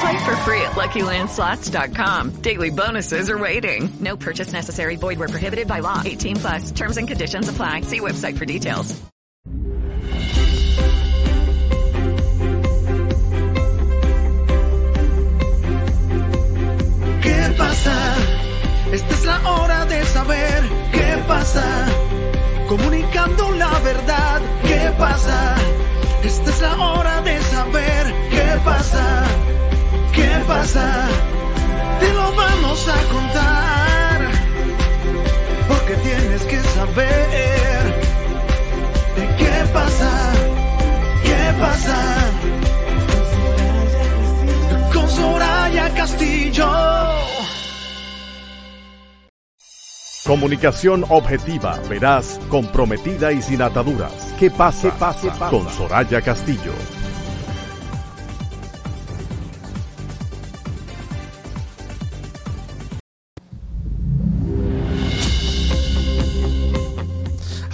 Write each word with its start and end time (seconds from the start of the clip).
Play 0.00 0.24
for 0.24 0.36
free 0.44 0.60
at 0.62 0.72
LuckyLandSlots.com. 0.72 2.42
Daily 2.42 2.70
bonuses 2.70 3.30
are 3.30 3.38
waiting. 3.38 3.88
No 4.00 4.16
purchase 4.16 4.52
necessary. 4.52 4.96
Void 4.96 5.18
where 5.18 5.28
prohibited 5.28 5.66
by 5.68 5.80
law. 5.80 6.02
18 6.04 6.36
plus. 6.36 6.70
Terms 6.72 6.96
and 6.96 7.08
conditions 7.08 7.48
apply. 7.48 7.82
See 7.82 8.00
website 8.00 8.36
for 8.36 8.44
details. 8.44 8.94
¿Qué 17.22 17.54
pasa? 17.58 18.14
Esta 18.92 19.14
es 19.14 19.24
la 19.26 19.38
hora 19.50 19.84
de 19.86 20.04
saber 20.04 20.62
qué 20.92 21.24
pasa. 21.26 21.86
Comunicando 22.68 23.50
la 23.52 23.78
verdad, 23.80 24.40
¿qué 24.62 24.92
pasa? 24.98 25.56
Esta 26.22 26.50
es 26.50 26.60
la 26.60 26.76
hora 26.76 27.20
de 27.22 27.40
saber 27.42 28.14
qué 28.30 28.60
pasa, 28.64 29.24
qué 30.16 30.30
pasa. 30.46 31.08
Te 32.00 32.12
lo 32.12 32.32
vamos 32.34 32.88
a 32.88 32.98
contar, 33.14 34.18
porque 35.68 35.94
tienes 35.96 36.42
que 36.42 36.60
saber 36.76 37.82
de 39.16 39.24
qué 39.38 39.54
pasa, 39.72 40.12
qué 41.22 41.42
pasa. 41.60 41.98
Con 44.92 45.08
Soraya 45.08 45.94
Castillo. 45.94 46.70
Comunicación 50.26 51.04
objetiva, 51.08 51.78
veraz, 51.88 52.40
comprometida 52.48 53.30
y 53.30 53.40
sin 53.42 53.62
ataduras. 53.62 54.34
¿Qué 54.38 54.50
pasa? 54.50 54.90
pase, 54.98 55.28
pase 55.28 55.50
con 55.50 55.68
Soraya 55.70 56.20
Castillo. 56.20 56.72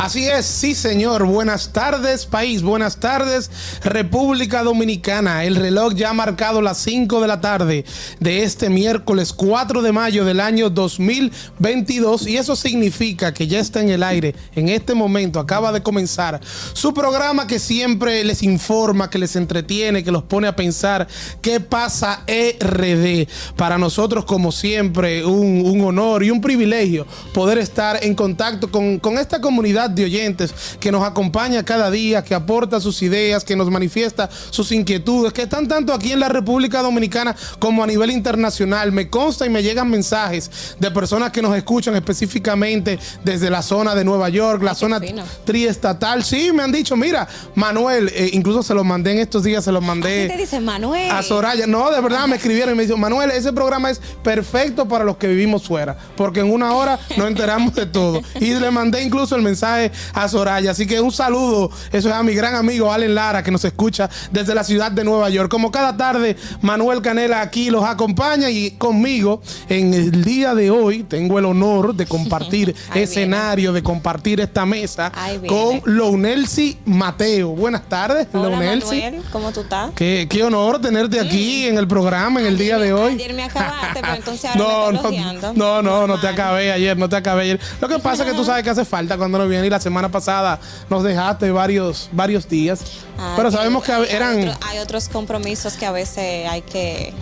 Así 0.03 0.27
es, 0.27 0.47
sí 0.47 0.75
señor. 0.75 1.25
Buenas 1.27 1.72
tardes 1.72 2.27
país, 2.27 2.64
buenas 2.64 2.97
tardes 2.97 3.53
República 3.84 4.64
Dominicana. 4.64 5.45
El 5.45 5.55
reloj 5.55 5.95
ya 5.95 6.11
ha 6.11 6.12
marcado 6.12 6.61
las 6.61 6.78
5 6.78 7.20
de 7.20 7.28
la 7.28 7.41
tarde 7.41 7.84
de 8.19 8.42
este 8.42 8.69
miércoles 8.69 9.33
4 9.33 9.80
de 9.80 9.92
mayo 9.92 10.24
del 10.24 10.41
año 10.41 10.70
2022 10.70 12.27
y 12.27 12.36
eso 12.36 12.57
significa 12.57 13.33
que 13.33 13.46
ya 13.46 13.61
está 13.61 13.80
en 13.80 13.91
el 13.91 14.02
aire. 14.02 14.35
En 14.57 14.70
este 14.70 14.92
momento 14.92 15.39
acaba 15.39 15.70
de 15.70 15.85
comenzar 15.85 16.41
su 16.73 16.92
programa 16.92 17.46
que 17.46 17.61
siempre 17.61 18.24
les 18.24 18.42
informa, 18.42 19.08
que 19.08 19.20
les 19.20 19.36
entretiene, 19.36 20.02
que 20.02 20.11
los 20.11 20.24
pone 20.24 20.48
a 20.48 20.57
pensar 20.57 21.07
qué 21.41 21.61
pasa 21.61 22.24
RD. 22.27 23.29
Para 23.55 23.79
nosotros 23.79 24.24
como 24.24 24.51
siempre 24.51 25.24
un, 25.24 25.62
un 25.64 25.80
honor 25.83 26.24
y 26.24 26.33
un 26.33 26.41
privilegio 26.41 27.07
poder 27.33 27.58
estar 27.58 28.02
en 28.02 28.17
contacto 28.17 28.68
con, 28.68 28.98
con 28.98 29.17
esta 29.17 29.41
comunidad 29.41 29.92
de 29.95 30.05
oyentes 30.05 30.55
que 30.80 30.92
nos 30.92 31.05
acompaña 31.05 31.64
cada 31.64 31.91
día, 31.91 32.23
que 32.23 32.35
aporta 32.35 32.80
sus 32.80 33.03
ideas, 33.03 33.45
que 33.45 33.57
nos 33.57 33.70
manifiesta 33.70 34.29
sus 34.51 34.73
inquietudes, 34.73 35.33
que 35.33 35.42
están 35.42 35.69
tanto 35.69 35.92
aquí 35.92 36.13
en 36.13 36.20
la 36.20 36.29
República 36.29 36.83
Dominicana 36.83 37.35
como 37.58 37.83
a 37.83 37.86
nivel 37.86 38.11
internacional. 38.11 38.92
Me 38.92 39.08
consta 39.08 39.47
y 39.47 39.51
me 39.51 39.63
llegan 39.63 39.91
mensajes 39.91 40.77
de 40.79 40.91
personas 40.91 41.33
que 41.33 41.42
nos 41.42 41.57
escuchan 41.57 41.95
específicamente 41.95 42.98
desde 43.25 43.51
la 43.51 43.63
zona 43.63 43.95
de 43.95 44.05
Nueva 44.05 44.29
York, 44.29 44.63
la 44.63 44.75
zona 44.75 45.01
triestatal. 45.45 46.24
Sí, 46.24 46.53
me 46.53 46.63
han 46.63 46.73
dicho, 46.73 46.97
mira, 46.97 47.29
Manuel, 47.55 48.11
eh, 48.14 48.30
incluso 48.33 48.63
se 48.63 48.74
lo 48.74 48.85
mandé 48.85 49.13
en 49.13 49.19
estos 49.19 49.42
días, 49.42 49.64
se 49.64 49.73
lo 49.73 49.80
mandé. 49.80 50.29
¿Qué 50.29 50.35
te 50.35 50.41
dice 50.41 50.61
Manuel? 50.61 51.11
A 51.11 51.23
Soraya. 51.23 51.67
No, 51.67 51.91
de 51.91 52.01
verdad 52.01 52.27
me 52.27 52.36
escribieron 52.36 52.74
y 52.74 52.77
me 52.77 52.85
dijo, 52.85 52.97
Manuel, 52.97 53.30
ese 53.30 53.53
programa 53.53 53.91
es 53.91 54.01
perfecto 54.23 54.86
para 54.86 55.05
los 55.05 55.17
que 55.17 55.27
vivimos 55.27 55.67
fuera, 55.67 55.97
porque 56.17 56.41
en 56.41 56.53
una 56.53 56.73
hora 56.73 56.98
nos 57.17 57.27
enteramos 57.27 57.74
de 57.74 57.86
todo. 57.86 58.20
Y 58.41 58.55
le 58.55 58.70
mandé 58.70 59.03
incluso 59.03 59.36
el 59.36 59.42
mensaje 59.42 59.82
a 60.13 60.29
Soraya. 60.29 60.70
Así 60.70 60.87
que 60.87 61.01
un 61.01 61.11
saludo, 61.13 61.70
eso 61.91 62.09
es 62.09 62.15
a 62.15 62.23
mi 62.23 62.35
gran 62.35 62.55
amigo 62.55 62.93
Allen 62.93 63.15
Lara, 63.15 63.43
que 63.43 63.51
nos 63.51 63.65
escucha 63.65 64.09
desde 64.31 64.55
la 64.55 64.63
ciudad 64.65 64.93
de 64.93 65.05
Nueva 65.05 65.31
York. 65.31 65.51
Como 65.51 65.70
cada 65.73 65.97
tarde, 65.97 66.37
Manuel 66.61 67.03
Canela 67.03 67.41
aquí 67.41 67.70
los 67.70 67.85
acompaña 67.85 68.51
y 68.51 68.73
conmigo 68.73 69.41
en 69.69 69.95
el 69.95 70.25
día 70.25 70.55
de 70.55 70.71
hoy 70.71 71.03
tengo 71.05 71.39
el 71.39 71.45
honor 71.47 71.95
de 71.95 72.07
compartir 72.07 72.75
escenario, 72.95 73.73
de 73.73 73.83
compartir 73.83 74.41
esta 74.41 74.67
mesa 74.67 75.11
con 75.47 75.81
Lounelsi 75.85 76.79
Mateo. 76.85 77.51
Buenas 77.51 77.89
tardes, 77.89 78.27
Hola, 78.33 78.51
Lounelsi. 78.51 79.01
Manuel, 79.03 79.23
¿cómo 79.33 79.53
tú 79.53 79.61
estás? 79.61 79.91
Qué, 79.95 80.27
qué 80.29 80.42
honor 80.45 80.81
tenerte 80.81 81.19
aquí 81.21 81.67
en 81.67 81.79
el 81.79 81.89
programa 81.89 82.41
en 82.41 82.47
el 82.47 82.59
día 82.59 82.79
de 82.79 82.92
hoy. 82.92 83.15
Ayer 83.15 83.35
me 83.35 83.45
acabaste, 83.45 84.01
pero 84.01 84.15
entonces 84.15 84.45
ahora 84.45 84.63
No, 84.63 84.87
me 84.87 84.92
no, 84.92 84.97
estás 84.98 85.13
elogiando. 85.13 85.53
no, 85.55 85.83
no, 85.83 86.07
no 86.07 86.21
te 86.21 86.29
acabé 86.29 86.73
ayer, 86.73 86.97
no 86.97 87.09
te 87.09 87.17
acabé 87.17 87.42
ayer. 87.42 87.61
Lo 87.81 87.89
que 87.89 87.98
pasa 88.01 88.25
es 88.25 88.31
que 88.31 88.37
tú 88.37 88.45
sabes 88.45 88.63
que 88.63 88.71
hace 88.71 88.85
falta 88.85 89.17
cuando 89.17 89.39
nos 89.39 89.48
viene 89.48 89.67
y 89.67 89.71
la 89.73 89.81
semana 89.81 90.09
pasada 90.11 90.61
nos 90.89 91.03
dejaste 91.03 91.51
varios, 91.51 92.09
varios 92.13 92.49
días. 92.49 92.81
Ah, 93.19 93.35
pero 93.37 93.51
sabemos 93.51 93.83
que 93.83 93.93
hay 93.93 94.07
eran 94.11 94.39
otro- 94.41 94.59
hay 94.69 94.79
otros 94.79 95.09
compromisos 95.09 95.75
que 95.75 95.87
a 95.87 95.91
veces 95.93 96.49
hay 96.49 96.63
que. 96.63 97.13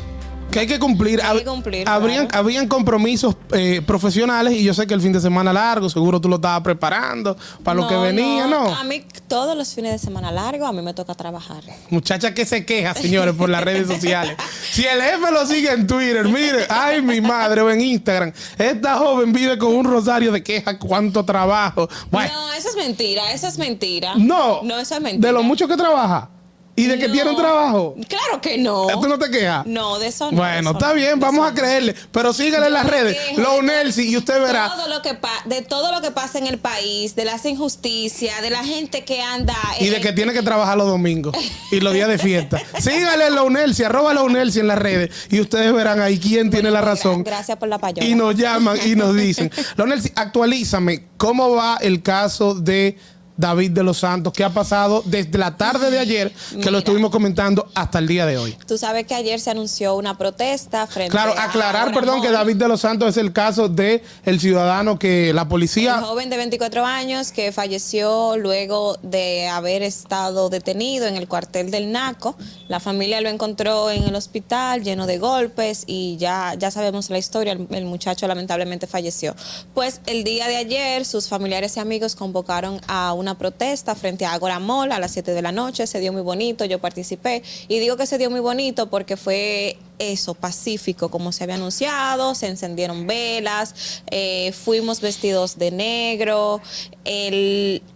Que 0.50 0.58
hay 0.60 0.66
que 0.66 0.78
cumplir. 0.78 1.20
Hay 1.22 1.38
que 1.38 1.44
Hab- 1.44 1.50
cumplir, 1.50 1.88
habrían, 1.88 2.26
claro. 2.26 2.68
compromisos 2.68 3.36
eh, 3.52 3.82
profesionales 3.86 4.54
y 4.54 4.62
yo 4.64 4.74
sé 4.74 4.86
que 4.86 4.94
el 4.94 5.00
fin 5.00 5.12
de 5.12 5.20
semana 5.20 5.52
largo, 5.52 5.88
seguro 5.88 6.20
tú 6.20 6.28
lo 6.28 6.36
estabas 6.36 6.62
preparando 6.62 7.36
para 7.62 7.80
lo 7.80 7.88
que 7.88 7.96
venía, 7.96 8.46
¿no? 8.46 8.74
A 8.74 8.84
mí 8.84 9.04
todos 9.28 9.56
los 9.56 9.74
fines 9.74 9.92
de 9.92 9.98
semana 9.98 10.30
largo 10.32 10.66
a 10.66 10.72
mí 10.72 10.82
me 10.82 10.92
toca 10.94 11.14
trabajar. 11.14 11.62
Muchacha 11.90 12.34
que 12.34 12.44
se 12.44 12.64
queja, 12.64 12.94
señores, 13.00 13.34
por 13.34 13.48
las 13.48 13.62
redes 13.62 13.86
sociales. 13.86 14.36
Si 14.72 14.84
el 14.84 15.00
jefe 15.00 15.30
lo 15.32 15.46
sigue 15.46 15.72
en 15.72 15.86
Twitter, 15.86 16.24
mire, 16.28 16.66
ay, 16.68 17.00
mi 17.02 17.20
madre, 17.20 17.60
o 17.60 17.70
en 17.70 17.80
Instagram, 17.80 18.32
esta 18.58 18.96
joven 18.96 19.32
vive 19.32 19.56
con 19.58 19.74
un 19.74 19.84
rosario 19.84 20.32
de 20.32 20.42
quejas, 20.42 20.76
cuánto 20.80 21.24
trabajo. 21.24 21.88
Bueno, 22.10 22.32
No, 22.34 22.52
eso 22.54 22.68
es 22.70 22.76
mentira, 22.76 23.32
eso 23.32 23.46
es 23.46 23.58
mentira. 23.58 24.14
no, 24.16 24.62
No, 24.62 24.78
eso 24.78 24.94
es 24.96 25.00
mentira. 25.00 25.28
de 25.28 25.32
lo 25.32 25.42
mucho 25.42 25.68
que 25.68 25.76
trabaja 25.76 26.28
y 26.76 26.86
de 26.86 26.98
que 26.98 27.08
No. 27.08 27.12
tiene 27.12 27.30
un 27.30 27.36
trabajo. 27.36 27.94
Claro 28.08 28.40
que 28.40 28.56
no. 28.56 28.86
¿Tú 29.00 29.08
no 29.08 29.18
te 29.18 29.30
quejas? 29.30 29.66
No, 29.66 29.98
de 29.98 30.06
eso 30.06 30.30
no. 30.30 30.38
Bueno, 30.38 30.70
eso 30.70 30.78
está 30.78 30.88
no, 30.88 30.94
bien, 30.94 31.20
vamos 31.20 31.50
a 31.50 31.52
creerle. 31.52 31.94
Pero 32.12 32.32
sígale 32.32 32.68
en 32.68 32.72
las 32.72 32.86
redes. 32.86 33.16
quejo 33.18 33.40
Lo 33.42 33.56
de 33.56 33.62
Nelsi 33.62 34.08
y 34.08 34.16
usted 34.16 34.40
verá. 34.40 34.72
Todo 34.74 34.88
lo 34.88 35.02
que 35.02 35.14
pa- 35.14 35.42
de 35.44 35.62
todo 35.62 35.92
lo 35.92 36.00
que 36.00 36.10
pasa 36.10 36.38
en 36.38 36.46
el 36.46 36.58
país, 36.58 37.14
de 37.16 37.24
las 37.26 37.44
injusticias, 37.44 38.40
de 38.40 38.50
la 38.50 38.64
gente 38.64 39.04
que 39.04 39.20
anda. 39.20 39.54
Y 39.78 39.88
de 39.88 40.00
que 40.00 40.12
tiene 40.12 40.32
que 40.32 40.42
trabajar 40.42 40.78
los 40.78 40.86
domingos 40.86 41.36
y 41.70 41.80
los 41.80 41.92
días 41.92 42.08
de 42.08 42.18
fiesta. 42.18 42.60
Sígale 42.78 43.26
en 43.26 43.34
Launelsi, 43.34 43.84
arroba 43.84 44.14
Launelsi 44.14 44.60
en 44.60 44.68
las 44.68 44.78
redes 44.78 45.10
y 45.30 45.40
ustedes 45.40 45.72
verán 45.72 46.00
ahí 46.00 46.18
quién 46.18 46.50
tiene 46.50 46.70
la 46.70 46.80
razón. 46.80 47.24
Gracias 47.24 47.58
por 47.58 47.68
la 47.68 47.78
payola. 47.78 48.08
Y 48.08 48.14
nos 48.14 48.34
llaman 48.36 48.78
y 48.86 48.94
nos 48.96 49.14
dicen. 49.14 49.50
Launelsi, 49.76 50.12
actualízame, 50.14 51.04
¿cómo 51.16 51.50
va 51.54 51.76
el 51.80 52.02
caso 52.02 52.54
de 52.54 52.96
David 53.40 53.70
de 53.72 53.82
los 53.82 53.98
Santos? 53.98 54.32
¿Qué 54.32 54.44
ha 54.44 54.50
pasado 54.50 55.02
desde 55.06 55.38
la 55.38 55.56
tarde 55.56 55.90
de 55.90 55.98
ayer, 55.98 56.32
que 56.50 56.56
Mira. 56.56 56.70
lo 56.70 56.78
estuvimos 56.78 57.10
comentando, 57.10 57.68
hasta 57.74 57.98
el 57.98 58.06
día 58.06 58.26
de 58.26 58.38
hoy? 58.38 58.56
Tú 58.66 58.78
sabes 58.78 59.06
que 59.06 59.14
ayer 59.14 59.40
se 59.40 59.50
anunció 59.50 59.96
una 59.96 60.16
protesta 60.18 60.86
frente 60.86 61.10
Claro, 61.10 61.32
a 61.36 61.44
aclarar, 61.44 61.88
un 61.88 61.94
perdón, 61.94 62.22
que. 62.22 62.30
David 62.30 62.56
de 62.56 62.68
los 62.68 62.80
Santos 62.82 63.08
es 63.08 63.16
el 63.16 63.32
caso 63.32 63.68
de 63.68 64.02
el 64.24 64.38
ciudadano 64.40 64.98
que 64.98 65.32
la 65.32 65.42
Un 65.42 65.48
policía 65.48 66.00
joven 66.00 66.30
de 66.30 66.36
24 66.36 66.84
años 66.84 67.32
que 67.32 67.50
falleció 67.52 68.36
luego 68.36 68.96
de 69.02 69.48
haber 69.48 69.82
estado 69.82 70.48
detenido 70.50 71.06
en 71.06 71.16
el 71.16 71.26
cuartel 71.26 71.70
del 71.70 71.90
Naco. 71.92 72.36
La 72.68 72.78
familia 72.80 73.20
lo 73.20 73.28
encontró 73.28 73.90
en 73.90 74.04
el 74.04 74.14
hospital 74.14 74.82
lleno 74.82 75.06
de 75.06 75.18
golpes 75.18 75.84
y 75.86 76.16
ya, 76.18 76.54
ya 76.58 76.70
sabemos 76.70 77.10
la 77.10 77.18
historia. 77.18 77.52
El, 77.52 77.66
el 77.70 77.84
muchacho 77.84 78.26
lamentablemente 78.28 78.86
falleció. 78.86 79.34
Pues 79.74 80.00
el 80.06 80.24
día 80.24 80.46
de 80.48 80.56
ayer 80.56 81.04
sus 81.04 81.28
familiares 81.28 81.76
y 81.76 81.80
amigos 81.80 82.14
convocaron 82.14 82.80
a 82.86 83.12
una 83.12 83.29
una 83.30 83.38
protesta 83.38 83.94
frente 83.94 84.24
a 84.26 84.32
Agora 84.32 84.58
Mall 84.58 84.90
a 84.90 84.98
las 84.98 85.12
7 85.12 85.32
de 85.32 85.42
la 85.42 85.52
noche. 85.52 85.86
Se 85.86 86.00
dio 86.00 86.12
muy 86.12 86.22
bonito, 86.22 86.64
yo 86.64 86.80
participé. 86.80 87.44
Y 87.68 87.78
digo 87.78 87.96
que 87.96 88.06
se 88.06 88.18
dio 88.18 88.28
muy 88.28 88.40
bonito 88.40 88.90
porque 88.90 89.16
fue 89.16 89.78
eso, 90.00 90.34
pacífico, 90.34 91.10
como 91.10 91.30
se 91.30 91.44
había 91.44 91.54
anunciado. 91.54 92.34
Se 92.34 92.48
encendieron 92.48 93.06
velas, 93.06 94.02
eh, 94.10 94.52
fuimos 94.52 95.00
vestidos 95.00 95.58
de 95.58 95.70
negro. 95.70 96.60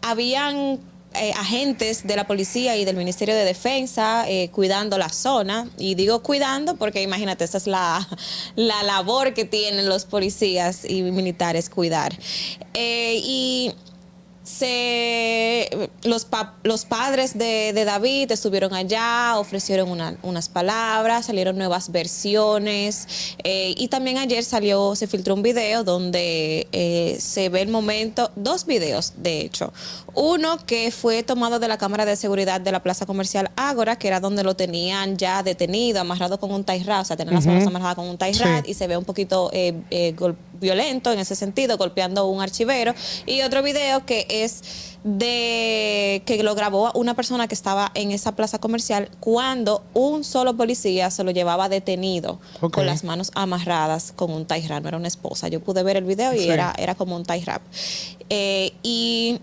Habían 0.02 0.78
eh, 1.14 1.32
agentes 1.32 2.06
de 2.06 2.14
la 2.14 2.28
policía 2.28 2.76
y 2.76 2.84
del 2.84 2.96
Ministerio 2.96 3.34
de 3.34 3.44
Defensa 3.44 4.28
eh, 4.28 4.50
cuidando 4.50 4.98
la 4.98 5.08
zona. 5.08 5.68
Y 5.78 5.96
digo 5.96 6.22
cuidando 6.22 6.76
porque 6.76 7.02
imagínate, 7.02 7.42
esa 7.42 7.58
es 7.58 7.66
la, 7.66 8.08
la 8.54 8.84
labor 8.84 9.34
que 9.34 9.44
tienen 9.44 9.88
los 9.88 10.04
policías 10.04 10.84
y 10.88 11.02
militares, 11.02 11.70
cuidar. 11.70 12.16
Y 12.76 13.72
se 14.44 15.88
los, 16.04 16.24
pa- 16.24 16.54
los 16.62 16.84
padres 16.84 17.36
de, 17.36 17.72
de 17.74 17.84
David 17.84 18.30
estuvieron 18.30 18.74
allá, 18.74 19.36
ofrecieron 19.38 19.90
una- 19.90 20.16
unas 20.22 20.48
palabras, 20.48 21.26
salieron 21.26 21.56
nuevas 21.58 21.90
versiones 21.90 23.06
eh, 23.42 23.74
y 23.76 23.88
también 23.88 24.18
ayer 24.18 24.44
salió, 24.44 24.94
se 24.94 25.06
filtró 25.06 25.34
un 25.34 25.42
video 25.42 25.84
donde 25.84 26.68
eh, 26.72 27.16
se 27.20 27.48
ve 27.48 27.62
el 27.62 27.68
momento, 27.68 28.30
dos 28.36 28.66
videos 28.66 29.14
de 29.16 29.40
hecho, 29.40 29.72
uno 30.14 30.58
que 30.66 30.90
fue 30.90 31.22
tomado 31.22 31.58
de 31.58 31.68
la 31.68 31.78
cámara 31.78 32.04
de 32.04 32.16
seguridad 32.16 32.60
de 32.60 32.70
la 32.72 32.82
plaza 32.82 33.06
comercial 33.06 33.50
Ágora, 33.56 33.96
que 33.96 34.08
era 34.08 34.20
donde 34.20 34.44
lo 34.44 34.54
tenían 34.54 35.16
ya 35.16 35.42
detenido, 35.42 36.00
amarrado 36.00 36.38
con 36.38 36.50
un 36.52 36.64
tie 36.64 36.84
o 36.88 37.04
sea, 37.04 37.16
tener 37.16 37.32
las 37.34 37.44
Ujú. 37.44 37.52
manos 37.54 37.66
amarradas 37.68 37.96
con 37.96 38.06
un 38.08 38.18
tie 38.18 38.34
Sí. 38.34 38.42
y 38.66 38.74
se 38.74 38.86
ve 38.86 38.96
un 38.96 39.04
poquito 39.04 39.50
eh, 39.52 39.74
eh, 39.90 40.12
gol- 40.12 40.36
violento 40.64 41.12
en 41.12 41.20
ese 41.20 41.36
sentido, 41.36 41.76
golpeando 41.78 42.26
un 42.26 42.42
archivero. 42.42 42.92
Y 43.26 43.42
otro 43.42 43.62
video 43.62 44.04
que 44.04 44.26
es 44.28 44.62
de 45.04 46.22
que 46.24 46.42
lo 46.42 46.54
grabó 46.54 46.90
una 46.94 47.14
persona 47.14 47.46
que 47.46 47.54
estaba 47.54 47.90
en 47.94 48.10
esa 48.10 48.32
plaza 48.34 48.58
comercial 48.58 49.10
cuando 49.20 49.84
un 49.92 50.24
solo 50.24 50.56
policía 50.56 51.10
se 51.10 51.22
lo 51.24 51.30
llevaba 51.30 51.68
detenido 51.68 52.40
con 52.72 52.86
las 52.86 53.04
manos 53.04 53.30
amarradas 53.34 54.12
con 54.16 54.32
un 54.32 54.46
tie 54.46 54.66
wrap. 54.66 54.82
No 54.82 54.88
era 54.88 54.96
una 54.96 55.08
esposa. 55.08 55.48
Yo 55.48 55.60
pude 55.60 55.82
ver 55.82 55.96
el 55.98 56.04
video 56.04 56.32
y 56.34 56.38
Sí. 56.38 56.48
era, 56.48 56.74
era 56.78 56.94
como 56.94 57.14
un 57.16 57.24
tie 57.24 57.40
wrap. 57.44 57.62
Eh, 58.30 58.72
y 58.82 59.38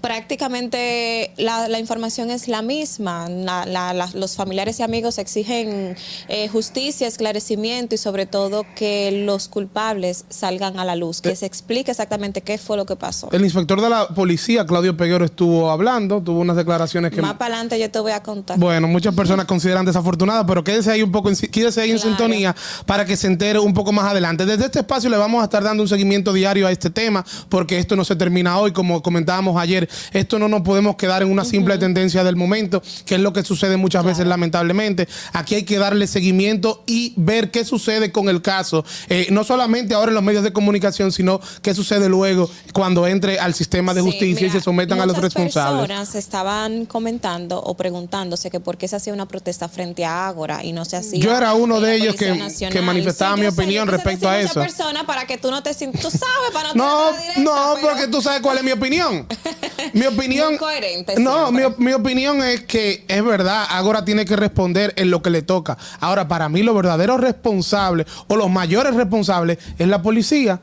prácticamente 0.00 1.32
la, 1.36 1.68
la 1.68 1.78
información 1.78 2.30
es 2.30 2.48
la 2.48 2.62
misma. 2.62 3.28
La- 3.28 3.66
la- 3.66 4.08
los 4.14 4.36
familiares 4.36 4.78
y 4.80 4.82
amigos 4.82 5.18
exigen 5.18 5.96
eh, 6.28 6.48
justicia, 6.48 7.06
esclarecimiento 7.06 7.94
y 7.94 7.98
sobre 7.98 8.26
todo 8.26 8.64
que 8.76 9.24
los 9.26 9.48
culpables 9.48 10.24
salgan 10.28 10.78
a 10.78 10.84
la 10.84 10.96
luz, 10.96 11.20
que 11.20 11.34
se 11.36 11.46
explique 11.46 11.90
exactamente 11.90 12.40
qué 12.42 12.58
fue 12.58 12.76
lo 12.76 12.86
que 12.86 12.96
pasó. 12.96 13.28
El 13.32 13.44
inspector 13.44 13.80
de 13.80 13.88
la 13.90 14.08
policía, 14.08 14.64
Claudio 14.66 14.96
Peguero, 14.96 15.24
estuvo 15.24 15.70
hablando, 15.70 16.20
tuvo 16.22 16.40
unas 16.40 16.56
declaraciones 16.56 17.10
que... 17.12 17.20
Más 17.22 17.34
para 17.34 17.54
adelante 17.54 17.78
yo 17.78 17.90
te 17.90 17.98
voy 18.00 18.12
a 18.12 18.22
contar. 18.22 18.58
Bueno, 18.58 18.88
muchas 18.88 19.14
personas 19.14 19.46
consideran 19.46 19.84
desafortunadas, 19.84 20.44
pero 20.46 20.64
quédese 20.64 20.90
ahí 20.90 21.02
un 21.02 21.12
poco, 21.12 21.28
en, 21.28 21.36
quédese 21.36 21.80
ahí 21.82 21.90
en 21.90 21.96
Claro. 21.98 22.16
sintonía 22.16 22.56
para 22.86 23.04
que 23.04 23.16
se 23.16 23.26
entere 23.26 23.58
un 23.58 23.74
poco 23.74 23.92
más 23.92 24.06
adelante. 24.10 24.46
Desde 24.46 24.64
este 24.66 24.78
espacio 24.80 25.10
le 25.10 25.16
vamos 25.16 25.40
a 25.40 25.44
estar 25.44 25.62
dando 25.62 25.82
un 25.82 25.88
seguimiento 25.88 26.32
diario 26.32 26.66
a 26.66 26.72
este 26.72 26.90
tema, 26.90 27.24
porque 27.48 27.78
esto 27.78 27.96
no 27.96 28.04
se 28.04 28.16
termina 28.16 28.58
hoy, 28.58 28.72
como 28.72 29.02
comentábamos 29.02 29.60
ayer. 29.60 29.79
Esto 30.12 30.38
no 30.38 30.48
nos 30.48 30.62
podemos 30.62 30.96
quedar 30.96 31.22
en 31.22 31.30
una 31.30 31.44
simple 31.44 31.78
tendencia 31.78 32.24
del 32.24 32.36
momento, 32.36 32.82
que 33.06 33.14
es 33.16 33.20
lo 33.20 33.32
que 33.32 33.42
sucede 33.44 33.76
muchas 33.76 34.04
veces 34.04 34.26
lamentablemente. 34.26 35.08
Aquí 35.32 35.54
hay 35.54 35.62
que 35.64 35.78
darle 35.78 36.06
seguimiento 36.06 36.82
y 36.86 37.12
ver 37.16 37.50
qué 37.50 37.64
sucede 37.64 38.12
con 38.12 38.28
el 38.28 38.42
caso, 38.42 38.84
Eh, 39.08 39.28
no 39.30 39.44
solamente 39.44 39.94
ahora 39.94 40.10
en 40.10 40.14
los 40.14 40.22
medios 40.22 40.42
de 40.44 40.52
comunicación, 40.52 41.12
sino 41.12 41.40
qué 41.62 41.74
sucede 41.74 42.08
luego 42.08 42.50
cuando 42.72 43.06
entre 43.06 43.38
al 43.38 43.54
sistema 43.54 43.94
de 43.94 44.00
Sí, 44.02 44.06
justicia 44.06 44.46
y 44.46 44.50
se 44.50 44.60
sometan 44.60 45.00
a 45.00 45.06
los 45.06 45.16
responsables. 45.18 45.86
personas 45.86 46.14
estaban 46.14 46.86
comentando 46.86 47.60
o 47.60 47.76
preguntándose 47.76 48.50
que 48.50 48.60
por 48.60 48.76
qué 48.76 48.88
se 48.88 48.96
hacía 48.96 49.12
una 49.12 49.26
protesta 49.26 49.68
frente 49.68 50.04
a 50.04 50.28
Ágora 50.28 50.64
y 50.64 50.72
no 50.72 50.84
se 50.84 50.96
hacía. 50.96 51.18
Yo 51.20 51.36
era 51.36 51.54
uno 51.54 51.80
de 51.80 51.96
ellos 51.96 52.14
que- 52.16 52.80
manifestaba 52.82 53.36
mi 53.36 53.42
sé, 53.42 53.48
opinión 53.48 53.86
respecto 53.88 54.28
a 54.28 54.38
eso. 54.40 54.62
para 55.06 55.26
que 55.26 55.38
tú 55.38 55.50
no 55.50 55.62
te 55.62 55.74
sientas, 55.74 56.00
tú 56.02 56.10
sabes, 56.10 56.50
para 56.52 56.72
no 56.74 57.10
No, 57.36 57.74
no, 57.74 57.74
porque 57.80 58.06
tú 58.08 58.20
sabes 58.22 58.40
cuál 58.40 58.58
es 58.58 58.64
mi 58.64 58.72
opinión. 58.72 59.26
Mi 59.92 60.06
opinión. 60.06 60.56
Coherente 60.56 61.14
No, 61.18 61.50
mi, 61.52 61.62
mi 61.78 61.92
opinión 61.92 62.42
es 62.42 62.62
que 62.62 63.04
es 63.08 63.24
verdad, 63.24 63.66
ahora 63.70 64.04
tiene 64.04 64.24
que 64.24 64.36
responder 64.36 64.92
en 64.96 65.10
lo 65.10 65.22
que 65.22 65.30
le 65.30 65.42
toca. 65.42 65.76
Ahora, 66.00 66.28
para 66.28 66.48
mí, 66.48 66.62
los 66.62 66.74
verdaderos 66.74 67.20
responsables 67.20 68.06
o 68.28 68.36
los 68.36 68.50
mayores 68.50 68.94
responsables 68.94 69.58
es 69.78 69.88
la 69.88 70.02
policía. 70.02 70.60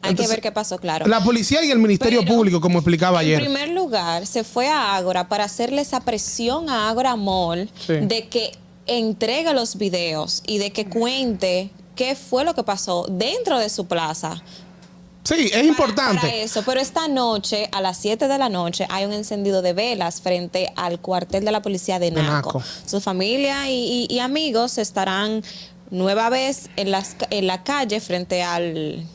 Hay 0.00 0.10
Entonces, 0.10 0.30
que 0.30 0.36
ver 0.36 0.42
qué 0.42 0.52
pasó, 0.52 0.78
claro. 0.78 1.06
La 1.06 1.20
policía 1.24 1.64
y 1.64 1.72
el 1.72 1.78
Ministerio 1.80 2.20
Pero, 2.20 2.34
Público, 2.36 2.60
como 2.60 2.78
explicaba 2.78 3.20
En 3.20 3.26
ayer. 3.26 3.40
primer 3.40 3.70
lugar, 3.70 4.26
se 4.26 4.44
fue 4.44 4.68
a 4.68 4.94
Ágora 4.94 5.28
para 5.28 5.42
hacerle 5.44 5.82
esa 5.82 6.00
presión 6.00 6.70
a 6.70 6.88
Ágora 6.88 7.16
Mall 7.16 7.68
Sí. 7.84 7.94
de 7.94 8.28
que 8.28 8.52
entregue 8.86 9.52
los 9.54 9.76
videos 9.76 10.42
y 10.46 10.58
de 10.58 10.70
que 10.70 10.86
cuente 10.88 11.70
qué 11.96 12.14
fue 12.14 12.44
lo 12.44 12.54
que 12.54 12.62
pasó 12.62 13.06
dentro 13.10 13.58
de 13.58 13.68
su 13.68 13.86
plaza. 13.88 14.40
Sí, 15.36 15.50
es 15.52 15.64
importante. 15.64 16.20
para 16.22 16.34
eso, 16.34 16.62
pero 16.64 16.80
esta 16.80 17.06
noche, 17.08 17.68
a 17.72 17.80
las 17.80 17.98
7 17.98 18.28
de 18.28 18.38
la 18.38 18.48
noche, 18.48 18.86
hay 18.88 19.04
un 19.04 19.12
encendido 19.12 19.62
de 19.62 19.72
velas 19.72 20.20
frente 20.20 20.72
al 20.76 21.00
cuartel 21.00 21.44
de 21.44 21.52
la 21.52 21.60
policía 21.62 21.98
de 21.98 22.10
Naco. 22.10 22.58
Naco. 22.58 22.62
Su 22.86 23.00
familia 23.00 23.68
y, 23.68 24.06
y- 24.10 24.14
y 24.14 24.18
amigos 24.20 24.78
estarán 24.78 25.42
nueva 25.90 26.30
vez 26.30 26.70
en, 26.76 26.90
las, 26.90 27.16
en 27.30 27.46
la 27.46 27.62
calle 27.64 28.00
frente 28.00 28.42
al, 28.42 29.06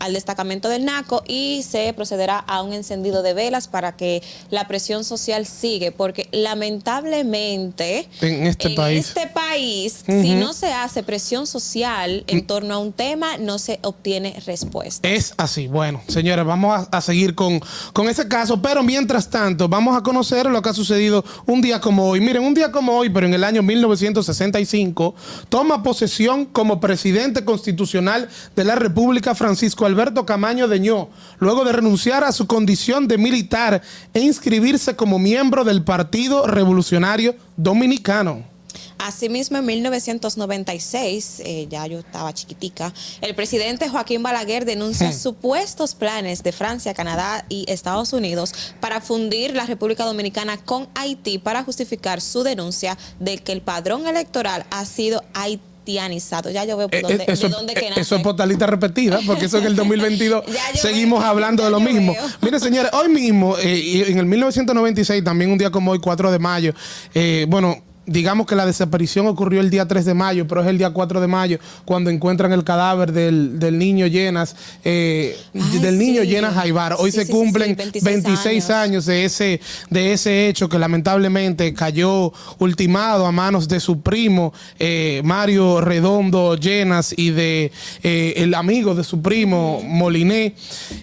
al 0.00 0.12
destacamento 0.12 0.68
del 0.68 0.84
Naco 0.84 1.22
y 1.26 1.62
se 1.62 1.92
procederá 1.92 2.38
a 2.38 2.62
un 2.62 2.72
encendido 2.72 3.22
de 3.22 3.34
velas 3.34 3.68
para 3.68 3.96
que 3.96 4.22
la 4.50 4.66
presión 4.66 5.04
social 5.04 5.46
sigue, 5.46 5.92
porque 5.92 6.28
lamentablemente 6.32 8.08
En 8.20 8.46
este 8.46 8.70
país. 8.70 9.08
este 9.08 9.26
país, 9.28 10.02
si 10.06 10.34
no 10.34 10.52
se 10.52 10.72
hace 10.72 11.02
presión 11.02 11.46
social 11.46 12.24
en 12.26 12.46
torno 12.46 12.74
a 12.74 12.78
un 12.78 12.92
tema, 12.92 13.36
no 13.38 13.58
se 13.58 13.78
obtiene 13.82 14.40
respuesta. 14.46 15.08
Es 15.08 15.34
así. 15.36 15.68
Bueno, 15.68 16.02
señores, 16.08 16.44
vamos 16.44 16.88
a, 16.90 16.96
a 16.96 17.00
seguir 17.00 17.34
con, 17.34 17.60
con 17.92 18.08
ese 18.08 18.26
caso, 18.28 18.60
pero 18.60 18.82
mientras 18.82 19.30
tanto, 19.30 19.68
vamos 19.68 19.96
a 19.96 20.02
conocer 20.02 20.46
lo 20.46 20.60
que 20.62 20.68
ha 20.70 20.74
sucedido 20.74 21.24
un 21.46 21.60
día 21.60 21.80
como 21.80 22.08
hoy. 22.08 22.20
Miren, 22.20 22.42
un 22.42 22.54
día 22.54 22.72
como 22.72 22.96
hoy, 22.96 23.10
pero 23.10 23.26
en 23.26 23.34
el 23.34 23.44
año 23.44 23.62
1965, 23.62 25.14
toma 25.48 25.82
posesión 25.82 26.46
como 26.46 26.80
presidente 26.80 27.44
constitucional 27.44 28.28
de 28.56 28.64
la 28.64 28.74
República 28.74 29.34
Francisco 29.34 29.86
Alberto 29.90 30.24
Camaño 30.24 30.68
Deñó, 30.68 31.08
luego 31.40 31.64
de 31.64 31.72
renunciar 31.72 32.22
a 32.22 32.32
su 32.32 32.46
condición 32.46 33.08
de 33.08 33.18
militar 33.18 33.82
e 34.14 34.20
inscribirse 34.20 34.94
como 34.94 35.18
miembro 35.18 35.64
del 35.64 35.82
Partido 35.82 36.46
Revolucionario 36.46 37.34
Dominicano. 37.56 38.44
Asimismo, 38.98 39.56
en 39.56 39.66
1996, 39.66 41.40
eh, 41.44 41.66
ya 41.70 41.86
yo 41.86 42.00
estaba 42.00 42.34
chiquitica, 42.34 42.92
el 43.22 43.34
presidente 43.34 43.88
Joaquín 43.88 44.22
Balaguer 44.22 44.64
denuncia 44.64 45.10
supuestos 45.26 45.94
planes 45.94 46.42
de 46.42 46.52
Francia, 46.52 46.94
Canadá 46.94 47.44
y 47.48 47.64
Estados 47.68 48.12
Unidos 48.12 48.52
para 48.78 49.00
fundir 49.00 49.56
la 49.56 49.64
República 49.64 50.04
Dominicana 50.04 50.58
con 50.58 50.88
Haití 50.94 51.38
para 51.38 51.64
justificar 51.64 52.20
su 52.20 52.42
denuncia 52.42 52.96
de 53.18 53.38
que 53.38 53.52
el 53.52 53.62
padrón 53.62 54.06
electoral 54.06 54.66
ha 54.70 54.84
sido 54.84 55.24
Ya 56.50 56.64
yo 56.64 56.76
veo 56.76 56.88
por 56.88 56.98
Eh, 56.98 57.02
dónde, 57.02 57.24
eh, 57.24 57.26
eso, 57.28 57.48
de 57.48 57.54
dónde 57.54 57.74
que 57.74 57.86
eh, 57.86 57.90
nace. 57.90 58.00
eso 58.02 58.16
es 58.16 58.22
portalita 58.22 58.66
repetida, 58.66 59.20
porque 59.26 59.46
eso 59.46 59.58
en 59.58 59.66
el 59.66 59.76
2022 59.76 60.44
Ya 60.48 60.72
yo 60.74 60.80
seguimos 60.80 61.20
veo, 61.20 61.28
hablando 61.30 61.64
de 61.64 61.70
lo 61.70 61.80
mismo. 61.80 62.12
veo. 62.12 62.26
Mire, 62.42 62.60
señores, 62.60 62.90
hoy 62.94 63.08
mismo, 63.08 63.56
eh, 63.58 64.04
en 64.08 64.18
el 64.18 64.26
1996, 64.26 65.22
también 65.24 65.50
un 65.50 65.58
día 65.58 65.70
como 65.70 65.90
hoy, 65.92 65.98
4 65.98 66.30
de 66.30 66.38
mayo, 66.38 66.72
eh, 67.14 67.46
bueno. 67.48 67.82
Digamos 68.10 68.44
que 68.48 68.56
la 68.56 68.66
desaparición 68.66 69.28
ocurrió 69.28 69.60
el 69.60 69.70
día 69.70 69.86
3 69.86 70.04
de 70.04 70.14
mayo, 70.14 70.44
pero 70.48 70.62
es 70.62 70.66
el 70.66 70.78
día 70.78 70.90
4 70.90 71.20
de 71.20 71.28
mayo 71.28 71.58
cuando 71.84 72.10
encuentran 72.10 72.52
el 72.52 72.64
cadáver 72.64 73.12
del, 73.12 73.60
del 73.60 73.78
niño 73.78 74.08
Llenas, 74.08 74.56
eh, 74.82 75.38
Ay, 75.54 75.78
del 75.78 75.96
niño. 75.96 76.24
Llenas 76.24 76.54
Jaibar. 76.54 76.96
Hoy 76.98 77.12
Sí, 77.12 77.18
se 77.18 77.26
sí, 77.26 77.30
cumplen 77.30 77.68
sí, 77.68 77.76
26, 77.76 78.04
26 78.04 78.70
años 78.70 79.06
de 79.06 79.24
ese, 79.24 79.60
de 79.90 80.12
ese 80.12 80.48
hecho 80.48 80.68
que 80.68 80.76
lamentablemente 80.76 81.72
cayó 81.72 82.32
ultimado 82.58 83.26
a 83.26 83.30
manos 83.30 83.68
de 83.68 83.78
su 83.78 84.00
primo 84.00 84.52
eh, 84.80 85.22
Mario 85.24 85.80
Redondo 85.80 86.56
Llenas 86.56 87.14
y 87.16 87.30
de 87.30 87.70
eh, 88.02 88.34
el 88.38 88.54
amigo 88.54 88.96
de 88.96 89.04
su 89.04 89.22
primo 89.22 89.82
Moliné. 89.84 90.56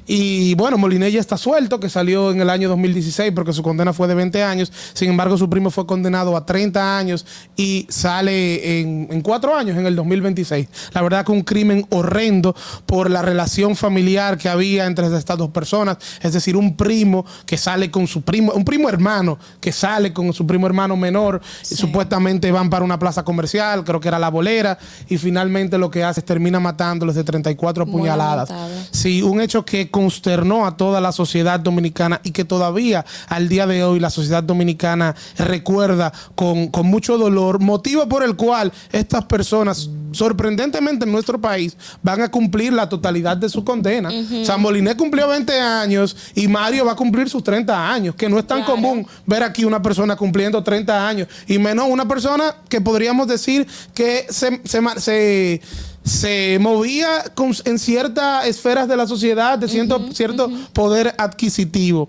Y 0.07 0.55
bueno, 0.55 0.77
Moliné 0.77 1.09
ya 1.09 1.21
está 1.21 1.37
suelto, 1.37 1.79
que 1.79 1.87
salió 1.87 2.31
en 2.31 2.41
el 2.41 2.49
año 2.49 2.67
2016 2.67 3.31
porque 3.33 3.53
su 3.53 3.63
condena 3.63 3.93
fue 3.93 4.09
de 4.09 4.15
20 4.15 4.43
años. 4.43 4.73
Sin 4.93 5.09
embargo, 5.09 5.37
su 5.37 5.49
primo 5.49 5.71
fue 5.71 5.87
condenado 5.87 6.35
a 6.35 6.45
30 6.45 6.81
años 6.81 6.96
años 6.97 7.25
y 7.55 7.85
sale 7.89 8.79
en, 8.79 9.07
en 9.11 9.21
cuatro 9.21 9.55
años, 9.55 9.77
en 9.77 9.85
el 9.85 9.95
2026. 9.95 10.67
La 10.93 11.01
verdad 11.01 11.25
que 11.25 11.31
un 11.31 11.41
crimen 11.41 11.85
horrendo 11.89 12.55
por 12.85 13.09
la 13.09 13.21
relación 13.21 13.75
familiar 13.75 14.37
que 14.37 14.49
había 14.49 14.85
entre 14.85 15.07
estas 15.15 15.37
dos 15.37 15.49
personas, 15.49 15.97
es 16.21 16.33
decir, 16.33 16.55
un 16.55 16.75
primo 16.75 17.25
que 17.45 17.57
sale 17.57 17.89
con 17.91 18.07
su 18.07 18.21
primo, 18.21 18.51
un 18.53 18.65
primo 18.65 18.89
hermano 18.89 19.37
que 19.59 19.71
sale 19.71 20.13
con 20.13 20.33
su 20.33 20.45
primo 20.45 20.67
hermano 20.67 20.95
menor, 20.95 21.41
y 21.69 21.75
supuestamente 21.75 22.51
van 22.51 22.69
para 22.69 22.83
una 22.83 22.99
plaza 22.99 23.23
comercial, 23.23 23.83
creo 23.83 23.99
que 23.99 24.07
era 24.07 24.19
la 24.19 24.29
bolera, 24.29 24.77
y 25.07 25.17
finalmente 25.17 25.77
lo 25.77 25.89
que 25.89 26.03
hace 26.03 26.21
es 26.21 26.25
termina 26.25 26.59
matándolos 26.59 27.15
de 27.15 27.23
34 27.23 27.85
Muy 27.85 27.93
puñaladas. 28.01 28.49
lamentable. 28.49 28.87
Sí, 28.91 29.21
un 29.21 29.41
hecho 29.41 29.65
que 29.65 29.89
consternó 29.89 30.65
a 30.65 30.77
toda 30.77 31.01
la 31.01 31.11
sociedad 31.11 31.59
dominicana 31.59 32.21
y 32.23 32.31
que 32.31 32.45
todavía 32.45 33.05
al 33.27 33.49
día 33.49 33.67
de 33.67 33.83
hoy 33.83 33.99
la 33.99 34.09
sociedad 34.09 34.43
dominicana 34.43 35.15
recuerda 35.37 36.11
con, 36.35 36.67
con 36.77 36.85
mucho 36.85 37.17
dolor, 37.17 37.59
motivo 37.59 38.07
por 38.07 38.21
el 38.21 38.35
cual 38.35 38.71
estas 38.91 39.25
personas, 39.25 39.89
sorprendentemente 40.11 41.05
en 41.05 41.11
nuestro 41.11 41.41
país, 41.41 41.75
van 42.03 42.21
a 42.21 42.29
cumplir 42.29 42.71
la 42.71 42.87
totalidad 42.87 43.35
de 43.35 43.49
su 43.49 43.63
condena. 43.63 44.09
San 44.45 44.61
Moliné 44.61 44.95
cumplió 44.95 45.27
20 45.27 45.59
años 45.59 46.15
y 46.35 46.47
Mario 46.47 46.85
va 46.85 46.91
a 46.91 46.95
cumplir 46.95 47.29
sus 47.29 47.43
30 47.43 47.91
años, 47.91 48.13
que 48.13 48.29
no 48.29 48.37
es 48.37 48.45
tan 48.45 48.59
común 48.63 49.07
ver 49.25 49.41
aquí 49.41 49.65
una 49.65 49.81
persona 49.81 50.15
cumpliendo 50.15 50.63
30 50.63 51.07
años 51.07 51.27
y 51.47 51.57
menos 51.57 51.87
una 51.89 52.07
persona 52.07 52.53
que 52.69 52.79
podríamos 52.79 53.27
decir 53.27 53.65
que 53.95 54.27
se, 54.29 54.61
se- 54.63 55.61
se 56.07 56.57
movía 56.59 57.25
con- 57.35 57.53
en 57.65 57.77
ciertas 57.77 58.47
esferas 58.47 58.87
de 58.87 58.95
la 58.95 59.05
sociedad 59.05 59.57
de 59.59 59.67
cierto, 59.67 60.07
cierto 60.13 60.49
poder 60.73 61.13
adquisitivo. 61.17 62.07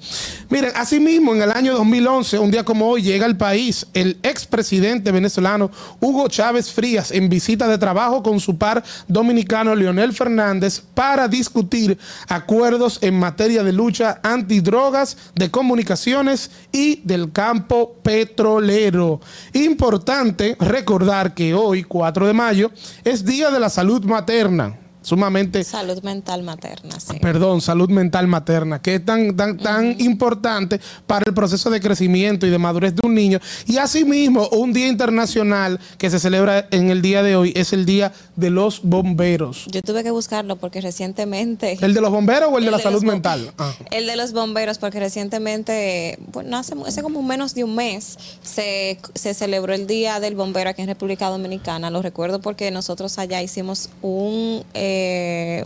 Miren, 0.49 0.71
asimismo, 0.76 1.35
en 1.35 1.43
el 1.43 1.50
año 1.50 1.75
2011, 1.75 2.38
un 2.38 2.50
día 2.50 2.64
como 2.64 2.88
hoy, 2.88 3.02
llega 3.02 3.26
al 3.26 3.37
país 3.37 3.87
el 3.95 4.19
expresidente 4.23 5.11
venezolano 5.11 5.71
Hugo 6.00 6.28
Chávez 6.28 6.73
Frías 6.73 7.11
en 7.11 7.28
visita 7.28 7.67
de 7.67 7.76
trabajo 7.76 8.23
con 8.23 8.38
su 8.40 8.57
par 8.57 8.85
dominicano 9.09 9.75
Leonel 9.75 10.12
Fernández 10.12 10.81
para 10.95 11.26
discutir 11.26 11.99
acuerdos 12.28 12.99
en 13.02 13.19
materia 13.19 13.62
de 13.64 13.73
lucha 13.73 14.21
antidrogas, 14.23 15.17
de 15.35 15.50
comunicaciones 15.50 16.50
y 16.71 17.00
del 17.05 17.33
campo 17.33 17.97
petrolero. 18.02 19.21
Importante 19.52 20.57
recordar 20.61 21.35
que 21.35 21.52
hoy, 21.55 21.83
4 21.83 22.26
de 22.26 22.33
mayo, 22.33 22.71
es 23.05 23.25
Día 23.25 23.50
de 23.50 23.59
la 23.61 23.69
Salud 23.88 24.04
Materna. 24.04 24.88
Sumamente 25.09 25.65
Salud 25.65 26.03
mental 26.03 26.43
materna, 26.43 27.00
sí. 27.00 27.19
perdón, 27.19 27.62
salud 27.62 27.88
mental 27.88 28.27
materna, 28.27 28.83
que 28.83 28.97
es 28.97 29.05
tan, 29.07 29.35
tan, 29.35 29.57
tan 29.57 29.99
importante 30.03 30.79
para 31.07 31.25
el 31.27 31.33
proceso 31.33 31.71
de 31.71 31.81
crecimiento 31.81 32.47
y 32.47 32.50
de 32.50 32.59
madurez 32.59 32.95
de 32.95 33.00
un 33.07 33.15
niño. 33.15 33.41
Y 33.65 33.79
asimismo, 33.79 34.49
un 34.49 34.75
día 34.75 34.87
internacional 34.87 35.81
que 35.97 36.11
se 36.11 36.19
celebra 36.19 36.69
en 36.71 36.91
el 36.91 37.00
día 37.00 37.23
de 37.23 37.37
hoy 37.37 37.55
es 37.57 37.73
el 37.73 37.87
Día 37.87 38.12
de 38.37 38.50
los 38.50 38.83
Bomberos. 38.83 39.65
Yo 39.71 39.81
tuve 39.81 40.05
que 40.05 40.11
buscarlo 40.11 40.57
porque 40.57 40.83
recientemente... 40.83 41.79
¿El 41.81 41.95
de 41.95 42.03
los 42.03 42.11
bomberos 42.11 42.50
o 42.53 42.59
el, 42.59 42.67
de 42.67 42.71
la 42.71 42.77
de 42.77 42.83
salud 42.83 43.03
mental? 43.03 43.50
Ah. 43.57 43.73
El 43.91 44.07
de 44.07 44.15
los 44.15 44.35
bomberos, 44.35 44.77
porque 44.77 45.00
recientemente, 45.00 46.19
bueno, 46.33 46.59
hace, 46.59 46.75
hace 46.87 47.03
como 47.03 47.23
menos 47.23 47.55
de 47.55 47.65
un 47.65 47.75
mes, 47.75 48.19
se, 48.43 48.99
se 49.15 49.33
celebró 49.33 49.73
el 49.73 49.87
Día 49.87 50.21
del 50.21 50.35
Bombero 50.35 50.69
aquí 50.69 50.83
en 50.83 50.88
República 50.88 51.31
Dominicana. 51.31 51.88
Lo 51.88 52.03
recuerdo 52.03 52.43
porque 52.43 52.71
nosotros 52.71 53.19
allá 53.19 53.41
hicimos 53.41 53.88
un, 54.03 54.65
eh, 54.75 54.98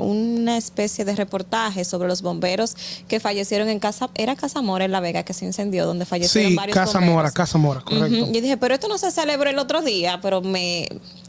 una 0.00 0.56
especie 0.56 1.04
de 1.04 1.14
reportaje 1.16 1.84
sobre 1.84 2.08
los 2.08 2.22
bomberos 2.22 2.76
que 3.08 3.20
fallecieron 3.20 3.68
en 3.68 3.78
Casa, 3.78 4.10
era 4.14 4.36
Casa 4.36 4.62
Mora 4.62 4.84
en 4.84 4.92
La 4.92 5.00
Vega, 5.00 5.22
que 5.22 5.32
se 5.34 5.44
incendió, 5.44 5.86
donde 5.86 6.04
fallecieron 6.04 6.50
Sí, 6.50 6.56
varios 6.56 6.74
Casa 6.74 6.98
bomberos. 6.98 7.14
Mora, 7.14 7.30
Casa 7.30 7.58
Mora, 7.58 7.80
correcto. 7.80 8.22
Ujú. 8.24 8.30
Y 8.34 8.40
dije, 8.40 8.56
pero 8.56 8.74
esto 8.74 8.88
no 8.88 8.98
se 8.98 9.10
celebró 9.10 9.50
el 9.50 9.58
otro 9.58 9.82
día, 9.82 10.20
pero 10.22 10.40
me 10.42 10.88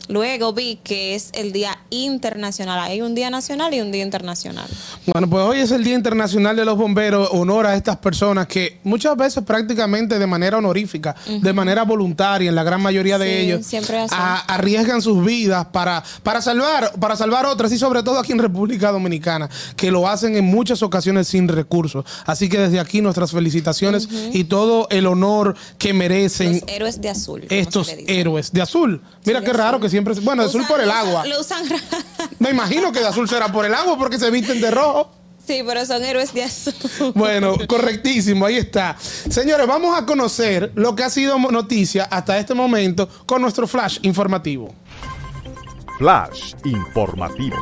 luego 0.09 0.53
vi 0.53 0.77
que 0.83 1.15
es 1.15 1.29
el 1.33 1.51
Día 1.51 1.77
Internacional. 1.89 2.79
Hay 2.79 3.01
un 3.01 3.15
Día 3.15 3.29
Nacional 3.29 3.73
y 3.73 3.81
un 3.81 3.91
Día 3.91 4.03
Internacional. 4.03 4.67
Bueno, 5.07 5.29
pues 5.29 5.43
hoy 5.45 5.59
es 5.59 5.71
el 5.71 5.83
Día 5.83 5.95
Internacional 5.95 6.55
de 6.55 6.65
los 6.65 6.77
Bomberos, 6.77 7.29
honor 7.31 7.65
a 7.67 7.75
estas 7.75 7.97
personas 7.97 8.47
que 8.47 8.79
muchas 8.83 9.15
veces 9.15 9.43
prácticamente 9.43 10.19
de 10.19 10.27
manera 10.27 10.57
honorífica, 10.57 11.15
de 11.41 11.53
manera 11.53 11.83
voluntaria, 11.83 12.49
en 12.49 12.55
la 12.55 12.63
gran 12.63 12.81
mayoría 12.81 13.17
de 13.17 13.27
Sí, 13.27 13.33
ellos, 13.45 13.65
siempre 13.65 14.05
a- 14.11 14.39
arriesgan 14.53 15.01
sus 15.01 15.23
vidas 15.25 15.65
para, 15.67 16.03
para 16.23 16.41
salvar, 16.41 16.91
para 16.99 17.15
salvar 17.15 17.45
otras 17.45 17.71
y 17.71 17.77
sobre 17.77 18.03
todo 18.03 18.19
aquí 18.19 18.31
en 18.31 18.39
República 18.39 18.91
Dominicana, 18.91 19.49
que 19.75 19.91
lo 19.91 20.07
hacen 20.07 20.35
en 20.35 20.45
muchas 20.45 20.83
ocasiones 20.83 21.27
sin 21.27 21.47
recursos. 21.47 22.05
Así 22.25 22.49
que 22.49 22.59
desde 22.59 22.79
aquí 22.79 23.01
nuestras 23.01 23.31
felicitaciones 23.31 24.07
y 24.33 24.43
todo 24.45 24.87
el 24.89 25.07
honor 25.07 25.55
que 25.77 25.93
merecen 25.93 26.53
Los 26.53 26.63
héroes 26.67 27.01
de 27.01 27.09
azul. 27.09 27.45
estos 27.49 27.89
héroes 28.07 28.51
de 28.51 28.61
azul. 28.61 29.01
Mira 29.25 29.39
Sí, 29.39 29.45
qué 29.45 29.53
raro 29.53 29.77
azul. 29.77 29.81
que 29.81 29.89
siempre, 29.93 30.13
bueno, 30.21 30.43
de 30.43 30.49
azul 30.49 30.65
por 30.67 30.81
el 30.81 30.91
agua. 30.91 31.25
Lo 31.25 31.39
usan. 31.39 31.63
Me 32.39 32.49
imagino 32.49 32.91
que 32.91 32.99
de 32.99 33.07
azul 33.07 33.29
será 33.29 33.51
por 33.51 33.65
el 33.65 33.73
agua 33.73 33.97
porque 33.97 34.19
se 34.19 34.29
visten 34.29 34.59
de 34.59 34.71
rojo. 34.71 35.11
sí, 35.45 35.61
pero 35.65 35.85
son 35.85 36.03
héroes 36.03 36.33
de 36.33 36.43
azul. 36.43 36.73
Bueno, 37.15 37.55
correctísimo, 37.67 38.45
ahí 38.45 38.57
está. 38.57 38.97
Señores, 38.99 39.67
vamos 39.67 39.97
a 39.97 40.05
conocer 40.05 40.71
lo 40.75 40.95
que 40.95 41.03
ha 41.03 41.09
sido 41.09 41.37
noticia 41.39 42.05
hasta 42.05 42.37
este 42.37 42.53
momento 42.53 43.07
con 43.25 43.41
nuestro 43.41 43.67
flash 43.67 43.99
informativo. 44.01 44.73
Flash 45.99 46.55
informativo. 46.65 47.55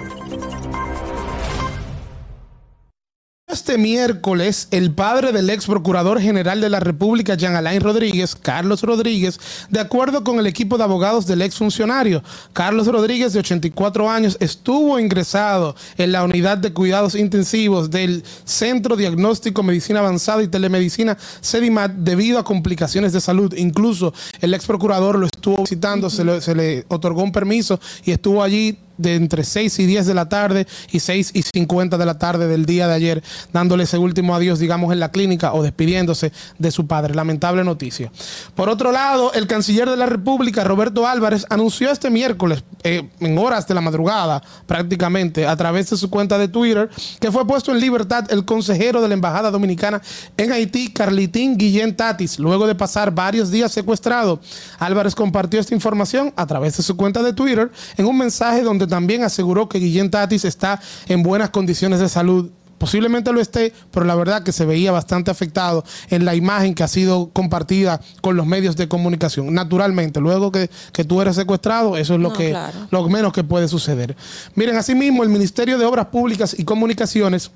Este 3.51 3.77
miércoles, 3.77 4.70
el 4.72 4.93
padre 4.93 5.34
del 5.34 5.50
ex 5.50 5.65
procurador 5.65 6.22
general 6.22 6.62
de 6.62 6.70
la 6.70 6.79
República, 6.79 7.36
Jean 7.36 7.58
Alain 7.58 7.81
Rodríguez, 7.81 8.34
Carlos 8.34 8.81
Rodríguez, 8.81 9.41
de 9.70 9.81
acuerdo 9.81 10.24
con 10.24 10.39
el 10.39 10.48
equipo 10.48 10.77
de 10.77 10.86
abogados 10.86 11.27
del 11.27 11.41
ex 11.41 11.58
funcionario, 11.58 12.24
Carlos 12.53 12.88
Rodríguez, 12.88 13.34
de 13.34 13.39
84 13.39 14.10
años, 14.10 14.38
estuvo 14.39 14.98
ingresado 14.98 15.75
en 15.98 16.13
la 16.13 16.24
unidad 16.24 16.60
de 16.60 16.72
cuidados 16.72 17.13
intensivos 17.13 17.91
del 17.91 18.24
Centro 18.46 18.96
Diagnóstico 18.96 19.63
Medicina 19.63 20.00
Avanzada 20.00 20.41
y 20.41 20.48
Telemedicina 20.48 21.17
CEDIMAT 21.41 21.91
debido 21.91 22.39
a 22.39 22.46
complicaciones 22.46 23.12
de 23.12 23.20
salud. 23.20 23.53
Incluso 23.58 24.13
el 24.39 24.53
ex 24.53 24.65
procurador 24.65 25.20
lo 25.20 25.25
estuvo 25.25 25.58
visitando, 25.58 26.10
se, 26.10 26.39
se 26.39 26.55
le 26.55 26.86
otorgó 26.88 27.22
un 27.22 27.34
permiso 27.34 27.81
y 28.05 28.12
estuvo 28.12 28.41
allí 28.41 28.77
de 29.01 29.15
entre 29.15 29.43
6 29.43 29.79
y 29.79 29.86
10 29.86 30.08
de 30.08 30.13
la 30.13 30.29
tarde 30.29 30.67
y 30.91 31.00
6 31.00 31.31
y 31.34 31.43
50 31.43 31.98
de 31.98 32.05
la 32.05 32.17
tarde 32.17 32.48
del 32.48 32.65
día 32.65 32.88
de 32.88 32.93
ayer, 32.93 33.24
dándole 33.53 33.84
ese 33.84 33.98
último 33.98 34.36
adiós, 34.36 34.60
digamos, 34.60 34.93
en 34.93 35.00
la 35.00 35.12
clínica 35.12 35.53
o 35.53 35.63
despidiéndose 35.63 36.31
de 36.58 36.72
su 36.72 36.88
padre. 36.88 37.15
Lamentable 37.15 37.63
noticia. 37.63 38.12
Por 38.55 38.70
otro 38.70 38.91
lado, 38.91 39.34
el 39.34 39.48
canciller 39.48 39.89
de 39.89 39.98
la 39.98 40.05
República, 40.05 40.63
Roberto 40.63 41.08
Álvarez, 41.08 41.46
anunció 41.50 41.91
este 41.91 42.10
miércoles, 42.10 42.63
eh, 42.84 43.10
en 43.20 43.38
horas 43.38 43.67
de 43.67 43.74
la 43.74 43.81
madrugada 43.81 44.41
prácticamente, 44.65 45.46
a 45.46 45.55
través 45.55 45.89
de 45.89 45.98
su 45.98 46.10
cuenta 46.10 46.38
de 46.38 46.48
Twitter, 46.48 46.89
que 47.20 47.31
fue 47.31 47.46
puesto 47.46 47.72
en 47.72 47.79
libertad 47.79 48.25
el 48.31 48.46
consejero 48.46 49.01
de 49.01 49.08
la 49.08 49.13
Embajada 49.13 49.51
Dominicana 49.51 50.01
en 50.38 50.51
Haití, 50.51 50.91
Carlitín 50.91 51.58
Guillén 51.58 51.96
Tatis, 51.96 52.39
luego 52.39 52.67
de 52.67 52.75
pasar 52.75 53.12
varios 53.12 53.51
días 53.51 53.72
secuestrado. 53.72 54.39
Álvarez 54.79 55.15
compartió 55.15 55.60
esta 55.60 55.75
información 55.75 56.34
a 56.36 56.46
través 56.46 56.77
de 56.77 56.84
su 56.84 56.96
cuenta 56.96 57.22
de 57.24 57.34
Twitter 57.34 57.72
en 57.98 58.05
un 58.05 58.17
mensaje 58.17 58.62
donde 58.62 58.88
también 58.91 59.24
aseguró 59.24 59.67
que 59.67 59.79
Guillén 59.79 60.12
Tatis 60.12 60.45
está 60.45 60.79
en 61.07 61.24
buenas 61.24 61.50
condiciones 61.50 62.00
de 62.00 62.07
salud. 62.10 62.51
Posiblemente 62.77 63.31
lo 63.31 63.39
esté, 63.39 63.74
pero 63.91 64.07
la 64.07 64.15
verdad 64.15 64.41
que 64.41 64.51
se 64.51 64.65
veía 64.65 64.91
bastante 64.91 65.29
afectado 65.29 65.83
en 66.10 66.25
la 66.25 66.33
imagen 66.33 66.74
que 66.74 66.81
ha 66.81 66.88
sido 66.88 67.29
compartida 67.31 68.01
con 68.21 68.36
los 68.36 68.48
medios 68.48 68.75
de 68.75 68.88
comunicación. 68.88 69.53
Naturalmente, 69.53 70.19
luego 70.19 70.51
que, 70.51 70.67
que 70.91 71.03
tú 71.03 71.21
eres 71.21 71.36
secuestrado, 71.36 71.95
eso 71.95 72.15
es 72.15 72.19
lo 72.19 72.29
No, 72.29 72.36
que 72.36 72.50
claro. 72.50 72.88
lo 72.89 73.07
menos 73.07 73.33
que 73.33 73.43
puede 73.43 73.67
suceder. 73.67 74.15
Miren, 74.55 74.77
asimismo, 74.77 75.21
el 75.21 75.29
Ministerio 75.29 75.77
de 75.77 75.86
Obras 75.86 76.07
Públicas 76.07 76.55
y 76.57 76.63
Comunicaciones 76.63 77.51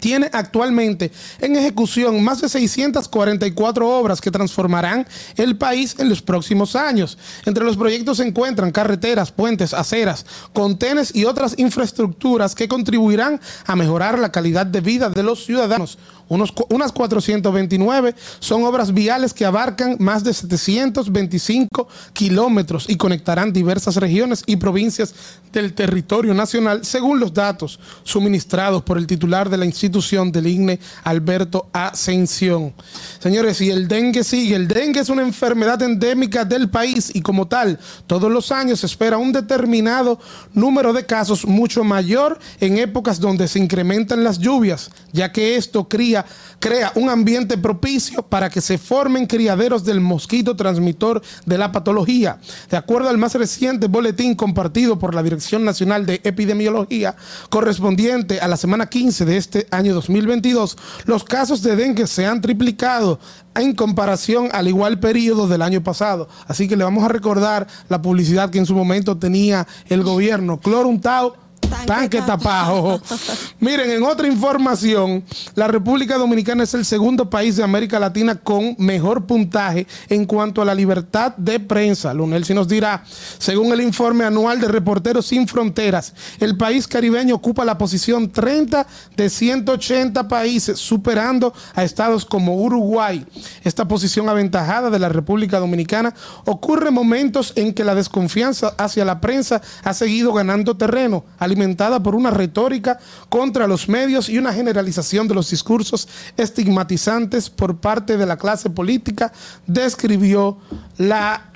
tiene 0.00 0.28
actualmente 0.32 1.10
en 1.40 1.56
ejecución 1.56 2.22
más 2.22 2.40
de 2.40 2.48
644 2.48 3.88
obras 3.88 4.20
que 4.20 4.30
transformarán 4.30 5.06
el 5.36 5.56
país 5.56 5.96
en 5.98 6.08
los 6.08 6.22
próximos 6.22 6.76
años. 6.76 7.18
Entre 7.44 7.64
los 7.64 7.76
proyectos 7.76 8.18
se 8.18 8.26
encuentran 8.26 8.72
carreteras, 8.72 9.30
puentes, 9.30 9.74
aceras, 9.74 10.26
contenes 10.52 11.14
y 11.14 11.24
otras 11.24 11.54
infraestructuras 11.58 12.54
que 12.54 12.68
contribuirán 12.68 13.40
a 13.66 13.76
mejorar 13.76 14.18
la 14.18 14.32
calidad 14.32 14.66
de 14.66 14.80
vida 14.80 15.10
de 15.10 15.22
los 15.22 15.44
ciudadanos. 15.44 15.98
Unos, 16.28 16.52
unas 16.70 16.92
429 16.92 18.14
son 18.38 18.64
obras 18.64 18.92
viales 18.92 19.34
que 19.34 19.44
abarcan 19.44 19.96
más 19.98 20.24
de 20.24 20.32
725 20.32 21.88
kilómetros 22.12 22.86
y 22.88 22.96
conectarán 22.96 23.52
diversas 23.52 23.96
regiones 23.96 24.42
y 24.46 24.56
provincias 24.56 25.14
del 25.52 25.74
territorio 25.74 26.34
nacional, 26.34 26.84
según 26.84 27.20
los 27.20 27.32
datos 27.32 27.78
suministrados 28.02 28.82
por 28.82 28.98
el 28.98 29.06
titular 29.06 29.48
de 29.48 29.56
la 29.56 29.64
institución 29.64 30.32
del 30.32 30.46
INE, 30.46 30.80
Alberto 31.04 31.68
Ascensión. 31.72 32.74
Señores, 33.20 33.60
y 33.60 33.70
el 33.70 33.86
dengue 33.86 34.24
sigue. 34.24 34.56
El 34.56 34.66
dengue 34.66 35.00
es 35.00 35.08
una 35.08 35.22
enfermedad 35.22 35.80
endémica 35.82 36.44
del 36.44 36.68
país 36.68 37.10
y 37.14 37.20
como 37.20 37.46
tal, 37.46 37.78
todos 38.06 38.30
los 38.30 38.50
años 38.50 38.80
se 38.80 38.86
espera 38.86 39.18
un 39.18 39.32
determinado 39.32 40.18
número 40.52 40.92
de 40.92 41.06
casos 41.06 41.46
mucho 41.46 41.84
mayor 41.84 42.38
en 42.60 42.78
épocas 42.78 43.20
donde 43.20 43.48
se 43.48 43.58
incrementan 43.58 44.24
las 44.24 44.38
lluvias, 44.38 44.90
ya 45.12 45.32
que 45.32 45.56
esto 45.56 45.88
cría 45.88 46.13
crea 46.58 46.92
un 46.94 47.08
ambiente 47.08 47.58
propicio 47.58 48.22
para 48.22 48.50
que 48.50 48.60
se 48.60 48.78
formen 48.78 49.26
criaderos 49.26 49.84
del 49.84 50.00
mosquito 50.00 50.54
transmisor 50.54 51.22
de 51.46 51.58
la 51.58 51.72
patología. 51.72 52.38
De 52.70 52.76
acuerdo 52.76 53.08
al 53.08 53.18
más 53.18 53.34
reciente 53.34 53.88
boletín 53.88 54.34
compartido 54.34 54.98
por 54.98 55.14
la 55.14 55.22
Dirección 55.22 55.64
Nacional 55.64 56.06
de 56.06 56.20
Epidemiología, 56.24 57.16
correspondiente 57.50 58.40
a 58.40 58.48
la 58.48 58.56
semana 58.56 58.86
15 58.86 59.24
de 59.24 59.36
este 59.36 59.66
año 59.70 59.94
2022, 59.94 60.76
los 61.06 61.24
casos 61.24 61.62
de 61.62 61.76
dengue 61.76 62.06
se 62.06 62.26
han 62.26 62.40
triplicado 62.40 63.18
en 63.54 63.74
comparación 63.74 64.48
al 64.52 64.68
igual 64.68 64.98
periodo 64.98 65.46
del 65.46 65.62
año 65.62 65.82
pasado. 65.82 66.28
Así 66.46 66.68
que 66.68 66.76
le 66.76 66.84
vamos 66.84 67.04
a 67.04 67.08
recordar 67.08 67.66
la 67.88 68.02
publicidad 68.02 68.50
que 68.50 68.58
en 68.58 68.66
su 68.66 68.74
momento 68.74 69.16
tenía 69.16 69.66
el 69.88 70.02
gobierno. 70.02 70.58
Cloro 70.60 70.88
untado 70.88 71.43
tanque 71.86 72.22
tapado. 72.22 73.00
Miren, 73.60 73.90
en 73.90 74.02
otra 74.02 74.26
información, 74.26 75.24
la 75.54 75.68
República 75.68 76.16
Dominicana 76.16 76.64
es 76.64 76.74
el 76.74 76.84
segundo 76.84 77.28
país 77.28 77.56
de 77.56 77.64
América 77.64 77.98
Latina 77.98 78.36
con 78.36 78.76
mejor 78.78 79.26
puntaje 79.26 79.86
en 80.08 80.24
cuanto 80.24 80.62
a 80.62 80.64
la 80.64 80.74
libertad 80.74 81.34
de 81.36 81.60
prensa. 81.60 82.14
Lunel 82.14 82.44
si 82.44 82.54
nos 82.54 82.68
dirá, 82.68 83.04
según 83.38 83.72
el 83.72 83.80
informe 83.80 84.24
anual 84.24 84.60
de 84.60 84.68
Reporteros 84.68 85.26
Sin 85.26 85.48
Fronteras, 85.48 86.14
el 86.40 86.56
país 86.56 86.86
caribeño 86.86 87.34
ocupa 87.34 87.64
la 87.64 87.78
posición 87.78 88.30
30 88.30 88.86
de 89.16 89.30
180 89.30 90.28
países, 90.28 90.78
superando 90.78 91.52
a 91.74 91.84
estados 91.84 92.24
como 92.24 92.56
Uruguay. 92.56 93.24
Esta 93.62 93.86
posición 93.86 94.28
aventajada 94.28 94.90
de 94.90 94.98
la 94.98 95.08
República 95.08 95.58
Dominicana 95.58 96.14
ocurre 96.44 96.88
en 96.88 96.94
momentos 96.94 97.52
en 97.56 97.72
que 97.72 97.84
la 97.84 97.94
desconfianza 97.94 98.74
hacia 98.78 99.04
la 99.04 99.20
prensa 99.20 99.62
ha 99.82 99.94
seguido 99.94 100.32
ganando 100.32 100.76
terreno, 100.76 101.24
alimentada 101.64 102.02
por 102.02 102.14
una 102.14 102.30
retórica 102.30 102.98
contra 103.28 103.66
los 103.66 103.88
medios 103.88 104.28
y 104.28 104.38
una 104.38 104.52
generalización 104.52 105.26
de 105.26 105.34
los 105.34 105.50
discursos 105.50 106.08
estigmatizantes 106.36 107.48
por 107.48 107.76
parte 107.78 108.16
de 108.16 108.26
la 108.26 108.36
clase 108.36 108.70
política, 108.70 109.32
describió 109.66 110.58
la, 110.98 111.50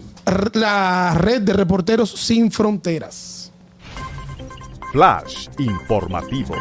la 0.55 1.15
red 1.15 1.43
de 1.43 1.53
reporteros 1.53 2.11
sin 2.11 2.51
fronteras. 2.51 3.53
Flash 4.93 5.49
informativo. 5.59 6.55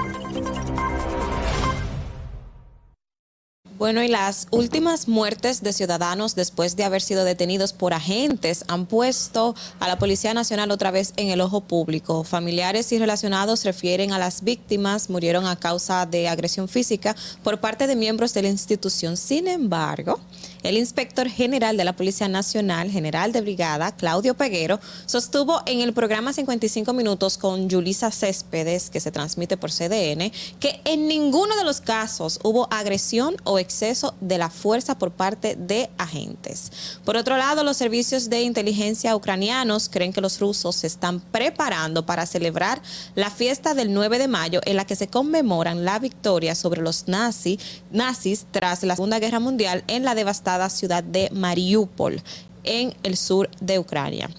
Bueno, 3.78 4.02
y 4.02 4.08
las 4.08 4.48
últimas 4.50 5.08
muertes 5.08 5.62
de 5.62 5.72
ciudadanos 5.72 6.34
después 6.34 6.76
de 6.76 6.84
haber 6.84 7.00
sido 7.00 7.24
detenidos 7.24 7.74
por 7.74 7.94
agentes 7.94 8.66
han 8.68 8.88
puesto 8.88 9.54
a 9.80 9.88
la 9.88 10.00
Policía 10.00 10.34
Nacional 10.34 10.72
otra 10.72 10.90
vez 10.90 11.14
en 11.16 11.30
el 11.30 11.42
ojo 11.42 11.62
público. 11.62 12.24
Familiares 12.24 12.92
y 12.92 12.98
relacionados 12.98 13.64
refieren 13.66 14.14
a 14.14 14.18
las 14.18 14.44
víctimas 14.44 15.12
murieron 15.12 15.46
a 15.46 15.58
causa 15.58 16.08
de 16.08 16.28
agresión 16.28 16.68
física 16.68 17.16
por 17.44 17.60
parte 17.60 17.86
de 17.86 17.96
miembros 17.96 18.34
de 18.34 18.42
la 18.42 18.50
institución. 18.50 19.16
Sin 19.16 19.48
embargo, 19.48 20.20
el 20.68 20.78
inspector 20.78 21.30
general 21.30 21.78
de 21.78 21.86
la 21.86 21.96
Policía 21.96 22.28
Nacional, 22.28 22.92
general 22.92 23.32
de 23.32 23.40
brigada, 23.40 23.96
Claudio 23.96 24.34
Peguero, 24.34 24.82
sostuvo 25.06 25.62
en 25.66 25.80
el 25.80 25.94
programa 25.94 26.34
55 26.34 26.92
minutos 26.92 27.38
con 27.38 27.70
Yulisa 27.70 28.12
Céspedes, 28.12 28.90
que 28.90 29.00
se 29.00 29.12
transmite 29.12 29.56
por 29.56 29.72
CDN, 29.72 30.30
que 30.60 30.82
en 30.84 31.08
ninguno 31.08 31.56
de 31.56 31.64
los 31.64 31.80
casos 31.80 32.42
hubo 32.44 32.68
agresión 32.70 33.38
o 33.46 33.60
exceso 33.60 34.14
de 34.20 34.38
la 34.38 34.50
fuerza 34.50 34.98
por 34.98 35.12
parte 35.12 35.56
de 35.56 35.90
agentes. 35.98 37.00
Por 37.06 37.16
otro 37.16 37.38
lado, 37.38 37.64
los 37.64 37.78
servicios 37.78 38.30
de 38.30 38.42
inteligencia 38.42 39.16
ucranianos 39.16 39.88
creen 39.88 40.12
que 40.12 40.20
los 40.20 40.38
rusos 40.42 40.76
se 40.76 40.88
están 40.88 41.22
preparando 41.22 42.06
para 42.06 42.26
celebrar 42.26 42.82
la 43.16 43.32
fiesta 43.32 43.74
del 43.74 43.94
9 43.94 44.20
de 44.20 44.28
mayo 44.28 44.60
en 44.66 44.76
la 44.76 44.86
que 44.86 44.98
se 44.98 45.08
conmemoran 45.08 45.86
la 45.86 45.98
victoria 46.00 46.56
sobre 46.56 46.82
los 46.82 47.08
nazis, 47.08 47.58
nazis 47.90 48.46
tras 48.52 48.84
la 48.84 48.96
Segunda 48.98 49.20
Guerra 49.20 49.40
Mundial 49.40 49.86
en 49.88 50.04
la 50.04 50.14
devastada 50.14 50.57
ciudad 50.70 51.04
de 51.04 51.30
Mariupol 51.32 52.22
en 52.64 52.94
el 53.04 53.16
sur 53.16 53.50
de 53.62 53.80
Ucrania. 53.80 54.30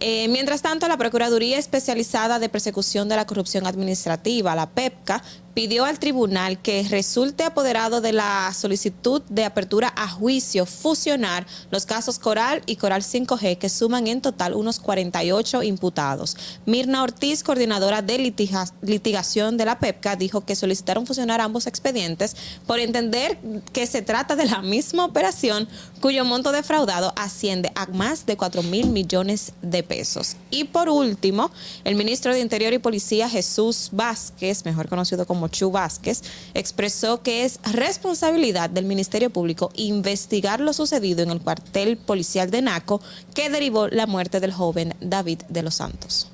Eh, 0.00 0.28
mientras 0.28 0.62
tanto, 0.62 0.88
la 0.88 0.96
Procuraduría 0.98 1.58
Especializada 1.58 2.38
de 2.38 2.48
Persecución 2.48 3.08
de 3.08 3.16
la 3.16 3.26
Corrupción 3.26 3.66
Administrativa, 3.66 4.54
la 4.54 4.68
PEPCA, 4.70 5.22
pidió 5.54 5.86
al 5.86 5.98
tribunal 5.98 6.60
que 6.60 6.82
resulte 6.90 7.42
apoderado 7.42 8.02
de 8.02 8.12
la 8.12 8.52
solicitud 8.52 9.22
de 9.30 9.46
apertura 9.46 9.90
a 9.96 10.06
juicio 10.06 10.66
fusionar 10.66 11.46
los 11.70 11.86
casos 11.86 12.18
Coral 12.18 12.60
y 12.66 12.76
Coral 12.76 13.00
5G, 13.02 13.56
que 13.56 13.70
suman 13.70 14.06
en 14.06 14.20
total 14.20 14.52
unos 14.52 14.80
48 14.80 15.62
imputados. 15.62 16.36
Mirna 16.66 17.02
Ortiz, 17.02 17.42
coordinadora 17.42 18.02
de 18.02 18.18
litiga- 18.18 18.70
litigación 18.82 19.56
de 19.56 19.64
la 19.64 19.78
PEPCA, 19.78 20.16
dijo 20.16 20.42
que 20.44 20.54
solicitaron 20.56 21.06
fusionar 21.06 21.40
ambos 21.40 21.66
expedientes 21.66 22.36
por 22.66 22.78
entender 22.78 23.38
que 23.72 23.86
se 23.86 24.02
trata 24.02 24.36
de 24.36 24.44
la 24.44 24.60
misma 24.60 25.06
operación 25.06 25.68
cuyo 26.02 26.26
monto 26.26 26.52
defraudado 26.52 27.14
asciende 27.16 27.72
a 27.76 27.86
más 27.86 28.26
de 28.26 28.36
4 28.36 28.62
mil 28.62 28.88
millones 28.88 29.54
de 29.62 29.82
pesos. 29.82 30.36
Y 30.50 30.64
por 30.64 30.88
último, 30.88 31.50
el 31.84 31.94
ministro 31.94 32.32
de 32.32 32.40
Interior 32.40 32.72
y 32.72 32.78
Policía, 32.78 33.28
Jesús 33.28 33.90
Vázquez, 33.92 34.64
mejor 34.64 34.88
conocido 34.88 35.26
como 35.26 35.48
Chu 35.48 35.70
Vázquez, 35.70 36.22
expresó 36.54 37.22
que 37.22 37.44
es 37.44 37.58
responsabilidad 37.72 38.70
del 38.70 38.84
Ministerio 38.84 39.30
Público 39.30 39.70
investigar 39.74 40.60
lo 40.60 40.72
sucedido 40.72 41.22
en 41.22 41.30
el 41.30 41.40
cuartel 41.40 41.96
policial 41.96 42.50
de 42.50 42.62
Naco 42.62 43.00
que 43.34 43.50
derivó 43.50 43.88
la 43.88 44.06
muerte 44.06 44.40
del 44.40 44.52
joven 44.52 44.94
David 45.00 45.42
de 45.48 45.62
los 45.62 45.74
Santos. 45.74 46.28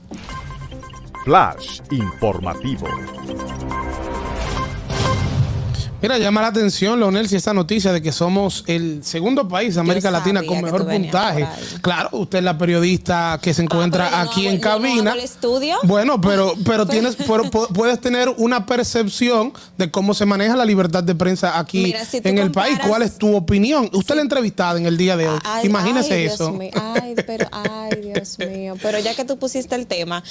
Flash 1.25 1.81
informativo. 1.91 2.89
Mira, 6.03 6.19
llama 6.19 6.43
la 6.43 6.49
atención, 6.49 6.99
Leonel, 6.99 7.29
si 7.29 7.37
esta 7.37 7.55
noticia 7.55 7.93
de 7.93 8.03
que 8.03 8.11
somos 8.11 8.65
el 8.67 9.05
segundo 9.05 9.47
país 9.47 9.75
de 9.77 9.81
América 9.81 10.11
Latina 10.11 10.43
con 10.45 10.61
mejor 10.61 10.87
puntaje. 10.87 11.47
Claro, 11.81 12.09
usted 12.13 12.39
es 12.39 12.45
la 12.45 12.59
periodista 12.59 13.39
que 13.41 13.55
se 13.55 13.63
encuentra 13.63 14.11
yo 14.11 14.17
no 14.17 14.23
aquí 14.31 14.47
en 14.49 14.55
no 14.57 14.61
cabina. 14.61 15.13
el 15.13 15.21
estudio. 15.21 15.77
Bueno, 15.85 16.21
pero, 16.21 16.55
pero 16.67 16.87
tienes, 16.87 17.15
pero 17.17 17.45
pu- 17.51 17.69
puedes 17.73 18.01
tener 18.01 18.29
una 18.37 18.67
percepción 18.67 19.53
de 19.79 19.91
cómo 19.91 20.13
se 20.13 20.27
maneja 20.27 20.57
la 20.57 20.65
libertad 20.65 21.05
de 21.05 21.15
prensa 21.15 21.59
aquí 21.59 21.85
Mira, 21.85 22.05
si 22.05 22.21
tú 22.21 22.29
en 22.29 22.39
el 22.39 22.51
país. 22.51 22.79
¿Cuál 22.87 23.03
es 23.03 23.17
tu 23.17 23.37
opinión? 23.37 23.89
Usted 23.93 24.17
la 24.17 24.23
entrevistada 24.23 24.79
en 24.79 24.87
el 24.87 24.97
día 24.97 25.17
de 25.17 25.29
hoy. 25.29 25.39
Ay, 25.45 25.67
Imagínese 25.67 26.15
ay, 26.15 26.23
Dios 26.23 26.35
eso. 26.35 26.53
mío, 26.53 26.71
ay, 26.75 27.15
pero, 27.27 27.47
ay, 27.53 27.91
Dios 28.03 28.39
mío. 28.41 28.75
Pero 28.83 28.99
ya 28.99 29.15
que 29.15 29.25
tú 29.25 29.39
pusiste 29.39 29.77
el 29.77 29.87
tema, 29.87 30.23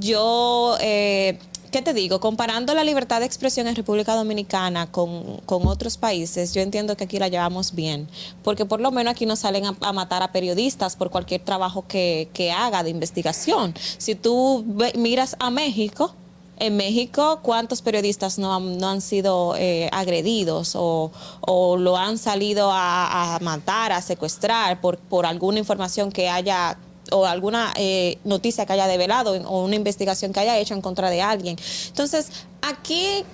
yo, 0.00 0.76
eh, 0.80 1.38
¿qué 1.72 1.82
te 1.82 1.94
digo? 1.94 2.20
Comparando 2.20 2.74
la 2.74 2.84
libertad 2.84 3.20
de 3.20 3.26
expresión 3.26 3.66
en 3.66 3.74
República 3.74 4.14
Dominicana 4.14 4.92
con, 4.92 5.38
con 5.38 5.66
otros 5.66 5.96
países, 5.96 6.54
yo 6.54 6.60
entiendo 6.60 6.96
que 6.96 7.04
aquí 7.04 7.18
la 7.18 7.28
llevamos 7.28 7.74
bien. 7.74 8.06
Porque 8.44 8.64
por 8.66 8.80
lo 8.80 8.92
menos 8.92 9.12
aquí 9.12 9.26
no 9.26 9.34
salen 9.34 9.64
a, 9.64 9.92
matar 9.92 10.22
a 10.22 10.30
periodistas 10.30 10.94
por 10.94 11.10
cualquier 11.10 11.40
trabajo 11.40 11.84
que, 11.88 12.28
que 12.34 12.52
haga 12.52 12.84
de 12.84 12.90
investigación. 12.90 13.74
Si 13.98 14.14
tú 14.14 14.64
miras 14.94 15.34
a 15.40 15.50
México, 15.50 16.14
en 16.58 16.76
México, 16.76 17.40
¿cuántos 17.42 17.82
periodistas 17.82 18.38
no 18.38 18.54
han, 18.54 18.78
no 18.78 18.88
han 18.90 19.00
sido 19.00 19.56
eh, 19.56 19.88
agredidos 19.92 20.76
o, 20.76 21.10
o 21.40 21.76
lo 21.76 21.96
han 21.96 22.18
salido 22.18 22.70
a, 22.70 23.34
a 23.34 23.38
matar, 23.40 23.90
a 23.92 24.02
secuestrar 24.02 24.80
por, 24.80 24.98
por 24.98 25.26
alguna 25.26 25.58
información 25.58 26.12
que 26.12 26.28
haya 26.28 26.76
o 27.12 27.26
alguna 27.26 27.72
eh, 27.76 28.18
noticia 28.24 28.66
que 28.66 28.72
haya 28.72 28.86
develado 28.86 29.32
o 29.48 29.64
una 29.64 29.76
investigación 29.76 30.32
que 30.32 30.40
haya 30.40 30.58
hecho 30.58 30.74
en 30.74 30.80
contra 30.80 31.10
de 31.10 31.22
alguien? 31.22 31.56
Entonces, 31.88 32.30
aquí 32.62 33.24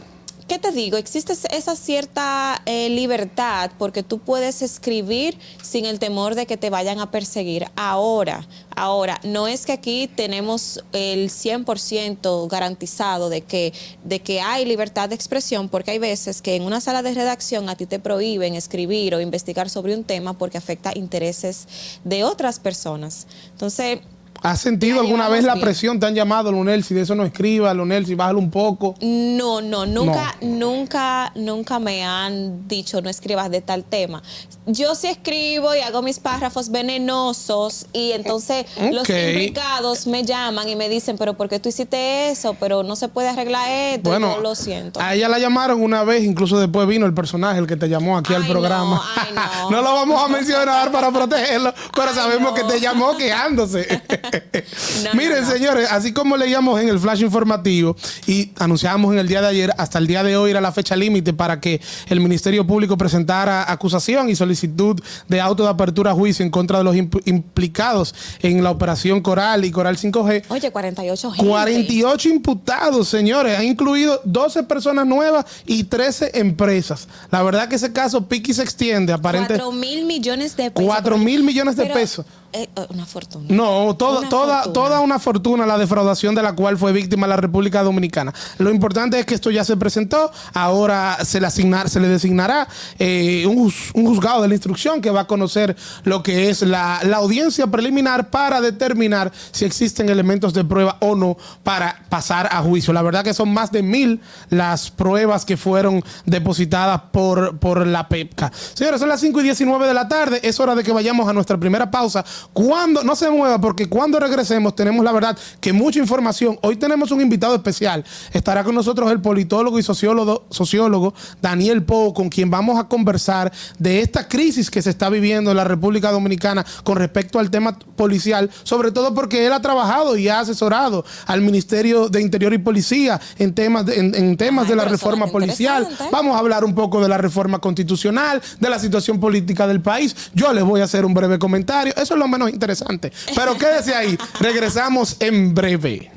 ¿Qué 0.49 0.59
te 0.59 0.73
digo? 0.73 0.97
Existe 0.97 1.35
esa 1.51 1.77
cierta 1.77 2.63
eh, 2.65 2.89
libertad 2.89 3.71
porque 3.79 4.03
tú 4.03 4.19
puedes 4.19 4.63
escribir 4.63 5.39
sin 5.63 5.85
el 5.85 5.99
temor 5.99 6.35
de 6.35 6.47
que 6.47 6.57
te 6.57 6.71
vayan 6.71 7.01
a 7.01 7.11
perseguir. 7.11 7.67
Ahora, 7.77 8.49
ahora, 8.75 9.21
no 9.25 9.47
es 9.47 9.67
que 9.67 9.73
aquí 9.73 10.09
tenemos 10.09 10.83
el 10.95 11.29
100% 11.29 12.49
garantizado 12.49 13.29
de 13.29 13.43
que, 13.43 13.75
de 14.05 14.21
que 14.21 14.41
hay 14.41 14.65
libertad 14.65 15.11
de 15.11 15.17
expresión, 15.17 15.69
porque 15.69 15.91
hay 15.91 15.99
veces 15.99 16.41
que 16.41 16.57
en 16.57 16.63
una 16.63 16.81
sala 16.81 17.03
de 17.03 17.13
redacción 17.13 17.69
a 17.69 17.77
ti 17.77 17.85
te 17.85 17.99
prohíben 17.99 18.55
escribir 18.55 19.15
o 19.15 19.21
investigar 19.21 19.69
sobre 19.69 19.95
un 19.95 20.03
tema 20.03 20.33
porque 20.33 20.57
afecta 20.57 20.97
intereses 20.97 21.69
de 22.05 22.25
otras 22.25 22.59
personas. 22.59 23.27
Entonces, 23.53 23.99
¿Has 24.43 24.61
sentido 24.61 25.01
alguna 25.01 25.29
vez 25.29 25.45
la 25.45 25.55
bien. 25.55 25.65
presión? 25.65 26.01
¿Te 26.01 26.07
han 26.07 26.15
llamado, 26.15 26.53
Lunel? 26.53 26.85
Si 26.85 26.95
de 26.95 27.03
eso 27.03 27.15
no 27.15 27.25
escriba, 27.25 27.73
Lunel, 27.75 28.07
si 28.07 28.15
bájalo 28.15 28.39
un 28.39 28.51
poco. 28.51 28.95
No, 29.01 29.61
no, 29.61 29.85
nunca, 29.87 30.37
nunca, 30.41 31.33
nunca 31.35 31.79
me 31.79 32.05
han 32.05 32.67
dicho 32.69 33.01
no 33.01 33.11
escribas 33.11 33.51
de 33.51 33.61
tal 33.61 33.85
tema. 33.85 34.23
Yo 34.67 34.95
sí 34.95 35.07
escribo 35.09 35.75
y 35.75 35.81
hago 35.81 36.03
mis 36.03 36.19
párrafos 36.19 36.71
venenosos 36.71 37.87
y 37.93 38.13
entonces 38.13 38.67
los 38.93 39.09
implicados 39.09 40.07
me 40.07 40.25
llaman 40.25 40.69
y 40.69 40.77
me 40.77 40.89
dicen, 40.89 41.17
pero 41.19 41.35
¿por 41.35 41.49
qué 41.49 41.59
tú 41.59 41.69
hiciste 41.69 42.31
eso? 42.31 42.55
Pero 42.61 42.83
no 42.83 42.97
se 42.97 43.09
puede 43.09 43.29
arreglar 43.29 43.69
esto. 43.69 44.11
Bueno, 44.11 44.37
yo 44.37 44.41
lo 44.41 44.55
siento. 44.55 45.01
A 45.01 45.15
ella 45.15 45.29
la 45.29 45.39
llamaron 45.39 45.83
una 45.83 46.05
vez, 46.05 46.25
incluso 46.25 46.59
después 46.59 46.87
vino 46.87 47.07
el 47.07 47.15
personaje, 47.15 47.59
el 47.59 47.67
que 47.67 47.77
te 47.77 47.89
llamó 47.89 48.17
aquí 48.19 48.35
al 48.35 48.47
programa. 48.47 48.97
no, 48.97 49.03
ay, 49.17 49.33
no. 49.35 49.71
No 49.79 49.83
lo 49.83 49.93
vamos 49.95 50.23
a 50.23 50.29
mencionar 50.29 50.91
para 50.91 51.11
protegerlo, 51.11 51.73
pero 51.95 52.09
Ay, 52.09 52.15
sabemos 52.15 52.51
no. 52.51 52.55
que 52.55 52.65
te 52.65 52.81
llamó 52.81 53.17
quejándose. 53.17 53.87
No, 55.05 55.15
Miren, 55.15 55.43
no, 55.43 55.47
no. 55.49 55.53
señores, 55.53 55.89
así 55.91 56.13
como 56.13 56.37
leíamos 56.37 56.81
en 56.81 56.89
el 56.89 56.99
flash 56.99 57.23
informativo 57.23 57.97
y 58.27 58.51
anunciábamos 58.59 59.13
en 59.13 59.19
el 59.21 59.29
día 59.29 59.41
de 59.41 59.49
ayer, 59.49 59.73
hasta 59.79 59.99
el 59.99 60.07
día 60.07 60.23
de 60.23 60.37
hoy 60.37 60.51
era 60.51 60.61
la 60.61 60.73
fecha 60.73 60.97
límite 60.97 61.33
para 61.33 61.61
que 61.61 61.81
el 62.09 62.21
Ministerio 62.21 62.67
Público 62.67 62.97
presentara 62.99 63.71
acusación 63.71 64.29
y 64.29 64.37
solicitud 64.37 65.01
de 65.29 65.41
auto 65.41 65.63
de 65.65 65.71
apertura 65.71 66.11
a 66.11 66.15
juicio 66.15 66.45
en 66.45 66.51
contra 66.51 66.79
de 66.79 66.85
los 66.85 66.97
imp- 66.97 67.23
implicados 67.27 68.15
en 68.43 68.63
la 68.63 68.71
operación 68.71 69.21
Coral 69.21 69.65
y 69.65 69.71
Coral 69.71 69.97
5G. 69.97 70.45
Oye, 70.49 70.71
48 70.71 71.31
gente. 71.33 71.49
48 71.49 72.29
imputados, 72.29 73.09
señores. 73.09 73.59
Ha 73.59 73.65
incluido 73.65 74.21
12 74.25 74.65
personas 74.65 75.07
nuevas 75.07 75.45
y 75.67 75.85
13 75.85 76.33
empresas. 76.35 77.09
La 77.31 77.43
verdad 77.43 77.69
que 77.69 77.77
ese 77.77 77.93
caso 77.93 78.27
pique 78.29 78.51
y 78.53 78.55
se 78.55 78.63
extiende, 78.63 79.13
aparente. 79.13 79.55
4 79.55 79.73
mil 79.73 80.05
millones 80.05 80.57
de 80.57 80.71
pesos. 80.71 80.87
4 80.89 81.19
mil 81.19 81.43
millones 81.43 81.77
de 81.77 81.83
Pero, 81.85 81.95
pesos. 81.95 82.27
Eh, 82.53 82.69
eh, 82.77 82.87
una 82.91 83.05
fortuna. 83.07 83.47
No, 83.49 83.95
todo- 83.97 84.21
Una 84.21 84.29
toda, 84.29 84.55
fortuna. 84.63 84.73
toda 84.73 85.01
una 85.01 85.19
fortuna 85.19 85.67
la 85.67 85.79
defraudación 85.79 86.35
de 86.35 86.43
la 86.43 86.53
cual 86.55 86.79
fue 86.79 86.93
víctima 86.93 87.27
la 87.27 87.37
República 87.37 87.83
Dominicana. 87.83 88.33
Lo 88.59 88.71
importante 88.71 89.19
es 89.21 89.27
que 89.27 89.35
esto 89.35 89.51
ya 89.51 89.65
se 89.65 89.77
presentó, 89.77 90.31
ahora 90.55 91.19
se 91.25 91.41
le, 91.41 91.47
asignar, 91.47 91.89
se 91.91 92.01
le 92.01 92.09
designará 92.09 92.67
eh, 92.99 93.47
un 93.47 93.71
juzgado 94.07 94.43
de 94.43 94.49
la 94.49 94.55
instrucción 94.55 95.01
que 95.01 95.11
va 95.11 95.21
a 95.23 95.27
conocer 95.27 95.77
lo 96.05 96.23
que 96.23 96.49
es 96.51 96.63
la, 96.63 97.01
la 97.05 97.19
audiencia 97.19 97.67
preliminar 97.67 98.31
para 98.31 98.61
determinar 98.61 99.31
si 99.53 99.65
existen 99.65 100.09
elementos 100.09 100.55
de 100.55 100.65
prueba 100.65 100.97
o 101.01 101.15
no 101.15 101.37
para 101.63 102.03
pasar 102.09 102.49
a 102.51 102.63
juicio. 102.63 102.93
La 102.93 103.03
verdad 103.03 103.23
que 103.25 103.35
son 103.35 103.53
más 103.53 103.71
de 103.73 103.83
mil 103.83 104.21
las 104.51 104.91
pruebas 104.91 105.45
que 105.45 105.57
fueron 105.57 106.03
depositadas 106.25 107.03
por, 107.13 107.59
por 107.59 107.87
la 107.87 108.09
PEPCA. 108.09 108.51
Señores, 108.75 109.01
son 109.01 109.09
las 109.09 109.21
5 109.21 109.41
y 109.41 109.45
19 109.45 109.87
de 109.87 109.95
la 109.95 110.09
tarde, 110.09 110.41
es 110.43 110.59
hora 110.61 110.75
de 110.75 110.83
que 110.85 110.93
vayamos 110.93 111.29
a 111.29 111.33
nuestra 111.33 111.57
primera 111.59 111.91
pausa. 111.91 112.25
Cuando, 112.53 113.03
no 113.05 113.17
se 113.17 113.31
mueva, 113.31 113.61
porque 113.61 113.89
cuando 113.89 114.19
regresemos 114.19 114.75
tenemos 114.75 115.05
la 115.05 115.13
verdad 115.13 115.39
que 115.61 115.73
mucha 115.73 115.99
información. 115.99 116.59
Hoy 116.63 116.77
tenemos 116.77 117.11
un 117.11 117.21
invitado 117.21 117.55
especial. 117.55 118.05
Estará 118.33 118.65
con 118.65 118.75
nosotros 118.75 119.11
el 119.11 119.21
politólogo 119.21 119.79
y 119.79 119.83
sociólogo, 119.83 120.45
sociólogo 120.51 121.15
Daniel 121.41 121.83
Pou, 121.85 122.13
con 122.15 122.29
quien 122.29 122.51
vamos 122.51 122.79
a 122.79 122.85
conversar 122.85 123.53
de 123.79 124.01
esta 124.01 124.29
crisis 124.29 124.71
que 124.71 124.83
se 124.83 124.91
está 124.91 125.09
viviendo 125.09 125.51
en 125.51 125.57
la 125.57 125.65
República 125.65 126.11
Dominicana 126.11 126.65
con 126.85 126.97
respecto 126.97 127.39
al 127.39 127.51
tema 127.51 127.79
policial, 127.97 128.51
sobre 128.63 128.93
todo 128.93 129.15
porque 129.15 129.47
él 129.47 129.53
ha 129.53 129.61
trabajado 129.61 130.17
y 130.17 130.29
ha 130.29 130.41
asesorado 130.41 131.05
al 131.27 131.41
Ministerio 131.41 132.09
de 132.09 132.21
Interior 132.21 132.53
y 132.53 132.59
Policía 132.59 133.21
en 133.39 133.55
temas 133.55 133.87
de, 133.87 133.99
en, 133.99 134.15
en 134.15 134.37
temas 134.37 134.65
Ay, 134.65 134.71
de 134.71 134.77
la 134.77 134.85
reforma 134.85 135.27
policial. 135.27 135.89
Vamos 136.11 136.37
a 136.37 136.39
hablar 136.39 136.65
un 136.65 136.75
poco 136.75 137.01
de 137.01 137.09
la 137.09 137.19
reforma 137.19 137.59
constitucional, 137.59 138.41
de 138.61 138.71
la 138.71 138.79
situación 138.79 139.21
política 139.21 139.67
del 139.67 139.81
país. 139.81 140.15
Yo 140.35 140.53
les 140.53 140.65
voy 140.65 140.81
a 140.81 140.85
hacer 140.85 141.05
un 141.05 141.15
breve 141.15 141.39
comentario. 141.39 141.93
Eso 141.97 142.15
es 142.15 142.21
lo 142.21 142.28
menos 142.29 142.51
interesante. 142.51 143.13
Pero 143.35 143.57
quédese 143.57 143.95
ahí. 143.95 144.19
Regresamos 144.41 145.17
en 145.21 145.55
breve. 145.55 146.11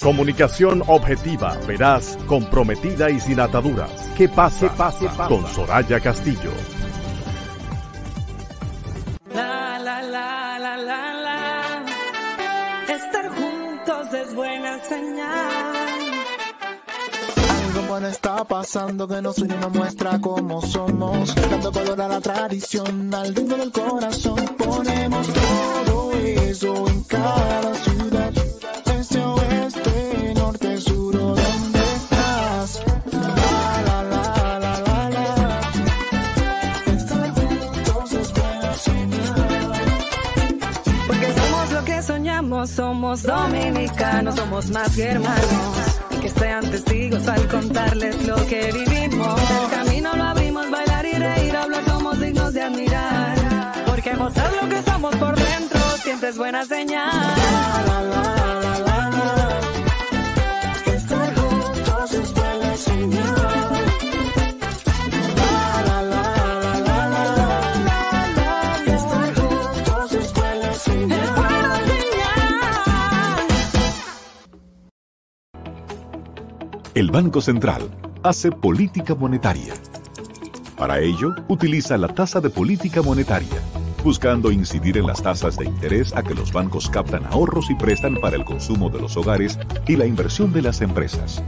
Comunicación 0.00 0.82
objetiva, 0.86 1.58
veraz, 1.66 2.16
comprometida 2.26 3.10
y 3.10 3.18
sin 3.18 3.40
ataduras. 3.40 3.90
¿Qué 4.16 4.28
pasa? 4.28 4.72
pase, 4.74 5.06
Con 5.28 5.44
Soraya 5.52 5.98
Castillo. 5.98 6.52
La, 9.34 9.78
la, 9.80 10.00
la, 10.02 10.58
la, 10.60 10.76
la, 10.76 11.14
la. 11.14 11.84
Estar 12.94 13.28
juntos 13.30 14.14
es 14.14 14.34
buena 14.34 14.78
señal. 14.84 15.57
Está 18.06 18.44
pasando 18.44 19.08
que 19.08 19.20
nos 19.20 19.38
une 19.38 19.56
nos 19.56 19.72
muestra 19.72 20.20
cómo 20.20 20.62
somos. 20.62 21.34
Dando 21.34 21.72
color 21.72 22.00
a 22.00 22.08
la 22.08 22.20
tradición, 22.20 23.12
al 23.12 23.34
ritmo 23.34 23.56
del 23.56 23.72
corazón. 23.72 24.36
Ponemos 24.56 25.26
todo 25.26 26.12
eso 26.12 26.88
en 26.88 27.02
cada 27.04 27.74
ciudad. 27.74 28.32
Este 28.98 29.18
oeste, 29.18 30.34
norte, 30.36 30.80
sur 30.80 31.16
o 31.16 31.34
donde 31.34 31.80
estás. 31.96 32.82
La, 33.12 33.18
la, 33.82 34.02
la, 34.04 34.58
la, 34.60 34.80
la, 34.80 35.10
la. 35.10 35.60
Señal. 38.76 39.48
Porque 41.08 41.32
somos 41.34 41.72
lo 41.72 41.84
que 41.84 42.02
soñamos, 42.02 42.70
somos 42.70 43.22
dominicanos, 43.22 44.36
somos 44.36 44.70
más 44.70 44.94
que 44.94 45.02
hermanos. 45.02 45.97
Sean 46.36 46.70
testigos 46.70 47.26
al 47.28 47.46
contarles 47.48 48.26
lo 48.26 48.36
que 48.46 48.72
vivimos. 48.72 49.40
El 49.40 49.70
camino 49.70 50.16
lo 50.16 50.24
abrimos, 50.24 50.70
bailar 50.70 51.06
y 51.06 51.12
reír, 51.12 51.56
hablar 51.56 51.84
somos 51.86 52.20
dignos 52.20 52.52
de 52.54 52.62
admirar. 52.62 53.84
Porque 53.86 54.14
mostrar 54.14 54.52
lo 54.60 54.68
que 54.68 54.82
somos 54.82 55.14
por 55.16 55.36
dentro 55.36 55.80
siempre 56.02 56.28
es 56.30 56.36
buena 56.36 56.64
señal. 56.64 57.10
Estar 60.86 61.34
juntos 61.34 62.12
es 62.12 62.34
buena 62.34 62.76
señal. 62.76 63.57
El 76.98 77.12
Banco 77.12 77.40
Central 77.40 77.88
hace 78.24 78.50
política 78.50 79.14
monetaria. 79.14 79.72
Para 80.76 80.98
ello, 80.98 81.32
utiliza 81.46 81.96
la 81.96 82.08
tasa 82.08 82.40
de 82.40 82.50
política 82.50 83.02
monetaria, 83.02 83.62
buscando 84.02 84.50
incidir 84.50 84.98
en 84.98 85.06
las 85.06 85.22
tasas 85.22 85.56
de 85.56 85.66
interés 85.66 86.12
a 86.16 86.24
que 86.24 86.34
los 86.34 86.52
bancos 86.52 86.90
captan 86.90 87.24
ahorros 87.26 87.70
y 87.70 87.76
prestan 87.76 88.16
para 88.16 88.34
el 88.34 88.44
consumo 88.44 88.90
de 88.90 89.00
los 89.00 89.16
hogares 89.16 89.60
y 89.86 89.94
la 89.94 90.06
inversión 90.06 90.52
de 90.52 90.62
las 90.62 90.80
empresas. 90.80 91.40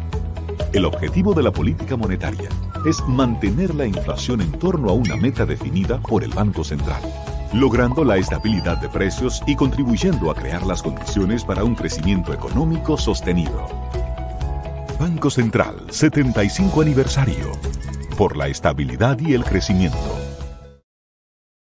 El 0.73 0.85
objetivo 0.85 1.35
de 1.35 1.43
la 1.43 1.51
política 1.51 1.97
monetaria 1.97 2.49
es 2.87 3.03
mantener 3.09 3.75
la 3.75 3.87
inflación 3.87 4.43
en 4.43 4.53
torno 4.53 4.89
a 4.91 4.93
una 4.93 5.17
meta 5.17 5.47
definida 5.47 6.01
por 6.01 6.23
el 6.23 6.31
Banco 6.31 6.63
Central, 6.63 7.03
logrando 7.53 8.05
la 8.05 8.19
estabilidad 8.19 8.79
de 8.79 8.89
precios 8.89 9.43
y 9.49 9.57
contribuyendo 9.57 10.31
a 10.31 10.37
crear 10.37 10.65
las 10.65 10.81
condiciones 10.81 11.43
para 11.43 11.65
un 11.65 11.75
crecimiento 11.75 12.33
económico 12.33 12.97
sostenido. 12.97 13.80
Banco 15.01 15.31
Central 15.31 15.87
75 15.89 16.83
aniversario. 16.83 17.53
Por 18.19 18.37
la 18.37 18.49
estabilidad 18.49 19.19
y 19.19 19.33
el 19.33 19.45
crecimiento. 19.45 19.97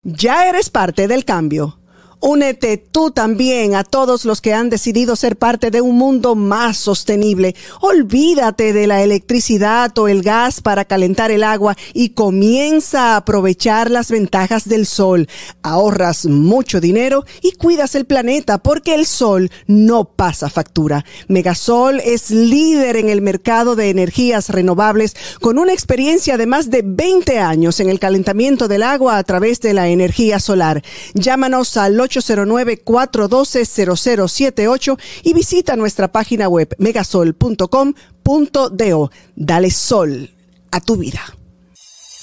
Ya 0.04 0.48
eres 0.48 0.70
parte 0.70 1.10
del 1.10 1.26
cambio. 1.26 1.78
Únete 2.20 2.78
tú 2.78 3.12
también 3.12 3.76
a 3.76 3.84
todos 3.84 4.26
los 4.26 4.42
que 4.42 4.54
han 4.54 4.70
decidido 4.70 5.16
ser 5.16 5.38
parte 5.38 5.72
de 5.72 5.82
un 5.82 5.98
mundo 5.98 6.36
más 6.36 6.78
sostenible. 6.78 7.56
Olvídate 7.82 8.74
de 8.74 8.88
la 8.88 9.04
electricidad 9.04 9.98
o 9.98 10.08
el 10.08 10.22
gas 10.22 10.62
para 10.62 10.86
calentar 10.86 11.32
el 11.32 11.44
agua 11.44 11.76
y 11.94 12.10
comienza 12.10 13.14
a 13.14 13.18
aprovechar 13.18 13.92
las 13.92 14.12
ventajas 14.12 14.68
del 14.68 14.86
sol. 14.86 15.28
Ahorras 15.62 16.26
mucho 16.26 16.82
dinero 16.82 17.26
y 17.42 17.52
cuidas 17.54 17.96
el 17.96 18.06
planeta 18.06 18.58
porque 18.58 18.96
el 18.96 19.06
sol 19.06 19.52
no 19.68 20.06
pasa 20.06 20.50
factura. 20.50 21.06
Megasol 21.28 22.00
es 22.00 22.32
líder 22.32 22.98
en 22.98 23.10
el 23.10 23.22
mercado 23.22 23.76
de 23.76 23.90
energías 23.90 24.50
renovables 24.50 25.16
con 25.42 25.60
una 25.60 25.74
experiencia 25.74 26.38
de 26.38 26.46
más 26.46 26.70
de 26.70 26.82
20 26.84 27.40
años 27.40 27.80
en 27.80 27.90
el 27.90 28.00
calentamiento 28.00 28.68
del 28.68 28.84
agua 28.84 29.18
a 29.18 29.24
través 29.24 29.60
de 29.62 29.74
la 29.74 29.90
energía 29.90 30.40
solar. 30.40 30.84
Llámanos 31.14 31.78
al 31.78 32.00
809-412-0078 32.06 34.98
y 35.24 35.34
visita 35.34 35.76
nuestra 35.76 36.12
página 36.12 36.48
web 36.48 36.76
megasol.com.do. 36.80 39.12
Dale 39.36 39.72
sol 39.72 40.30
a 40.72 40.80
tu 40.80 40.98
vida. 40.98 41.22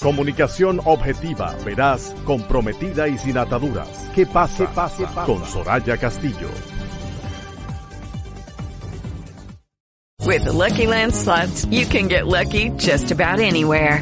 Comunicación 0.01 0.81
objetiva, 0.83 1.55
veraz, 1.65 2.13
comprometida 2.25 3.07
y 3.07 3.17
sin 3.17 3.37
ataduras. 3.37 3.87
¿Qué 4.13 4.25
pasa? 4.25 4.69
pase, 4.73 5.05
Con 5.25 5.45
Soraya 5.45 5.95
Castillo. 5.97 6.49
With 10.25 10.45
the 10.45 10.53
Lucky 10.53 10.87
Land 10.87 11.13
slots, 11.13 11.65
you 11.65 11.85
can 11.85 12.07
get 12.07 12.27
lucky 12.27 12.69
just 12.77 13.11
about 13.11 13.39
anywhere. 13.39 14.01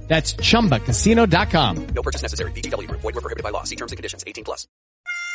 That's 0.11 0.35
chumbacasino.com. 0.35 1.87
No 1.95 2.01
purchase 2.03 2.21
necessary. 2.21 2.51
BGW. 2.51 2.85
Void 2.91 3.15
were 3.15 3.21
prohibited 3.21 3.43
by 3.43 3.51
law. 3.51 3.63
See 3.63 3.77
terms 3.77 3.93
and 3.93 3.97
conditions. 3.97 4.25
18 4.27 4.43
plus. 4.43 4.67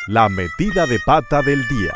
La 0.08 0.28
metida 0.28 0.86
de 0.86 0.98
pata 1.06 1.40
del 1.40 1.66
día. 1.66 1.94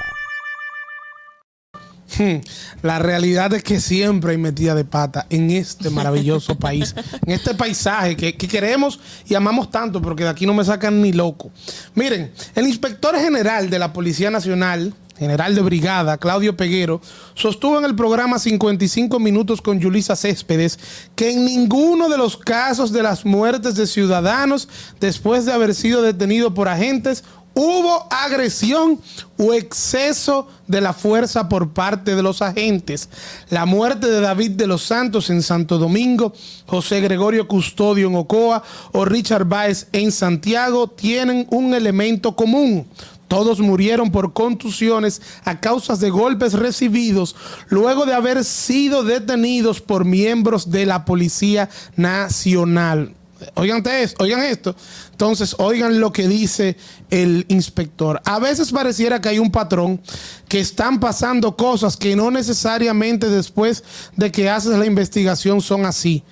Hmm, 2.19 2.41
La 2.83 2.99
realidad 2.99 3.53
es 3.53 3.63
que 3.63 3.79
siempre 3.81 4.33
hay 4.33 4.39
metida 4.39 4.75
de 4.75 4.85
pata 4.85 5.27
en 5.31 5.51
este 5.51 5.91
maravilloso 5.91 6.55
país, 6.59 6.95
en 7.25 7.33
este 7.33 7.55
paisaje 7.55 8.17
que, 8.17 8.35
que 8.37 8.49
queremos 8.49 8.99
y 9.29 9.35
amamos 9.35 9.71
tanto, 9.71 10.01
porque 10.03 10.25
de 10.25 10.31
aquí 10.31 10.47
no 10.47 10.55
me 10.55 10.65
sacan 10.65 11.01
ni 11.03 11.13
loco. 11.13 11.53
Miren, 11.95 12.33
el 12.55 12.67
inspector 12.67 13.15
general 13.17 13.69
de 13.71 13.79
la 13.79 13.93
Policía 13.93 14.31
Nacional, 14.31 14.93
general 15.21 15.55
de 15.55 15.61
brigada, 15.61 16.17
Claudio 16.17 16.57
Peguero, 16.57 17.03
sostuvo 17.35 17.79
en 17.79 17.85
el 17.85 17.95
programa 17.95 18.39
55 18.39 19.19
minutos 19.19 19.61
con 19.61 19.79
Yulisa 19.79 20.17
Céspedes 20.17 20.79
que 21.15 21.31
en 21.31 21.45
ninguno 21.45 22.09
de 22.09 22.17
los 22.17 22.39
casos 22.39 22.91
de 22.91 23.03
las 23.03 23.27
muertes 23.27 23.75
de 23.75 23.87
ciudadanos 23.87 24.67
después 24.99 25.45
de 25.45 25.53
haber 25.53 25.75
sido 25.75 26.01
detenido 26.01 26.55
por 26.55 26.69
agentes 26.69 27.23
hubo 27.53 28.07
agresión 28.11 28.99
o 29.37 29.53
exceso 29.53 30.49
de 30.67 30.81
la 30.81 30.95
fuerza 30.95 31.51
por 31.51 31.75
parte 31.75 32.15
de 32.15 32.23
los 32.23 32.41
agentes. 32.41 33.11
La 33.51 33.67
muerte 33.67 34.07
de 34.07 34.21
David 34.21 34.53
de 34.53 34.67
los 34.67 34.83
Santos 34.83 35.29
en 35.29 35.43
Santo 35.43 35.77
Domingo, 35.77 36.33
José 36.67 37.01
Gregorio 37.01 37.47
Custodio 37.47 38.09
en 38.09 38.15
Ocoa 38.15 38.63
o 38.93 39.05
Richard 39.05 39.45
Baez 39.45 39.89
en 39.93 40.13
Santiago 40.13 40.89
tienen 40.89 41.47
un 41.51 41.75
elemento 41.75 42.35
común. 42.35 42.87
Todos 43.31 43.61
murieron 43.61 44.11
por 44.11 44.33
contusiones 44.33 45.23
a 45.45 45.61
causa 45.61 45.95
de 45.95 46.11
golpes 46.11 46.55
recibidos 46.55 47.37
luego 47.69 48.05
de 48.05 48.13
haber 48.13 48.43
sido 48.43 49.05
detenidos 49.05 49.81
por 49.81 50.05
miembros 50.05 50.73
de 50.73 50.85
la 50.85 51.05
Policía 51.05 51.71
Nacional. 51.95 53.15
Oigan, 53.55 53.85
oigan 54.19 54.43
esto. 54.43 54.75
Entonces, 55.13 55.55
oigan 55.59 56.01
lo 56.01 56.13
que 56.13 56.27
dice 56.27 56.77
el 57.09 57.47
inspector. 57.47 58.21
A 58.25 58.41
veces 58.41 58.73
pareciera 58.73 59.21
que 59.21 59.29
hay 59.29 59.39
un 59.39 59.53
patrón 59.53 60.01
que 60.49 60.59
están 60.59 60.99
pasando 60.99 61.57
cosas 61.57 61.97
que 61.97 62.17
no 62.17 62.33
necesariamente 62.33 63.29
después 63.29 63.85
de 64.17 64.33
que 64.33 64.51
haces 64.51 64.77
la 64.77 64.87
investigación 64.87 65.61
son 65.61 65.87
así. 65.87 66.25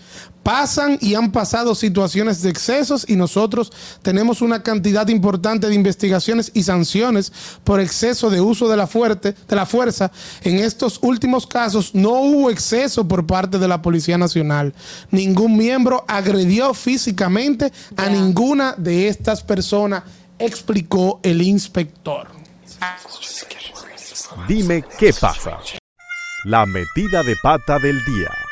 Pasan 0.49 0.97
y 1.03 1.15
han 1.15 1.31
pasado 1.31 1.75
situaciones 1.75 2.41
de 2.41 2.49
excesos 2.49 3.05
y 3.07 3.17
nosotros 3.17 3.71
tenemos 4.01 4.41
una 4.41 4.63
cantidad 4.63 5.07
importante 5.09 5.69
de 5.69 5.75
investigaciones 5.75 6.51
y 6.55 6.63
sanciones 6.63 7.31
por 7.65 7.81
exceso 7.81 8.31
de 8.31 8.41
uso 8.41 8.67
de 8.67 8.79
la, 8.79 8.87
fuerte, 8.87 9.35
de 9.47 9.55
la 9.57 9.67
fuerza. 9.67 10.11
En 10.43 10.59
estos 10.59 11.01
últimos 11.03 11.47
casos 11.47 11.95
no 11.95 12.13
hubo 12.13 12.49
exceso 12.49 13.07
por 13.07 13.27
parte 13.27 13.59
de 13.59 13.69
la 13.69 13.83
Policía 13.83 14.17
Nacional. 14.17 14.73
Ningún 15.11 15.55
miembro 15.55 16.07
agredió 16.09 16.73
físicamente 16.73 17.71
a 17.99 18.09
ninguna 18.09 18.75
de 18.79 19.09
estas 19.09 19.43
personas, 19.43 20.05
explicó 20.39 21.21
el 21.25 21.43
inspector. 21.43 22.27
Dime 24.49 24.83
qué 24.99 25.13
pasa. 25.13 25.59
La 26.45 26.65
metida 26.65 27.23
de 27.23 27.37
pata 27.43 27.79
del 27.79 28.03
día. 28.07 28.48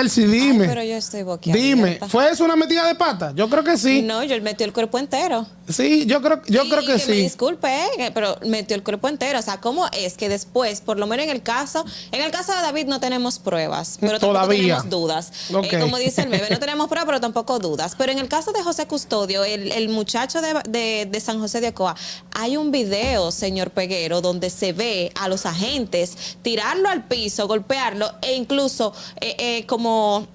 Elsie, 0.00 0.26
dime. 0.26 0.66
Pero 0.66 0.82
yo 0.82 0.96
estoy 0.96 1.22
boquiabierta. 1.22 1.66
Dime, 1.76 1.98
¿fue 2.08 2.30
eso 2.30 2.44
una 2.44 2.56
metida 2.56 2.86
de 2.86 2.94
pata? 2.94 3.32
Yo 3.34 3.48
creo 3.48 3.62
que 3.64 3.76
sí. 3.78 4.02
No, 4.02 4.22
yo 4.24 4.40
metió 4.42 4.66
el 4.66 4.72
cuerpo 4.72 4.98
entero. 4.98 5.46
Sí, 5.68 6.04
yo 6.06 6.20
creo, 6.20 6.42
yo 6.46 6.62
creo 6.68 6.80
que, 6.80 6.94
me 6.94 6.98
sí. 6.98 7.12
disculpe, 7.12 7.68
eh, 7.98 8.10
pero 8.12 8.36
metió 8.46 8.74
el 8.76 8.82
cuerpo 8.82 9.08
entero. 9.08 9.38
O 9.38 9.42
sea, 9.42 9.60
¿cómo 9.60 9.86
es 9.92 10.16
que 10.16 10.28
después, 10.28 10.80
por 10.80 10.98
lo 10.98 11.06
menos 11.06 11.24
en 11.24 11.30
el 11.30 11.42
caso, 11.42 11.84
en 12.10 12.22
el 12.22 12.30
caso 12.30 12.52
de 12.52 12.60
David 12.62 12.86
no 12.86 12.98
tenemos 12.98 13.38
pruebas, 13.38 13.98
pero 14.00 14.12
tampoco 14.18 14.32
Todavía. 14.32 14.58
tenemos 14.78 14.90
dudas. 14.90 15.32
Eh, 15.62 15.78
como 15.80 15.96
dice 15.98 16.22
el 16.22 16.28
meme, 16.28 16.48
no 16.50 16.58
tenemos 16.60 16.88
pruebas, 16.88 17.06
pero 17.06 17.20
tampoco 17.20 17.58
dudas. 17.58 17.94
Pero 17.96 18.10
en 18.10 18.18
el 18.18 18.28
caso 18.28 18.52
de 18.52 18.62
José 18.62 18.86
Custodio, 18.86 19.44
el, 19.44 19.70
el 19.72 19.88
muchacho 19.90 20.40
de, 20.40 20.54
de- 20.68 21.06
de 21.10 21.20
San 21.20 21.38
José 21.38 21.60
de 21.60 21.68
Ocoa, 21.68 21.94
hay 22.32 22.56
un 22.56 22.70
video, 22.72 23.30
señor 23.30 23.70
Peguero, 23.70 24.20
donde 24.20 24.50
se 24.50 24.72
ve 24.72 25.12
a 25.14 25.28
los 25.28 25.46
agentes 25.46 26.16
tirarlo 26.42 26.88
al 26.88 27.04
piso, 27.06 27.46
golpearlo 27.46 28.10
e 28.22 28.34
incluso 28.34 28.92
eh, 29.20 29.36
eh, 29.38 29.66
como 29.90 30.28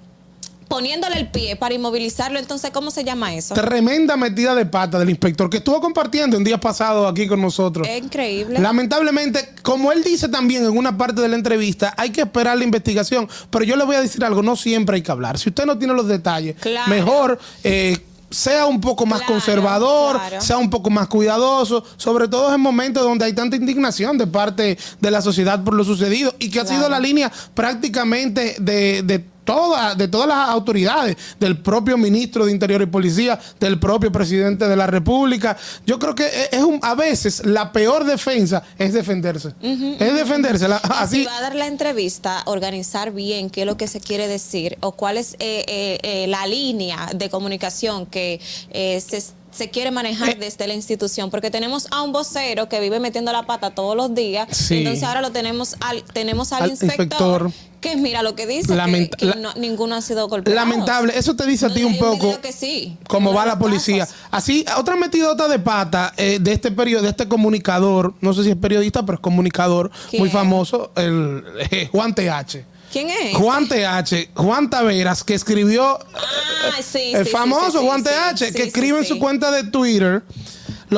poniéndole 0.68 1.18
el 1.18 1.28
pie 1.30 1.56
para 1.56 1.74
inmovilizarlo. 1.74 2.38
Entonces, 2.38 2.70
¿cómo 2.72 2.90
se 2.90 3.04
llama 3.04 3.34
eso? 3.34 3.54
Tremenda 3.54 4.16
metida 4.16 4.54
de 4.54 4.66
pata 4.66 4.98
del 4.98 5.08
inspector 5.08 5.48
que 5.48 5.58
estuvo 5.58 5.80
compartiendo 5.80 6.36
en 6.36 6.44
días 6.44 6.60
pasados 6.60 7.10
aquí 7.10 7.26
con 7.26 7.40
nosotros. 7.40 7.86
Es 7.88 8.02
increíble. 8.02 8.58
Lamentablemente, 8.58 9.54
como 9.62 9.92
él 9.92 10.02
dice 10.02 10.28
también 10.28 10.64
en 10.64 10.76
una 10.76 10.98
parte 10.98 11.22
de 11.22 11.28
la 11.28 11.36
entrevista, 11.36 11.94
hay 11.96 12.10
que 12.10 12.22
esperar 12.22 12.58
la 12.58 12.64
investigación. 12.64 13.28
Pero 13.48 13.64
yo 13.64 13.76
le 13.76 13.84
voy 13.84 13.96
a 13.96 14.00
decir 14.00 14.24
algo, 14.24 14.42
no 14.42 14.56
siempre 14.56 14.96
hay 14.96 15.02
que 15.02 15.12
hablar. 15.12 15.38
Si 15.38 15.48
usted 15.48 15.64
no 15.64 15.78
tiene 15.78 15.94
los 15.94 16.08
detalles, 16.08 16.56
Claro. 16.60 16.90
mejor 16.90 17.38
eh, 17.62 17.96
sea 18.28 18.66
un 18.66 18.80
poco 18.80 19.06
más 19.06 19.22
conservador, 19.22 20.16
claro. 20.16 20.40
sea 20.40 20.58
un 20.58 20.68
poco 20.68 20.90
más 20.90 21.06
cuidadoso, 21.06 21.84
sobre 21.96 22.26
todo 22.26 22.52
en 22.52 22.60
momentos 22.60 23.04
donde 23.04 23.24
hay 23.24 23.32
tanta 23.32 23.56
indignación 23.56 24.18
de 24.18 24.26
parte 24.26 24.76
de 25.00 25.10
la 25.10 25.22
sociedad 25.22 25.62
por 25.62 25.74
lo 25.74 25.84
sucedido 25.84 26.34
y 26.40 26.50
que 26.50 26.60
ha 26.60 26.66
sido 26.66 26.88
la 26.88 26.98
línea 26.98 27.30
prácticamente 27.54 28.56
de... 28.58 29.02
de 29.02 29.35
toda- 29.46 29.94
de 29.94 30.08
todas 30.08 30.28
las 30.28 30.50
autoridades, 30.50 31.16
del 31.40 31.56
propio 31.62 31.96
ministro 31.96 32.44
de 32.44 32.52
Interior 32.52 32.82
y 32.82 32.86
Policía, 32.86 33.38
del 33.58 33.78
propio 33.80 34.12
presidente 34.12 34.68
de 34.68 34.76
la 34.76 34.86
República. 34.86 35.56
Yo 35.86 35.98
creo 35.98 36.14
que 36.14 36.26
es- 36.26 36.48
es 36.52 36.62
un, 36.62 36.78
a 36.82 36.94
veces 36.94 37.46
la 37.46 37.72
peor 37.72 38.04
defensa 38.04 38.62
es 38.76 38.92
defenderse. 38.92 39.54
Es 39.62 40.14
defenderse. 40.14 40.66
Así, 40.82 41.20
si 41.20 41.24
va 41.24 41.38
a 41.38 41.40
dar 41.40 41.54
la 41.54 41.66
entrevista, 41.66 42.42
organizar 42.46 43.12
bien 43.12 43.48
qué 43.48 43.62
es 43.62 43.66
lo 43.66 43.76
que 43.78 43.88
se 43.88 44.00
quiere 44.00 44.28
decir 44.28 44.76
o 44.80 44.92
cuál 44.92 45.16
es 45.16 45.34
eh, 45.38 45.64
eh, 45.68 45.98
eh, 46.02 46.26
la 46.26 46.46
línea 46.46 47.08
de 47.14 47.30
comunicación 47.30 48.04
que 48.06 48.40
eh, 48.70 49.00
se, 49.00 49.22
se 49.56 49.70
quiere 49.70 49.90
manejar 49.90 50.30
Eh. 50.30 50.36
desde 50.38 50.66
la 50.66 50.74
institución, 50.74 51.30
porque 51.30 51.50
tenemos 51.50 51.88
a 51.90 52.02
un 52.02 52.12
vocero 52.12 52.68
que 52.68 52.78
vive 52.80 53.00
metiendo 53.00 53.32
la 53.32 53.44
pata 53.44 53.70
todos 53.70 53.96
los 53.96 54.14
días, 54.14 54.48
Sí. 54.50 54.78
entonces 54.78 55.02
ahora 55.02 55.20
lo 55.22 55.30
tenemos 55.32 55.76
al, 55.80 56.02
tenemos 56.04 56.52
al, 56.52 56.64
Al 56.64 56.70
inspector, 56.70 57.02
inspector. 57.02 57.50
que 57.80 57.96
mira 57.96 58.22
lo 58.22 58.34
que 58.34 58.46
dice, 58.46 58.74
que- 59.18 59.34
no- 59.38 59.54
ninguno 59.54 59.94
ha 59.94 60.02
sido 60.02 60.28
golpeado. 60.28 60.54
lamentable. 60.58 61.16
Eso 61.16 61.34
te 61.36 61.46
dice 61.46 61.66
a 61.66 61.72
ti 61.72 61.84
un 61.84 61.98
poco. 61.98 62.40
que 62.40 62.52
sí. 62.52 62.96
cómo 63.08 63.32
va 63.32 63.46
la 63.46 63.58
policía. 63.58 64.06
Así, 64.30 64.64
otra 64.76 64.96
metidota 64.96 65.48
de 65.48 65.58
pata 65.58 66.12
eh, 66.16 66.38
de 66.40 66.52
este 66.52 66.70
periodo, 66.70 67.02
de 67.02 67.10
este 67.10 67.26
comunicador, 67.28 68.14
no 68.20 68.32
sé 68.34 68.42
si 68.44 68.50
es 68.50 68.56
periodista, 68.56 69.04
pero 69.06 69.16
es 69.16 69.20
comunicador 69.20 69.90
¿Quién? 70.10 70.22
muy 70.22 70.30
famoso, 70.30 70.90
el 70.96 71.42
eh, 71.70 71.88
Juan 71.90 72.14
TH. 72.14 72.64
¿Quién 72.96 73.10
es? 73.10 73.36
Juan 73.36 73.68
TH, 73.68 74.30
Juan 74.34 74.70
Taveras, 74.70 75.22
que 75.22 75.34
escribió 75.34 75.98
Ah, 76.14 76.80
sí, 76.82 77.12
el 77.14 77.26
sí, 77.26 77.30
famoso 77.30 77.80
sí, 77.80 77.86
Juan 77.86 78.02
TH, 78.02 78.54
que 78.54 78.62
escribe 78.62 79.00
en 79.00 79.04
su 79.04 79.18
cuenta 79.18 79.50
de 79.50 79.64
Twitter 79.64 80.22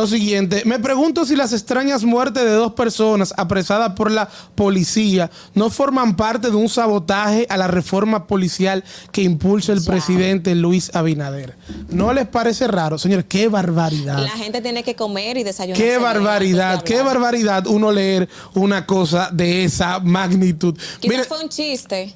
lo 0.00 0.06
siguiente. 0.06 0.62
Me 0.64 0.78
pregunto 0.78 1.24
si 1.26 1.34
las 1.34 1.52
extrañas 1.52 2.04
muertes 2.04 2.44
de 2.44 2.52
dos 2.52 2.74
personas 2.74 3.34
apresadas 3.36 3.94
por 3.94 4.10
la 4.10 4.28
policía 4.54 5.30
no 5.54 5.70
forman 5.70 6.14
parte 6.14 6.50
de 6.50 6.56
un 6.56 6.68
sabotaje 6.68 7.46
a 7.48 7.56
la 7.56 7.66
reforma 7.66 8.26
policial 8.26 8.84
que 9.10 9.22
impulsa 9.22 9.72
el 9.72 9.82
presidente 9.82 10.54
Luis 10.54 10.94
Abinader. 10.94 11.56
¿No 11.88 12.12
les 12.12 12.28
parece 12.28 12.68
raro? 12.68 12.96
Señores, 12.98 13.26
qué 13.28 13.48
barbaridad. 13.48 14.18
La 14.18 14.30
gente 14.30 14.60
tiene 14.60 14.82
que 14.84 14.94
comer 14.94 15.36
y 15.36 15.42
desayunar. 15.42 15.76
Qué 15.82 15.98
barbaridad, 15.98 16.82
qué 16.82 17.02
barbaridad 17.02 17.66
uno 17.66 17.90
leer 17.90 18.28
una 18.54 18.86
cosa 18.86 19.30
de 19.32 19.64
esa 19.64 19.98
magnitud. 19.98 20.78
Quizás 21.00 21.26
fue 21.26 21.42
un 21.42 21.48
chiste. 21.48 22.14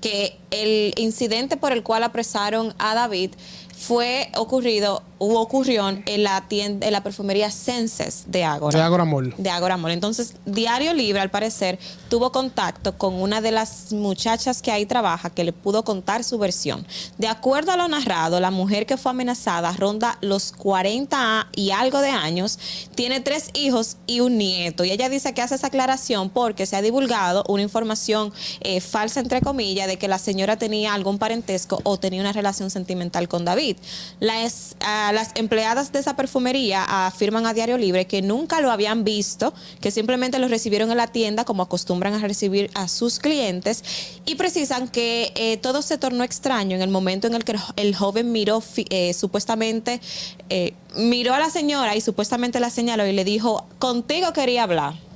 que 0.00 0.36
el 0.50 0.94
incidente 0.96 1.56
por 1.56 1.72
el 1.72 1.82
cual 1.82 2.02
apresaron 2.02 2.74
a 2.78 2.94
David 2.94 3.30
fue 3.76 4.30
ocurrido 4.36 5.02
ocurrió 5.20 5.88
en 5.88 6.22
la 6.22 6.48
tienda, 6.48 6.86
en 6.86 6.92
la 6.92 7.02
perfumería 7.02 7.50
Senses 7.50 8.24
de 8.26 8.44
Ágora. 8.44 8.78
De 8.78 8.84
Ágora 8.84 9.04
Mall. 9.04 9.34
De 9.36 9.50
Ágora 9.50 9.76
Mall. 9.76 9.92
Entonces, 9.92 10.34
Diario 10.46 10.94
Libre, 10.94 11.20
al 11.20 11.30
parecer, 11.30 11.78
tuvo 12.08 12.32
contacto 12.32 12.96
con 12.96 13.14
una 13.14 13.40
de 13.40 13.52
las 13.52 13.92
muchachas 13.92 14.62
que 14.62 14.72
ahí 14.72 14.86
trabaja 14.86 15.30
que 15.30 15.44
le 15.44 15.52
pudo 15.52 15.84
contar 15.84 16.24
su 16.24 16.38
versión. 16.38 16.86
De 17.18 17.28
acuerdo 17.28 17.72
a 17.72 17.76
lo 17.76 17.86
narrado, 17.88 18.40
la 18.40 18.50
mujer 18.50 18.86
que 18.86 18.96
fue 18.96 19.10
amenazada 19.10 19.72
ronda 19.72 20.18
los 20.20 20.52
40 20.52 21.48
y 21.54 21.70
algo 21.70 22.00
de 22.00 22.10
años, 22.10 22.58
tiene 22.94 23.20
tres 23.20 23.50
hijos 23.54 23.98
y 24.06 24.20
un 24.20 24.38
nieto. 24.38 24.84
Y 24.84 24.90
ella 24.90 25.08
dice 25.08 25.34
que 25.34 25.42
hace 25.42 25.54
esa 25.54 25.68
aclaración 25.68 26.30
porque 26.30 26.66
se 26.66 26.76
ha 26.76 26.82
divulgado 26.82 27.44
una 27.48 27.62
información 27.62 28.32
eh, 28.60 28.80
falsa, 28.80 29.20
entre 29.20 29.40
comillas, 29.40 29.86
de 29.86 29.98
que 29.98 30.08
la 30.08 30.18
señora 30.18 30.56
tenía 30.56 30.94
algún 30.94 31.18
parentesco 31.18 31.80
o 31.84 31.98
tenía 31.98 32.20
una 32.20 32.32
relación 32.32 32.70
sentimental 32.70 33.28
con 33.28 33.44
David. 33.44 33.76
Las, 34.18 34.76
las 35.12 35.30
empleadas 35.34 35.92
de 35.92 35.98
esa 35.98 36.16
perfumería 36.16 37.06
afirman 37.06 37.46
a 37.46 37.54
Diario 37.54 37.78
Libre 37.78 38.06
que 38.06 38.22
nunca 38.22 38.60
lo 38.60 38.70
habían 38.70 39.04
visto, 39.04 39.52
que 39.80 39.90
simplemente 39.90 40.38
lo 40.38 40.48
recibieron 40.48 40.90
en 40.90 40.96
la 40.96 41.06
tienda 41.06 41.44
como 41.44 41.62
acostumbran 41.62 42.14
a 42.14 42.18
recibir 42.18 42.70
a 42.74 42.88
sus 42.88 43.18
clientes 43.18 43.84
y 44.26 44.34
precisan 44.34 44.88
que 44.88 45.32
eh, 45.34 45.56
todo 45.56 45.82
se 45.82 45.98
tornó 45.98 46.24
extraño 46.24 46.76
en 46.76 46.82
el 46.82 46.90
momento 46.90 47.26
en 47.26 47.34
el 47.34 47.44
que 47.44 47.56
el, 47.76 47.94
joven 47.94 48.32
miró 48.32 48.62
eh, 48.76 49.12
supuestamente, 49.14 50.00
eh, 50.48 50.74
miró 50.96 51.34
a 51.34 51.38
la 51.38 51.50
señora 51.50 51.96
y 51.96 52.00
supuestamente 52.00 52.60
la 52.60 52.70
señaló 52.70 53.06
y 53.06 53.12
le 53.12 53.24
dijo, 53.24 53.66
contigo 53.78 54.32
quería 54.32 54.62
hablar. 54.62 55.09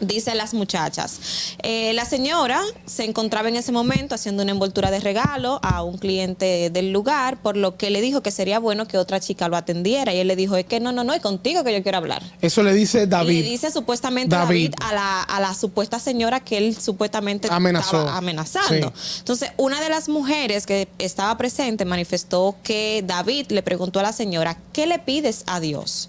Dicen 0.00 0.38
las 0.38 0.54
muchachas. 0.54 1.56
Eh, 1.62 1.92
la 1.92 2.04
señora 2.04 2.60
se 2.86 3.04
encontraba 3.04 3.48
en 3.48 3.56
ese 3.56 3.72
momento 3.72 4.14
haciendo 4.14 4.42
una 4.42 4.52
envoltura 4.52 4.90
de 4.90 5.00
regalo 5.00 5.58
a 5.62 5.82
un 5.82 5.98
cliente 5.98 6.70
del 6.70 6.92
lugar, 6.92 7.40
por 7.42 7.56
lo 7.56 7.76
que 7.76 7.90
le 7.90 8.00
dijo 8.00 8.22
que 8.22 8.30
sería 8.30 8.58
bueno 8.58 8.86
que 8.86 8.98
otra 8.98 9.20
chica 9.20 9.48
lo 9.48 9.56
atendiera. 9.56 10.14
Y 10.14 10.18
él 10.18 10.28
le 10.28 10.36
dijo, 10.36 10.56
es 10.56 10.66
que 10.66 10.80
no, 10.80 10.92
no, 10.92 11.04
no, 11.04 11.12
es 11.14 11.20
contigo 11.20 11.64
que 11.64 11.72
yo 11.72 11.82
quiero 11.82 11.98
hablar. 11.98 12.22
Eso 12.40 12.62
le 12.62 12.72
dice 12.72 13.06
David. 13.06 13.42
Le 13.42 13.50
dice 13.50 13.70
supuestamente 13.70 14.36
David. 14.36 14.70
David, 14.70 14.74
a, 14.80 14.94
la, 14.94 15.22
a 15.22 15.40
la 15.40 15.54
supuesta 15.54 15.98
señora 15.98 16.40
que 16.40 16.58
él 16.58 16.76
supuestamente 16.80 17.48
Amenazó. 17.50 17.98
estaba 17.98 18.16
amenazando. 18.16 18.92
Entonces, 19.18 19.50
una 19.56 19.80
de 19.80 19.88
las 19.88 20.08
mujeres 20.08 20.66
que 20.66 20.88
estaba 20.98 21.36
presente 21.36 21.84
manifestó 21.84 22.56
que 22.62 23.02
David 23.06 23.46
le 23.50 23.62
preguntó 23.62 24.00
a 24.00 24.02
la 24.02 24.12
señora, 24.12 24.56
¿qué 24.72 24.86
le 24.86 24.98
pides 24.98 25.42
a 25.46 25.60
Dios? 25.60 26.08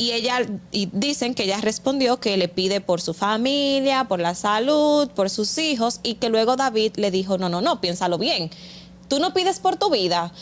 Y 0.00 0.12
ella, 0.12 0.38
y 0.72 0.88
dicen 0.94 1.34
que 1.34 1.42
ella 1.44 1.60
respondió 1.60 2.18
que 2.20 2.36
le 2.38 2.48
pide 2.48 2.80
por 2.80 3.02
su 3.02 3.12
familia, 3.12 4.04
por 4.08 4.18
la 4.18 4.34
salud, 4.34 5.08
por 5.10 5.28
sus 5.28 5.58
hijos, 5.58 6.00
y 6.02 6.14
que 6.14 6.30
luego 6.30 6.56
David 6.56 6.92
le 6.96 7.10
dijo, 7.10 7.36
no, 7.36 7.50
no, 7.50 7.60
no, 7.60 7.82
piénsalo 7.82 8.16
bien. 8.16 8.50
Tú 9.08 9.18
no 9.18 9.34
pides 9.34 9.60
por 9.60 9.76
tu 9.76 9.90
vida. 9.90 10.32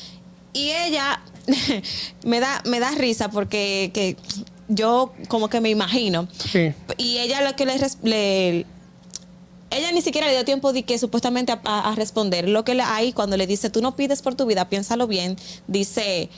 Y 0.53 0.71
ella 0.71 1.21
me 2.25 2.38
da, 2.38 2.62
me 2.66 2.79
da 2.79 2.92
risa 2.92 3.31
porque 3.31 3.90
que 3.92 4.16
yo 4.68 5.12
como 5.27 5.49
que 5.49 5.61
me 5.61 5.71
imagino. 5.71 6.29
Sí. 6.53 6.73
Y 6.97 7.18
ella 7.18 7.40
lo 7.42 7.57
que 7.57 7.66
le, 7.66 8.64
ella 9.71 9.92
ni 9.92 10.03
siquiera 10.03 10.27
le 10.29 10.35
dio 10.35 10.44
tiempo 10.44 10.73
de 10.73 10.85
que 10.85 10.99
supuestamente 10.99 11.53
a, 11.53 11.61
a- 11.64 11.90
a 11.90 11.94
responder. 11.94 12.49
Lo 12.49 12.64
que 12.64 12.75
le, 12.75 12.83
ahí 12.83 13.12
cuando 13.12 13.37
le 13.37 13.47
dice, 13.47 13.71
tú 13.71 13.83
no 13.83 13.97
pides 13.97 14.23
por 14.23 14.35
tu 14.35 14.47
vida, 14.47 14.68
piénsalo 14.68 15.07
bien, 15.07 15.37
dice, 15.66 16.31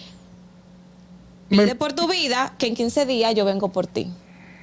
pide 1.50 1.74
por 1.74 1.92
tu 1.92 2.08
vida, 2.08 2.54
que 2.58 2.66
en 2.68 2.74
15 2.74 3.04
días 3.06 3.34
yo 3.34 3.44
vengo 3.44 3.68
por 3.68 3.86
ti. 3.86 4.08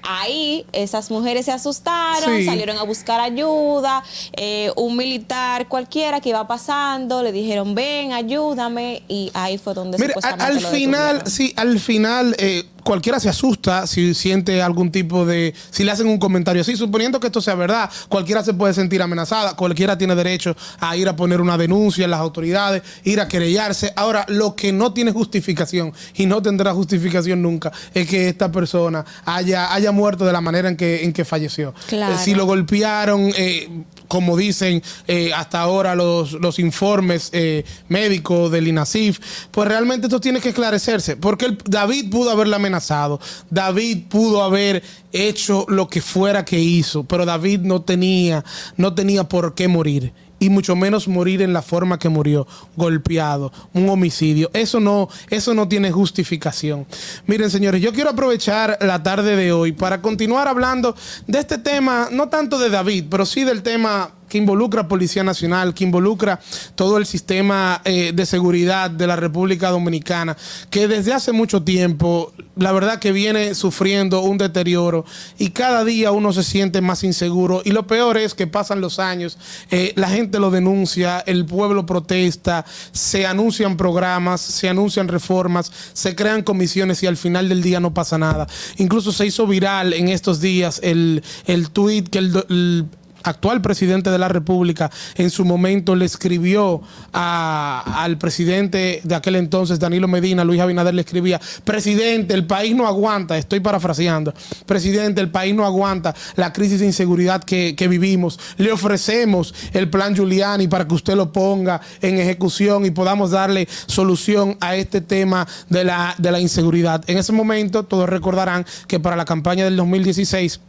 Ahí 0.10 0.66
esas 0.72 1.12
mujeres 1.12 1.46
se 1.46 1.52
asustaron, 1.52 2.38
Sí. 2.38 2.46
salieron 2.46 2.78
a 2.78 2.84
buscar 2.84 3.20
ayuda, 3.20 4.04
eh, 4.38 4.72
un 4.78 4.96
militar 4.96 5.68
cualquiera 5.68 6.22
que 6.22 6.30
iba 6.30 6.48
pasando, 6.48 7.24
le 7.24 7.34
dijeron, 7.34 7.76
ven, 7.76 8.14
ayúdame, 8.14 9.04
y 9.10 9.32
ahí 9.34 9.58
fue 9.58 9.74
donde 9.74 9.98
Mire, 9.98 10.12
a- 10.12 10.14
supuestamente 10.14 10.46
al 10.58 10.64
lo 10.64 10.70
final, 10.70 11.24
sí, 11.26 11.54
al 11.58 11.80
final 11.80 12.36
eh, 12.40 12.64
cualquiera 12.88 13.20
se 13.20 13.28
asusta 13.28 13.86
si 13.86 14.14
siente 14.14 14.62
algún 14.62 14.94
tipo 14.94 15.26
de, 15.26 15.54
si 15.72 15.84
le 15.84 15.92
hacen 15.92 16.08
un 16.08 16.18
comentario 16.18 16.62
así, 16.62 16.78
suponiendo 16.78 17.20
que 17.20 17.28
esto 17.28 17.42
sea 17.42 17.54
verdad, 17.54 17.90
cualquiera 18.08 18.42
se 18.46 18.54
puede 18.54 18.74
sentir 18.74 19.02
amenazada, 19.02 19.58
cualquiera 19.58 19.98
tiene 19.98 20.16
derecho 20.16 20.56
a 20.80 20.96
ir 20.96 21.10
a 21.10 21.14
poner 21.14 21.42
una 21.42 21.58
denuncia 21.58 22.06
en 22.06 22.12
las 22.12 22.22
autoridades, 22.22 22.84
ir 23.04 23.20
a 23.20 23.28
querellarse. 23.28 23.92
Ahora, 23.98 24.24
lo 24.30 24.56
que 24.56 24.72
no 24.72 24.94
tiene 24.94 25.12
justificación 25.12 25.92
y 26.16 26.28
no 26.28 26.42
tendrá 26.42 26.74
justificación 26.74 27.42
nunca 27.42 27.74
es 27.94 28.08
que 28.08 28.30
esta 28.30 28.54
persona 28.54 29.04
haya, 29.26 29.74
haya 29.74 29.92
muerto 29.92 30.24
de 30.24 30.32
la 30.32 30.40
manera 30.40 30.70
en 30.70 30.78
que, 30.78 31.04
en 31.04 31.12
que 31.12 31.26
falleció. 31.26 31.74
Claro. 31.88 32.16
Eh, 32.16 32.18
si 32.18 32.36
lo 32.36 32.46
golpearon, 32.46 33.34
eh, 33.36 33.68
como 34.08 34.38
dicen 34.38 34.82
eh, 35.08 35.32
hasta 35.34 35.60
ahora 35.62 35.96
los, 35.96 36.34
los 36.34 36.60
informes 36.60 37.30
eh, 37.34 37.66
médicos 37.90 38.52
del 38.52 38.68
INASIF, 38.68 39.20
pues 39.52 39.68
realmente 39.68 40.08
esto 40.08 40.20
tiene 40.20 40.40
que 40.40 40.50
esclarecerse, 40.50 41.16
porque 41.18 41.46
el- 41.46 41.58
David 41.66 42.10
pudo 42.10 42.32
haberla 42.32 42.56
amenazado, 42.58 43.20
David 43.50 44.04
pudo 44.10 44.44
haber 44.44 44.84
hecho 45.12 45.66
lo 45.70 45.88
que 45.90 46.02
fuera 46.02 46.46
que 46.46 46.60
hizo, 46.60 47.04
pero 47.04 47.26
David 47.26 47.62
no 47.62 47.82
tenía, 47.82 48.44
no 48.78 48.94
tenía 48.94 49.24
por 49.26 49.56
qué 49.56 49.68
morir. 49.68 50.14
Y 50.40 50.50
mucho 50.50 50.76
menos 50.76 51.08
morir 51.08 51.42
en 51.42 51.54
la 51.54 51.62
forma 51.62 51.98
que 51.98 52.10
murió, 52.10 52.48
golpeado, 52.76 53.52
un 53.74 53.90
homicidio. 53.90 54.50
Eso 54.54 54.80
no, 54.80 55.10
eso 55.30 55.54
no 55.54 55.68
tiene 55.68 55.92
justificación. 55.92 56.86
Miren, 57.26 57.50
señores, 57.50 57.82
yo 57.82 57.94
quiero 57.94 58.12
aprovechar 58.12 58.78
la 58.82 59.02
tarde 59.02 59.36
de 59.36 59.52
hoy 59.52 59.72
para 59.72 60.02
continuar 60.02 60.48
hablando 60.48 60.96
de 61.26 61.40
este 61.40 61.58
tema, 61.58 62.10
no 62.12 62.30
tanto 62.30 62.60
de 62.60 62.70
David, 62.70 63.06
pero 63.10 63.26
sí 63.26 63.44
del 63.44 63.64
tema 63.64 64.12
que 64.30 64.38
involucra 64.38 64.88
Policía 64.88 65.24
Nacional, 65.24 65.74
que 65.74 65.84
involucra 65.84 66.40
todo 66.76 66.98
el 66.98 67.06
sistema 67.06 67.82
eh, 67.86 68.12
de 68.14 68.26
seguridad 68.26 68.90
de 68.90 69.08
la 69.08 69.16
República 69.16 69.70
Dominicana, 69.70 70.38
que 70.70 70.88
desde 70.88 71.14
hace 71.14 71.32
mucho 71.32 71.64
tiempo, 71.64 72.34
la 72.56 72.72
verdad 72.72 73.00
que 73.00 73.12
viene 73.12 73.56
sufriendo 73.56 74.22
un 74.22 74.38
deterioro 74.38 75.06
y 75.38 75.52
cada 75.52 75.84
día 75.84 76.12
uno 76.12 76.34
se 76.34 76.44
siente 76.44 76.82
más 76.82 77.04
inseguro 77.04 77.62
y 77.64 77.72
lo 77.72 77.88
peor 77.88 78.18
es 78.18 78.34
que 78.34 78.48
pasan 78.48 78.82
los 78.82 79.00
años, 79.00 79.38
eh, 79.72 79.94
la 79.96 80.10
gente 80.10 80.40
lo 80.40 80.52
denuncia, 80.52 81.20
el 81.26 81.46
pueblo 81.46 81.86
protesta, 81.86 82.66
se 82.92 83.26
anuncian 83.26 83.78
programas, 83.78 84.42
se 84.42 84.70
anuncian 84.70 85.08
reformas, 85.08 85.72
se 85.94 86.16
crean 86.16 86.44
comisiones 86.44 87.02
y 87.04 87.08
al 87.08 87.18
final 87.18 87.50
del 87.50 87.62
día 87.62 87.80
no 87.80 87.94
pasa 87.94 88.18
nada. 88.18 88.48
Incluso 88.78 89.12
se 89.12 89.26
hizo 89.26 89.48
viral 89.48 89.94
en 89.94 90.10
estos 90.10 90.42
días 90.42 90.80
el, 90.84 91.24
el 91.46 91.72
que 92.10 92.20
el 92.20 92.88
actual 93.24 93.62
presidente 93.62 94.10
de 94.10 94.18
la 94.18 94.28
República 94.28 94.90
en 95.16 95.30
su 95.30 95.46
momento 95.46 95.96
le 95.96 96.06
escribió 96.06 96.82
al 97.14 98.18
presidente 98.18 99.02
de 99.04 99.16
aquel 99.16 99.36
entonces, 99.36 99.80
Danilo 99.80 100.08
Medina, 100.08 100.44
Luis 100.44 100.62
Abinader 100.62 100.94
le 100.94 101.02
escribía, 101.02 101.40
presidente, 101.64 102.34
el 102.34 102.46
país 102.46 102.76
no 102.76 102.88
aguanta, 102.88 103.38
estoy 103.38 103.60
parafraseando, 103.60 104.34
presidente, 104.66 105.22
el 105.22 105.32
país 105.32 105.54
no 105.54 105.66
aguanta 105.66 106.16
la 106.36 106.54
crisis 106.54 106.80
de 106.80 106.86
inseguridad 106.86 107.44
que, 107.44 107.76
que 107.76 107.88
vivimos, 107.88 108.40
le 108.58 108.72
ofrecemos 108.72 109.54
el 109.74 109.90
plan 109.90 110.16
Giuliani 110.16 110.68
para 110.68 110.88
que 110.88 110.96
usted 110.96 111.16
lo 111.16 111.32
ponga 111.32 111.82
en 112.02 112.20
ejecución 112.20 112.86
y 112.86 112.92
podamos 112.92 113.32
darle 113.32 113.68
solución 113.86 114.58
a 114.60 114.76
este 114.76 115.02
tema 115.02 115.48
de 115.70 115.84
la, 115.84 116.16
de 116.18 116.32
la 116.32 116.40
inseguridad. 116.40 117.04
En 117.08 117.18
ese 117.18 117.32
momento, 117.32 117.84
todos 117.84 118.10
recordarán 118.10 118.66
que 118.88 119.00
para 119.00 119.16
la 119.16 119.26
campaña 119.26 119.66
del 119.66 119.76
2016, 119.76 120.60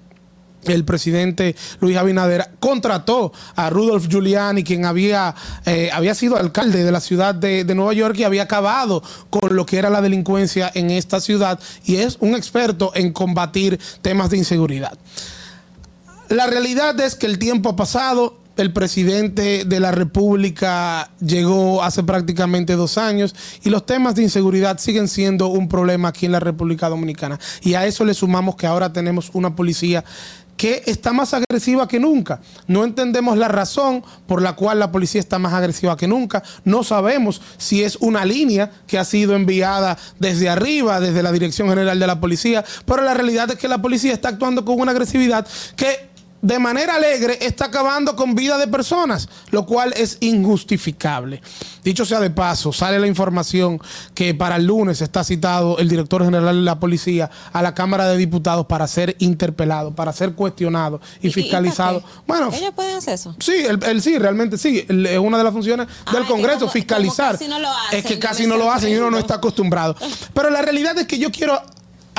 el 0.64 0.84
presidente 0.84 1.56
Luis 1.80 1.96
Abinader 1.96 2.50
contrató 2.60 3.32
a 3.56 3.70
Rudolf 3.70 4.08
Giuliani, 4.08 4.64
quien 4.64 4.84
había, 4.84 5.34
eh, 5.64 5.90
había 5.92 6.14
sido 6.14 6.36
alcalde 6.36 6.84
de 6.84 6.92
la 6.92 7.00
ciudad 7.00 7.34
de, 7.34 7.64
de 7.64 7.74
Nueva 7.74 7.92
York 7.92 8.16
y 8.18 8.24
había 8.24 8.42
acabado 8.42 9.02
con 9.30 9.54
lo 9.56 9.66
que 9.66 9.78
era 9.78 9.90
la 9.90 10.02
delincuencia 10.02 10.70
en 10.74 10.90
esta 10.90 11.20
ciudad 11.20 11.58
y 11.84 11.96
es 11.96 12.16
un 12.20 12.34
experto 12.34 12.92
en 12.94 13.12
combatir 13.12 13.78
temas 14.02 14.30
de 14.30 14.38
inseguridad. 14.38 14.98
La 16.28 16.46
realidad 16.46 16.98
es 17.00 17.14
que 17.14 17.26
el 17.26 17.38
tiempo 17.38 17.70
ha 17.70 17.76
pasado. 17.76 18.36
El 18.58 18.72
presidente 18.72 19.64
de 19.64 19.80
la 19.80 19.92
República 19.92 21.10
llegó 21.20 21.82
hace 21.82 22.02
prácticamente 22.02 22.74
dos 22.74 22.98
años 22.98 23.34
y 23.62 23.70
los 23.70 23.86
temas 23.86 24.16
de 24.16 24.24
inseguridad 24.24 24.78
siguen 24.78 25.06
siendo 25.06 25.46
un 25.46 25.68
problema 25.68 26.08
aquí 26.08 26.26
en 26.26 26.32
la 26.32 26.40
República 26.40 26.88
Dominicana. 26.88 27.38
Y 27.62 27.74
a 27.74 27.86
eso 27.86 28.04
le 28.04 28.14
sumamos 28.14 28.56
que 28.56 28.66
ahora 28.66 28.92
tenemos 28.92 29.30
una 29.32 29.54
policía 29.54 30.04
que 30.58 30.82
está 30.86 31.12
más 31.12 31.32
agresiva 31.32 31.88
que 31.88 32.00
nunca. 32.00 32.40
No 32.66 32.84
entendemos 32.84 33.38
la 33.38 33.48
razón 33.48 34.02
por 34.26 34.42
la 34.42 34.54
cual 34.54 34.80
la 34.80 34.90
policía 34.92 35.20
está 35.20 35.38
más 35.38 35.54
agresiva 35.54 35.96
que 35.96 36.08
nunca. 36.08 36.42
No 36.64 36.82
sabemos 36.82 37.40
si 37.56 37.84
es 37.84 37.96
una 38.00 38.24
línea 38.24 38.70
que 38.88 38.98
ha 38.98 39.04
sido 39.04 39.36
enviada 39.36 39.96
desde 40.18 40.48
arriba, 40.48 41.00
desde 41.00 41.22
la 41.22 41.32
Dirección 41.32 41.68
General 41.68 41.98
de 41.98 42.06
la 42.06 42.20
Policía, 42.20 42.64
pero 42.84 43.02
la 43.02 43.14
realidad 43.14 43.52
es 43.52 43.56
que 43.56 43.68
la 43.68 43.80
policía 43.80 44.12
está 44.12 44.30
actuando 44.30 44.64
con 44.64 44.80
una 44.80 44.90
agresividad 44.90 45.46
que 45.76 46.07
de 46.40 46.58
manera 46.58 46.94
alegre 46.94 47.38
está 47.40 47.66
acabando 47.66 48.14
con 48.14 48.34
vida 48.34 48.58
de 48.58 48.68
personas, 48.68 49.28
lo 49.50 49.66
cual 49.66 49.92
es 49.96 50.18
injustificable. 50.20 51.40
Dicho 51.82 52.04
sea 52.04 52.20
de 52.20 52.30
paso, 52.30 52.72
sale 52.72 52.98
la 52.98 53.06
información 53.06 53.80
que 54.14 54.34
para 54.34 54.56
el 54.56 54.64
lunes 54.66 55.00
está 55.00 55.24
citado 55.24 55.78
el 55.78 55.88
director 55.88 56.24
general 56.24 56.56
de 56.56 56.62
la 56.62 56.78
policía 56.78 57.30
a 57.52 57.62
la 57.62 57.74
Cámara 57.74 58.06
de 58.08 58.16
Diputados 58.16 58.66
para 58.66 58.86
ser 58.86 59.16
interpelado, 59.18 59.94
para 59.94 60.12
ser 60.12 60.32
cuestionado 60.34 61.00
y, 61.22 61.30
fiscalizado. 61.30 62.02
bueno, 62.26 62.50
¿Ellos 62.52 62.72
pueden 62.74 62.96
hacer 62.96 63.14
eso? 63.14 63.34
Sí, 63.40 63.64
él, 63.66 64.02
sí, 64.02 64.18
realmente 64.18 64.58
sí. 64.58 64.84
El- 64.88 65.06
Es 65.06 65.18
una 65.18 65.38
de 65.38 65.44
las 65.44 65.52
funciones 65.52 65.86
del 66.12 66.22
Ah, 66.22 66.26
Congreso, 66.28 66.60
como- 66.60 66.72
fiscalizar. 66.72 67.36
como 67.36 67.38
casi 67.38 67.48
no 67.48 67.58
lo 67.58 67.68
hacen, 67.72 67.98
es 67.98 68.04
que 68.04 68.18
casi 68.18 68.46
no 68.46 68.56
lo 68.56 68.70
hacen 68.70 68.92
y 68.92 68.96
uno 68.96 69.10
no 69.10 69.18
está 69.18 69.34
acostumbrado. 69.36 69.96
Pero 70.34 70.50
la 70.50 70.60
realidad 70.62 70.96
es 70.98 71.06
que 71.06 71.18
yo 71.18 71.30
quiero 71.30 71.60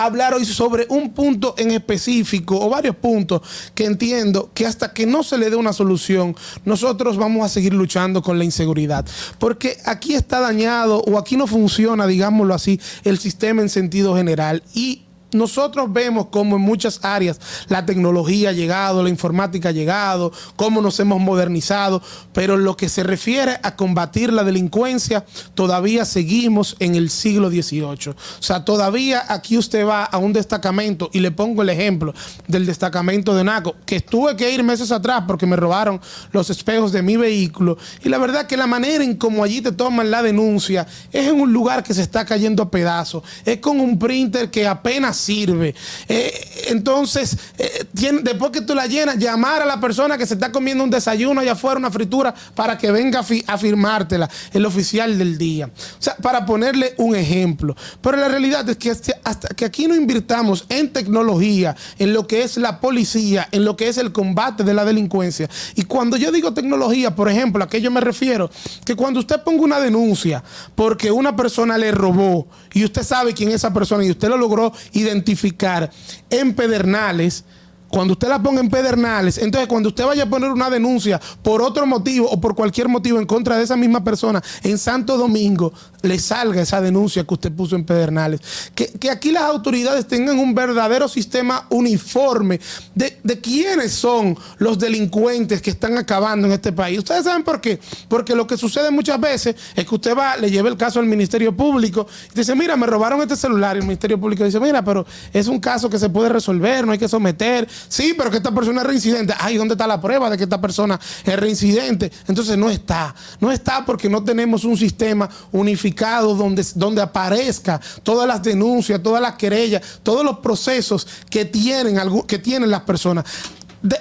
hablar 0.05 0.33
hoy 0.33 0.45
sobre 0.45 0.85
un 0.89 1.13
punto 1.13 1.55
en 1.57 1.71
específico 1.71 2.59
o 2.59 2.69
varios 2.69 2.95
puntos 2.95 3.41
que 3.75 3.85
entiendo 3.85 4.51
que 4.53 4.65
hasta 4.65 4.93
que 4.93 5.05
no 5.05 5.23
se 5.23 5.37
le 5.37 5.49
dé 5.49 5.55
una 5.55 5.73
solución, 5.73 6.35
nosotros 6.65 7.17
vamos 7.17 7.45
a 7.45 7.49
seguir 7.49 7.73
luchando 7.73 8.21
con 8.21 8.37
la 8.37 8.43
inseguridad. 8.45 9.05
Porque 9.37 9.77
aquí 9.85 10.15
está 10.15 10.39
dañado 10.39 11.01
o 11.01 11.17
aquí 11.17 11.37
no 11.37 11.47
funciona, 11.47 12.07
digámoslo 12.07 12.53
así, 12.53 12.79
el 13.03 13.19
sistema 13.19 13.61
en 13.61 13.69
sentido 13.69 14.15
general. 14.15 14.63
Y 14.73 15.03
nosotros 15.32 15.91
vemos 15.91 16.27
cómo 16.32 16.55
en 16.55 16.61
muchas 16.61 16.99
áreas 17.03 17.39
la 17.67 17.86
tecnología 17.86 18.49
ha 18.49 18.53
llegado, 18.53 19.03
la 19.03 19.09
informática 19.09 19.69
ha 19.69 19.71
llegado, 19.71 20.32
cómo 20.55 20.82
nos 20.82 20.99
hemos 20.99 21.19
modernizado, 21.19 22.01
pero 22.34 22.55
en 22.55 22.63
lo 22.63 22.75
que 22.75 22.89
se 22.89 23.03
refiere 23.03 23.59
a 23.63 23.75
combatir 23.75 24.34
la 24.34 24.43
delincuencia, 24.43 25.25
todavía 25.53 26.05
seguimos 26.05 26.75
en 26.80 26.95
el 26.95 27.09
siglo 27.09 27.49
XVIII. 27.49 28.09
O 28.09 28.15
sea, 28.41 28.65
todavía 28.65 29.23
aquí 29.27 29.57
usted 29.57 29.86
va 29.86 30.03
a 30.03 30.17
un 30.17 30.34
destacamento 30.34 31.09
y 31.13 31.19
le 31.19 31.32
pongo 31.32 31.61
el 31.61 31.69
ejemplo 31.69 32.13
del 32.47 32.65
destacamento 32.65 33.36
de 33.36 33.43
Naco, 33.43 33.75
que 33.86 33.99
tuve 34.01 34.36
que 34.36 34.51
ir 34.51 34.63
meses 34.63 34.91
atrás 34.91 35.23
porque 35.27 35.45
me 35.45 35.55
robaron 35.55 36.01
los 36.32 36.49
espejos 36.49 36.91
de 36.91 37.01
mi 37.01 37.17
vehículo. 37.17 37.77
Y 38.03 38.09
la 38.09 38.17
verdad 38.17 38.47
que 38.47 38.57
la 38.57 38.67
manera 38.67 39.03
en 39.03 39.15
cómo 39.15 39.43
allí 39.43 39.61
te 39.61 39.71
toman 39.71 40.09
la 40.09 40.23
denuncia 40.23 40.88
es 41.11 41.27
en 41.27 41.39
un 41.39 41.53
lugar 41.53 41.84
que 41.84 41.93
se 41.93 42.01
está 42.01 42.25
cayendo 42.25 42.63
a 42.63 42.71
pedazos, 42.71 43.23
es 43.45 43.57
con 43.59 43.80
un 43.80 43.99
printer 43.99 44.49
que 44.49 44.67
apenas 44.67 45.18
sirve. 45.20 45.76
Eh, 46.07 46.65
entonces, 46.67 47.38
eh, 47.57 47.86
después 48.24 48.51
que 48.51 48.61
tú 48.61 48.74
la 48.74 48.88
llenas, 48.88 49.17
llamar 49.17 49.61
a 49.61 49.65
la 49.65 49.80
persona 49.80 50.17
que 50.17 50.26
se 50.26 50.34
está 50.36 50.51
comiendo 50.51 50.84
un 50.84 50.89
desayuno 50.89 51.41
allá 51.41 51.51
afuera, 51.53 51.78
una 51.78 51.91
fritura, 51.91 52.34
para 52.55 52.78
que 52.78 52.91
venga 52.91 53.20
a, 53.20 53.24
fi- 53.24 53.43
a 53.47 53.57
firmártela, 53.57 54.30
el 54.53 54.65
oficial 54.65 55.17
del 55.17 55.38
día. 55.38 55.67
O 55.67 56.01
sea, 56.01 56.15
para 56.17 56.45
ponerle 56.45 56.93
un 56.97 57.15
ejemplo. 57.15 57.76
Pero 58.01 58.17
la 58.17 58.28
realidad 58.28 58.67
es 58.70 58.78
que 58.78 58.91
hasta, 58.91 59.13
hasta 59.24 59.49
que 59.49 59.65
aquí 59.65 59.88
no 59.88 59.95
invirtamos 59.95 60.65
en 60.70 60.91
tecnología, 60.91 61.76
en 61.97 62.13
lo 62.13 62.28
que 62.28 62.43
es 62.43 62.57
la 62.57 62.80
policía, 62.80 63.47
en 63.51 63.65
lo 63.65 63.76
que 63.76 63.88
es 63.88 63.97
el 63.97 64.11
combate 64.11 64.63
de 64.63 64.74
la 64.74 64.86
delincuencia. 64.86 65.49
Y 65.76 65.84
cuando 65.84 66.17
yo 66.17 66.32
digo 66.32 66.53
tecnología, 66.53 67.15
por 67.15 67.30
ejemplo, 67.30 67.63
a 67.63 67.67
qué 67.67 67.82
yo 67.82 67.91
me 67.91 68.01
refiero, 68.01 68.49
que 68.86 68.95
cuando 68.95 69.20
usted 69.20 69.41
ponga 69.43 69.63
una 69.63 69.80
denuncia 69.80 70.43
porque 70.76 71.11
una 71.11 71.36
persona 71.36 71.78
le 71.78 71.91
robó 71.91 72.47
y 72.74 72.86
usted 72.86 73.03
sabe 73.03 73.34
quién 73.34 73.49
es 73.49 73.55
esa 73.55 73.74
persona 73.74 74.05
y 74.05 74.11
usted 74.11 74.30
lo 74.30 74.38
logró 74.38 74.72
identificar 75.10 75.91
en 76.30 76.53
Pedernales, 76.53 77.43
cuando 77.89 78.13
usted 78.13 78.27
la 78.27 78.41
ponga 78.41 78.61
en 78.61 78.69
Pedernales, 78.69 79.37
entonces 79.37 79.67
cuando 79.67 79.89
usted 79.89 80.05
vaya 80.05 80.23
a 80.23 80.29
poner 80.29 80.51
una 80.51 80.69
denuncia 80.69 81.19
por 81.41 81.61
otro 81.61 81.85
motivo 81.85 82.29
o 82.29 82.39
por 82.39 82.55
cualquier 82.55 82.87
motivo 82.87 83.19
en 83.19 83.25
contra 83.25 83.57
de 83.57 83.63
esa 83.63 83.75
misma 83.75 84.03
persona 84.03 84.41
en 84.63 84.77
Santo 84.77 85.17
Domingo, 85.17 85.73
le 86.01 86.17
salga 86.19 86.61
esa 86.61 86.81
denuncia 86.81 87.23
que 87.23 87.33
usted 87.33 87.51
puso 87.51 87.75
en 87.75 87.83
Pedernales. 87.83 88.39
Que, 88.73 88.87
que 88.87 89.09
aquí 89.09 89.31
las 89.31 89.43
autoridades 89.43 90.07
tengan 90.07 90.39
un 90.39 90.55
verdadero 90.55 91.07
sistema 91.07 91.65
uniforme 91.69 92.59
de, 92.95 93.19
de 93.23 93.39
quiénes 93.39 93.91
son 93.93 94.37
los 94.57 94.79
delincuentes 94.79 95.61
que 95.61 95.71
están 95.71 95.97
acabando 95.97 96.47
en 96.47 96.53
este 96.53 96.71
país. 96.71 96.99
¿Ustedes 96.99 97.23
saben 97.25 97.43
por 97.43 97.59
qué? 97.59 97.79
Porque 98.07 98.35
lo 98.35 98.47
que 98.47 98.57
sucede 98.57 98.91
muchas 98.91 99.19
veces 99.19 99.55
es 99.75 99.85
que 99.85 99.95
usted 99.95 100.17
va, 100.17 100.37
le 100.37 100.49
lleva 100.49 100.69
el 100.69 100.77
caso 100.77 100.99
al 100.99 101.05
Ministerio 101.05 101.55
Público 101.55 102.07
y 102.33 102.37
dice, 102.37 102.55
mira, 102.55 102.77
me 102.77 102.87
robaron 102.87 103.21
este 103.21 103.35
celular. 103.35 103.75
Y 103.75 103.79
el 103.79 103.85
Ministerio 103.85 104.19
Público 104.19 104.43
dice, 104.43 104.59
mira, 104.59 104.83
pero 104.83 105.05
es 105.33 105.47
un 105.47 105.59
caso 105.59 105.89
que 105.89 105.99
se 105.99 106.09
puede 106.09 106.29
resolver, 106.29 106.85
no 106.85 106.91
hay 106.91 106.97
que 106.97 107.07
someter. 107.07 107.67
Sí, 107.88 108.13
pero 108.17 108.30
que 108.30 108.38
esta 108.38 108.51
persona 108.51 108.82
es 108.82 108.88
reincidente. 108.88 109.34
Ay, 109.39 109.57
¿dónde 109.57 109.73
está 109.73 109.88
la 109.88 110.01
prueba 110.01 110.30
de 110.30 110.38
que 110.38 110.43
esta 110.43 110.59
persona 110.59 110.99
es 111.23 111.39
reincidente? 111.39 112.11
Entonces 112.27 112.57
no 112.57 112.69
está. 112.69 113.13
No 113.39 113.51
está 113.51 113.86
porque 113.86 114.09
no 114.09 114.23
tenemos 114.23 114.63
un 114.63 114.77
sistema 114.77 115.30
unificado 115.51 116.36
donde, 116.36 116.65
donde 116.75 117.01
aparezca 117.01 117.80
todas 118.03 118.27
las 118.27 118.41
denuncias, 118.43 119.01
todas 119.01 119.21
las 119.21 119.36
querellas, 119.36 119.82
todos 120.03 120.23
los 120.23 120.39
procesos 120.39 121.07
que 121.30 121.45
tienen, 121.45 121.99
que 122.27 122.39
tienen 122.39 122.69
las 122.69 122.82
personas. 122.82 123.25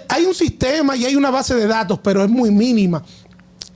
Hay 0.08 0.24
un 0.24 0.34
sistema 0.34 0.96
y 0.96 1.04
hay 1.04 1.14
una 1.14 1.30
base 1.30 1.54
de 1.54 1.66
datos, 1.66 2.00
pero 2.02 2.24
es 2.24 2.30
muy 2.30 2.50
mínima. 2.50 3.02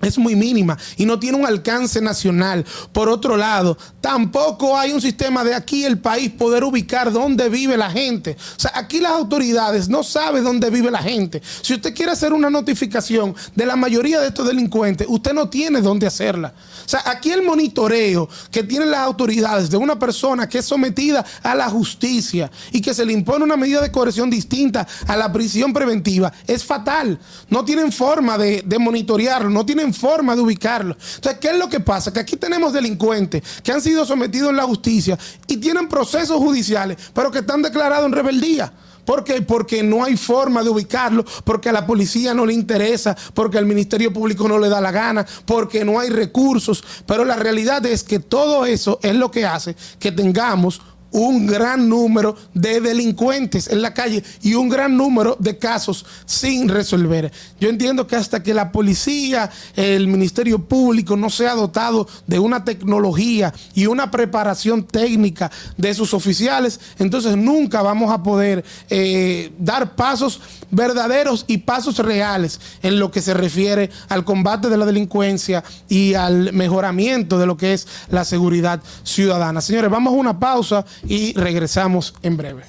Es 0.02 0.18
muy 0.18 0.34
mínima 0.34 0.76
y 0.96 1.06
no 1.06 1.18
tiene 1.20 1.38
un 1.38 1.46
alcance 1.46 2.00
nacional. 2.00 2.64
Por 2.92 3.08
otro 3.08 3.36
lado, 3.36 3.78
tampoco 4.00 4.76
hay 4.76 4.90
un 4.90 5.00
sistema 5.00 5.44
de 5.44 5.54
aquí 5.54 5.84
el 5.84 5.98
país 5.98 6.28
poder 6.32 6.64
ubicar 6.64 7.12
dónde 7.12 7.48
vive 7.48 7.76
la 7.76 7.88
gente. 7.88 8.36
O 8.56 8.60
sea, 8.60 8.72
aquí 8.74 8.98
las 8.98 9.12
autoridades 9.12 9.88
no 9.88 10.02
saben 10.02 10.42
dónde 10.42 10.70
vive 10.70 10.90
la 10.90 11.02
gente. 11.02 11.40
Si 11.62 11.74
usted 11.74 11.94
quiere 11.94 12.10
hacer 12.10 12.32
una 12.32 12.50
notificación 12.50 13.34
de 13.54 13.64
la 13.64 13.76
mayoría 13.76 14.20
de 14.20 14.26
estos 14.26 14.48
delincuentes, 14.48 15.06
usted 15.08 15.32
no 15.32 15.48
tiene 15.48 15.80
dónde 15.80 16.08
hacerla. 16.08 16.52
O 16.84 16.88
sea, 16.88 17.02
aquí 17.06 17.30
el 17.30 17.42
monitoreo 17.42 18.28
que 18.50 18.64
tienen 18.64 18.90
las 18.90 19.00
autoridades 19.00 19.70
de 19.70 19.76
una 19.76 19.98
persona 19.98 20.48
que 20.48 20.58
es 20.58 20.64
sometida 20.64 21.24
a 21.44 21.54
la 21.54 21.70
justicia 21.70 22.50
y 22.72 22.80
que 22.80 22.92
se 22.92 23.04
le 23.04 23.12
impone 23.12 23.44
una 23.44 23.56
medida 23.56 23.80
de 23.80 23.92
coerción 23.92 24.28
distinta 24.28 24.86
a 25.06 25.16
la 25.16 25.32
prisión 25.32 25.72
preventiva 25.72 26.32
es 26.46 26.64
fatal. 26.64 27.20
No 27.48 27.64
tienen 27.64 27.92
forma 27.92 28.36
de, 28.36 28.62
de 28.66 28.78
monitorearlo, 28.80 29.48
no 29.48 29.64
tienen 29.64 29.91
forma 29.92 30.34
de 30.34 30.42
ubicarlo. 30.42 30.96
Entonces, 31.16 31.40
¿qué 31.40 31.48
es 31.50 31.58
lo 31.58 31.68
que 31.68 31.80
pasa? 31.80 32.12
Que 32.12 32.20
aquí 32.20 32.36
tenemos 32.36 32.72
delincuentes 32.72 33.42
que 33.62 33.72
han 33.72 33.80
sido 33.80 34.04
sometidos 34.04 34.50
en 34.50 34.56
la 34.56 34.64
justicia 34.64 35.18
y 35.46 35.56
tienen 35.56 35.88
procesos 35.88 36.38
judiciales, 36.38 36.96
pero 37.14 37.30
que 37.30 37.40
están 37.40 37.62
declarados 37.62 38.06
en 38.06 38.12
rebeldía. 38.12 38.72
¿Por 39.04 39.24
qué? 39.24 39.42
Porque 39.42 39.82
no 39.82 40.04
hay 40.04 40.16
forma 40.16 40.62
de 40.62 40.70
ubicarlo, 40.70 41.24
porque 41.44 41.68
a 41.68 41.72
la 41.72 41.86
policía 41.86 42.34
no 42.34 42.46
le 42.46 42.54
interesa, 42.54 43.16
porque 43.34 43.58
al 43.58 43.66
Ministerio 43.66 44.12
Público 44.12 44.46
no 44.46 44.58
le 44.58 44.68
da 44.68 44.80
la 44.80 44.92
gana, 44.92 45.26
porque 45.44 45.84
no 45.84 45.98
hay 45.98 46.08
recursos. 46.08 46.84
Pero 47.06 47.24
la 47.24 47.36
realidad 47.36 47.84
es 47.86 48.04
que 48.04 48.20
todo 48.20 48.64
eso 48.64 49.00
es 49.02 49.14
lo 49.14 49.30
que 49.30 49.44
hace 49.44 49.74
que 49.98 50.12
tengamos 50.12 50.80
un 51.12 51.46
gran 51.46 51.88
número 51.88 52.36
de 52.54 52.80
delincuentes 52.80 53.68
en 53.68 53.82
la 53.82 53.94
calle 53.94 54.24
y 54.42 54.54
un 54.54 54.68
gran 54.68 54.96
número 54.96 55.36
de 55.38 55.58
casos 55.58 56.04
sin 56.26 56.68
resolver. 56.68 57.30
Yo 57.60 57.68
entiendo 57.68 58.06
que 58.06 58.16
hasta 58.16 58.42
que 58.42 58.54
la 58.54 58.72
policía, 58.72 59.50
el 59.76 60.08
Ministerio 60.08 60.58
Público 60.58 61.16
no 61.16 61.30
sea 61.30 61.54
dotado 61.54 62.08
de 62.26 62.38
una 62.38 62.64
tecnología 62.64 63.52
y 63.74 63.86
una 63.86 64.10
preparación 64.10 64.84
técnica 64.84 65.50
de 65.76 65.94
sus 65.94 66.14
oficiales, 66.14 66.80
entonces 66.98 67.36
nunca 67.36 67.82
vamos 67.82 68.10
a 68.10 68.22
poder 68.22 68.64
eh, 68.90 69.52
dar 69.58 69.94
pasos 69.94 70.40
verdaderos 70.70 71.44
y 71.46 71.58
pasos 71.58 71.98
reales 71.98 72.60
en 72.82 72.98
lo 72.98 73.10
que 73.10 73.22
se 73.22 73.34
refiere 73.34 73.90
al 74.08 74.24
combate 74.24 74.68
de 74.68 74.76
la 74.76 74.86
delincuencia 74.86 75.62
y 75.88 76.14
al 76.14 76.52
mejoramiento 76.52 77.38
de 77.38 77.46
lo 77.46 77.56
que 77.56 77.74
es 77.74 77.86
la 78.08 78.24
seguridad 78.24 78.80
ciudadana. 79.02 79.60
Señores, 79.60 79.90
vamos 79.90 80.12
a 80.12 80.16
una 80.16 80.38
pausa 80.38 80.84
y 81.04 81.32
regresamos 81.34 82.14
en 82.22 82.36
breve. 82.36 82.62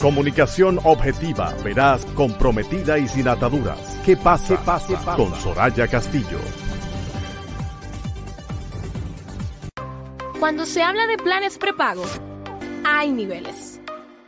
Comunicación 0.00 0.80
objetiva, 0.82 1.54
veraz, 1.64 2.04
comprometida 2.14 2.98
y 2.98 3.08
sin 3.08 3.28
ataduras. 3.28 3.78
¿Qué 4.04 4.16
pasa? 4.16 4.56
pasa? 4.64 5.16
Con 5.16 5.34
Soraya 5.36 5.86
Castillo. 5.86 6.38
Cuando 10.40 10.66
se 10.66 10.82
habla 10.82 11.06
de 11.06 11.16
planes 11.16 11.56
prepago, 11.58 12.04
hay 12.84 13.12
niveles. 13.12 13.80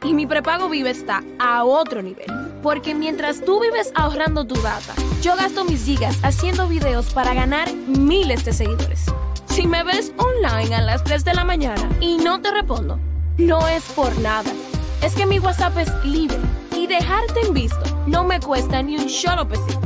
Y 0.03 0.14
mi 0.14 0.26
prepago 0.26 0.68
vive 0.68 0.90
está 0.90 1.22
a 1.38 1.64
otro 1.64 2.01
nivel. 2.01 2.26
Porque 2.62 2.94
mientras 2.94 3.44
tú 3.44 3.61
vives 3.61 3.92
ahorrando 3.94 4.47
tu 4.47 4.55
data, 4.62 4.94
yo 5.20 5.36
gasto 5.36 5.64
mis 5.64 5.84
gigas 5.84 6.18
haciendo 6.22 6.68
videos 6.68 7.12
para 7.12 7.34
ganar 7.34 7.72
miles 7.74 8.44
de 8.44 8.53
seguidores. 8.53 9.05
Si 9.47 9.66
me 9.66 9.82
ves 9.82 10.12
online 10.16 10.74
a 10.74 10.82
las 10.82 11.03
3 11.05 11.24
de 11.24 11.34
la 11.34 11.44
mañana 11.44 11.88
y 12.01 12.18
no 12.18 12.40
te 12.40 12.51
respondo, 12.51 12.99
no 13.39 13.66
es 13.68 13.82
por 13.95 14.16
nada. 14.18 14.51
Es 15.03 15.14
que 15.14 15.26
mi 15.26 15.39
WhatsApp 15.39 15.76
es 15.78 16.05
libre 16.05 16.39
y 16.72 16.87
dejarte 16.87 17.41
en 17.47 17.55
visto 17.55 17.82
no 18.07 18.24
me 18.24 18.41
cuesta 18.41 18.82
ni 18.82 18.97
un 18.97 19.09
solo 19.09 19.47
pesito. 19.49 19.80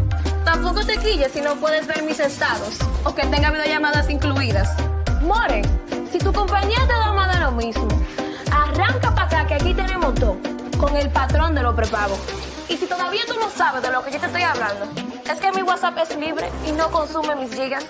Tampoco 0.45 0.85
te 0.85 0.97
quilles 0.99 1.33
si 1.33 1.41
no 1.41 1.57
puedes 1.57 1.87
ver 1.87 2.03
mis 2.03 2.21
estados 2.21 2.79
o 3.05 3.15
que 3.15 3.27
tenga 3.27 3.51
videollamadas 3.51 4.09
incluidas. 4.11 4.71
More, 5.23 5.63
si 6.11 6.19
tu 6.19 6.33
compañía 6.33 6.79
te 6.87 6.93
da 6.93 7.13
más 7.13 7.35
de 7.35 7.41
lo 7.41 7.53
mismo, 7.53 7.89
arranca 8.51 9.15
para 9.15 9.27
acá 9.27 9.47
que 9.47 9.55
aquí 9.55 9.75
tenemos 9.75 10.15
todo. 10.15 10.37
con 10.79 10.97
el 10.97 11.11
patrón 11.11 11.55
de 11.55 11.63
los 11.63 11.75
prepagos. 11.75 12.19
Y 12.69 12.77
si 12.77 12.87
todavía 12.87 13.21
tú 13.27 13.35
no 13.39 13.51
sabes 13.51 13.83
de 13.83 13.91
lo 13.91 14.03
que 14.03 14.13
yo 14.13 14.19
te 14.19 14.27
estoy 14.27 14.43
hablando, 14.43 14.87
es 15.33 15.41
que 15.41 15.53
mi 15.53 15.63
WhatsApp 15.63 15.99
es 15.99 16.17
libre 16.17 16.49
y 16.67 16.73
no 16.73 16.91
consume 16.91 17.37
mis 17.37 17.55
gigas. 17.55 17.85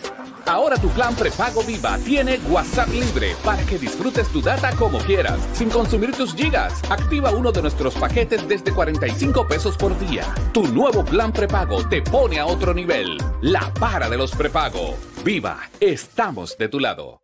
Ahora 0.47 0.77
tu 0.77 0.89
plan 0.89 1.15
prepago 1.15 1.63
Viva 1.63 1.99
tiene 1.99 2.39
WhatsApp 2.49 2.89
libre 2.89 3.35
para 3.45 3.63
que 3.65 3.79
disfrutes 3.79 4.29
tu 4.29 4.41
data 4.41 4.75
como 4.77 4.99
quieras, 4.99 5.39
sin 5.53 5.71
consumir 5.71 6.13
tus 6.13 6.35
gigas. 6.35 6.81
Activa 6.91 7.31
uno 7.31 7.53
de 7.53 7.63
nuestros 7.63 7.95
paquetes 7.95 8.47
desde 8.49 8.73
45 8.73 9.47
pesos 9.47 9.77
por 9.77 9.99
día. 9.99 10.25
Tu 10.53 10.67
nuevo 10.67 11.05
plan 11.05 11.33
prepago 11.33 11.87
te 11.89 12.03
pone 12.03 12.39
a 12.39 12.47
otro 12.47 12.75
nivel. 12.75 13.19
La 13.43 13.73
para 13.75 14.09
de 14.09 14.17
los 14.17 14.33
prepago. 14.33 14.97
Viva, 15.25 15.61
estamos 15.81 16.57
de 16.59 16.69
tu 16.69 16.81
lado. 16.81 17.21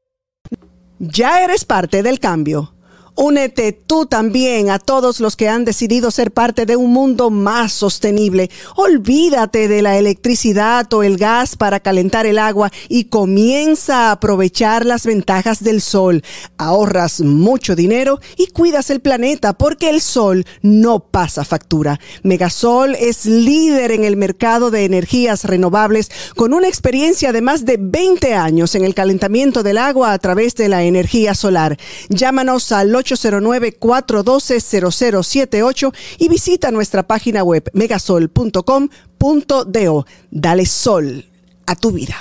Ya 0.99 1.45
eres 1.45 1.65
parte 1.65 2.03
del 2.03 2.21
cambio. 2.21 2.76
Únete 3.19 3.73
tú 3.73 4.05
también 4.05 4.69
a 4.69 4.79
todos 4.79 5.21
los 5.21 5.37
que 5.37 5.49
han 5.49 5.65
decidido 5.65 6.11
ser 6.11 6.33
parte 6.33 6.67
de 6.67 6.77
un 6.77 6.93
mundo 6.93 7.31
más 7.31 7.73
sostenible. 7.73 8.51
Olvídate 8.77 9.69
de 9.69 9.81
la 9.81 9.97
electricidad 9.97 10.93
o 10.93 11.03
el 11.03 11.17
gas 11.17 11.57
para 11.57 11.81
calentar 11.81 12.27
el 12.27 12.39
agua 12.39 12.71
y 12.91 13.05
comienza 13.05 14.09
a 14.09 14.13
aprovechar 14.13 14.85
las 14.85 15.07
ventajas 15.07 15.65
del 15.65 15.81
sol. 15.81 16.23
Ahorras 16.59 17.23
mucho 17.23 17.75
dinero 17.75 18.21
y 18.37 18.49
cuidas 18.49 18.91
el 18.91 19.01
planeta 19.01 19.55
porque 19.55 19.89
el 19.89 20.03
sol 20.03 20.45
no 20.61 20.99
pasa 21.01 21.43
factura. 21.47 21.99
Megasol 22.23 22.97
es 22.97 23.25
líder 23.25 23.93
en 23.93 24.05
el 24.05 24.17
mercado 24.17 24.71
de 24.71 24.85
energías 24.85 25.45
renovables 25.45 26.11
con 26.35 26.53
una 26.53 26.69
experiencia 26.69 27.33
de 27.33 27.41
más 27.41 27.65
de 27.65 27.79
20 27.81 28.35
años 28.35 28.75
en 28.75 28.85
el 28.85 28.95
calentamiento 28.95 29.63
del 29.63 29.79
agua 29.79 30.13
a 30.13 30.19
través 30.19 30.55
de 30.55 30.69
la 30.69 30.83
energía 30.83 31.35
solar. 31.35 31.79
Llámanos 32.11 32.73
al 32.73 32.95
809-412-0078 33.07 35.95
y 36.19 36.29
visita 36.29 36.71
nuestra 36.71 37.07
página 37.07 37.43
web 37.43 37.71
megasol.com.do. 37.73 40.07
Dale 40.31 40.67
sol 40.67 41.25
a 41.67 41.75
tu 41.75 41.93
vida. 41.93 42.17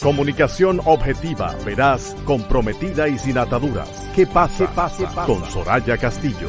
Comunicación 0.00 0.80
objetiva, 0.86 1.54
veraz, 1.64 2.16
comprometida 2.24 3.06
y 3.08 3.18
sin 3.18 3.36
ataduras. 3.36 3.90
¿Qué 4.14 4.26
pasa? 4.26 4.74
pasa? 4.74 5.26
Con 5.26 5.44
Soraya 5.44 5.98
Castillo. 5.98 6.48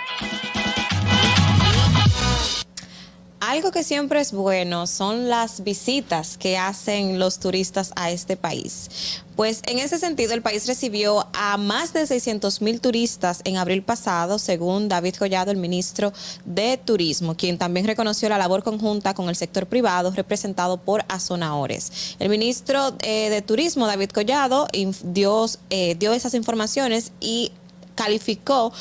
Algo 3.51 3.71
que 3.71 3.83
siempre 3.83 4.21
es 4.21 4.31
bueno 4.31 4.87
son 4.87 5.27
las 5.27 5.65
visitas 5.65 6.37
que 6.37 6.57
hacen 6.57 7.19
los 7.19 7.37
turistas 7.37 7.91
a 7.97 8.09
este 8.09 8.37
país. 8.37 9.21
Pues 9.35 9.61
en 9.65 9.79
ese 9.79 9.99
sentido, 9.99 10.33
el 10.33 10.41
país 10.41 10.67
recibió 10.67 11.27
a 11.33 11.57
más 11.57 11.91
de 11.91 12.07
600 12.07 12.61
mil 12.61 12.79
turistas 12.79 13.41
en 13.43 13.57
abril 13.57 13.83
pasado, 13.83 14.39
según 14.39 14.87
David 14.87 15.15
Collado, 15.15 15.51
el 15.51 15.57
ministro 15.57 16.13
de 16.45 16.77
Turismo, 16.77 17.35
quien 17.35 17.57
también 17.57 17.85
reconoció 17.85 18.29
la 18.29 18.37
labor 18.37 18.63
conjunta 18.63 19.13
con 19.13 19.27
el 19.27 19.35
sector 19.35 19.67
privado 19.67 20.11
representado 20.11 20.77
por 20.77 21.03
Azonaores. 21.09 22.15
El 22.19 22.29
ministro 22.29 22.93
eh, 23.01 23.29
de 23.29 23.41
Turismo, 23.41 23.85
David 23.85 24.11
Collado, 24.11 24.69
eh, 24.71 25.95
dio 25.99 26.13
esas 26.13 26.35
informaciones 26.35 27.11
y 27.19 27.51
calificó 27.95 28.71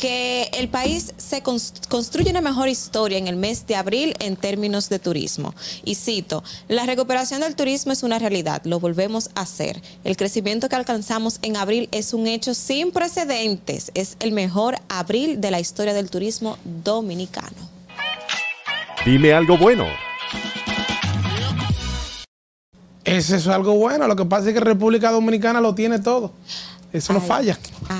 que 0.00 0.48
el 0.54 0.68
país 0.68 1.14
se 1.16 1.42
construye 1.42 2.30
una 2.30 2.40
mejor 2.40 2.68
historia 2.68 3.18
en 3.18 3.26
el 3.26 3.36
mes 3.36 3.66
de 3.66 3.76
abril 3.76 4.14
en 4.20 4.36
términos 4.36 4.88
de 4.88 4.98
turismo. 4.98 5.54
Y 5.84 5.96
cito, 5.96 6.44
la 6.68 6.86
recuperación 6.86 7.40
del 7.40 7.56
turismo 7.56 7.92
es 7.92 8.02
una 8.02 8.18
realidad, 8.18 8.62
lo 8.64 8.80
volvemos 8.80 9.30
a 9.34 9.42
hacer. 9.42 9.80
El 10.04 10.16
crecimiento 10.16 10.68
que 10.68 10.76
alcanzamos 10.76 11.38
en 11.42 11.56
abril 11.56 11.88
es 11.92 12.14
un 12.14 12.26
hecho 12.26 12.54
sin 12.54 12.92
precedentes, 12.92 13.90
es 13.94 14.16
el 14.20 14.32
mejor 14.32 14.76
abril 14.88 15.40
de 15.40 15.50
la 15.50 15.60
historia 15.60 15.94
del 15.94 16.10
turismo 16.10 16.58
dominicano. 16.64 17.56
Dime 19.04 19.32
algo 19.32 19.56
bueno. 19.58 19.86
Es 23.04 23.30
eso 23.30 23.52
algo 23.54 23.74
bueno, 23.74 24.06
lo 24.06 24.16
que 24.16 24.26
pasa 24.26 24.48
es 24.48 24.54
que 24.54 24.60
República 24.60 25.10
Dominicana 25.10 25.62
lo 25.62 25.74
tiene 25.74 25.98
todo. 25.98 26.32
Eso 26.92 27.12
no 27.12 27.20
falla. 27.20 27.58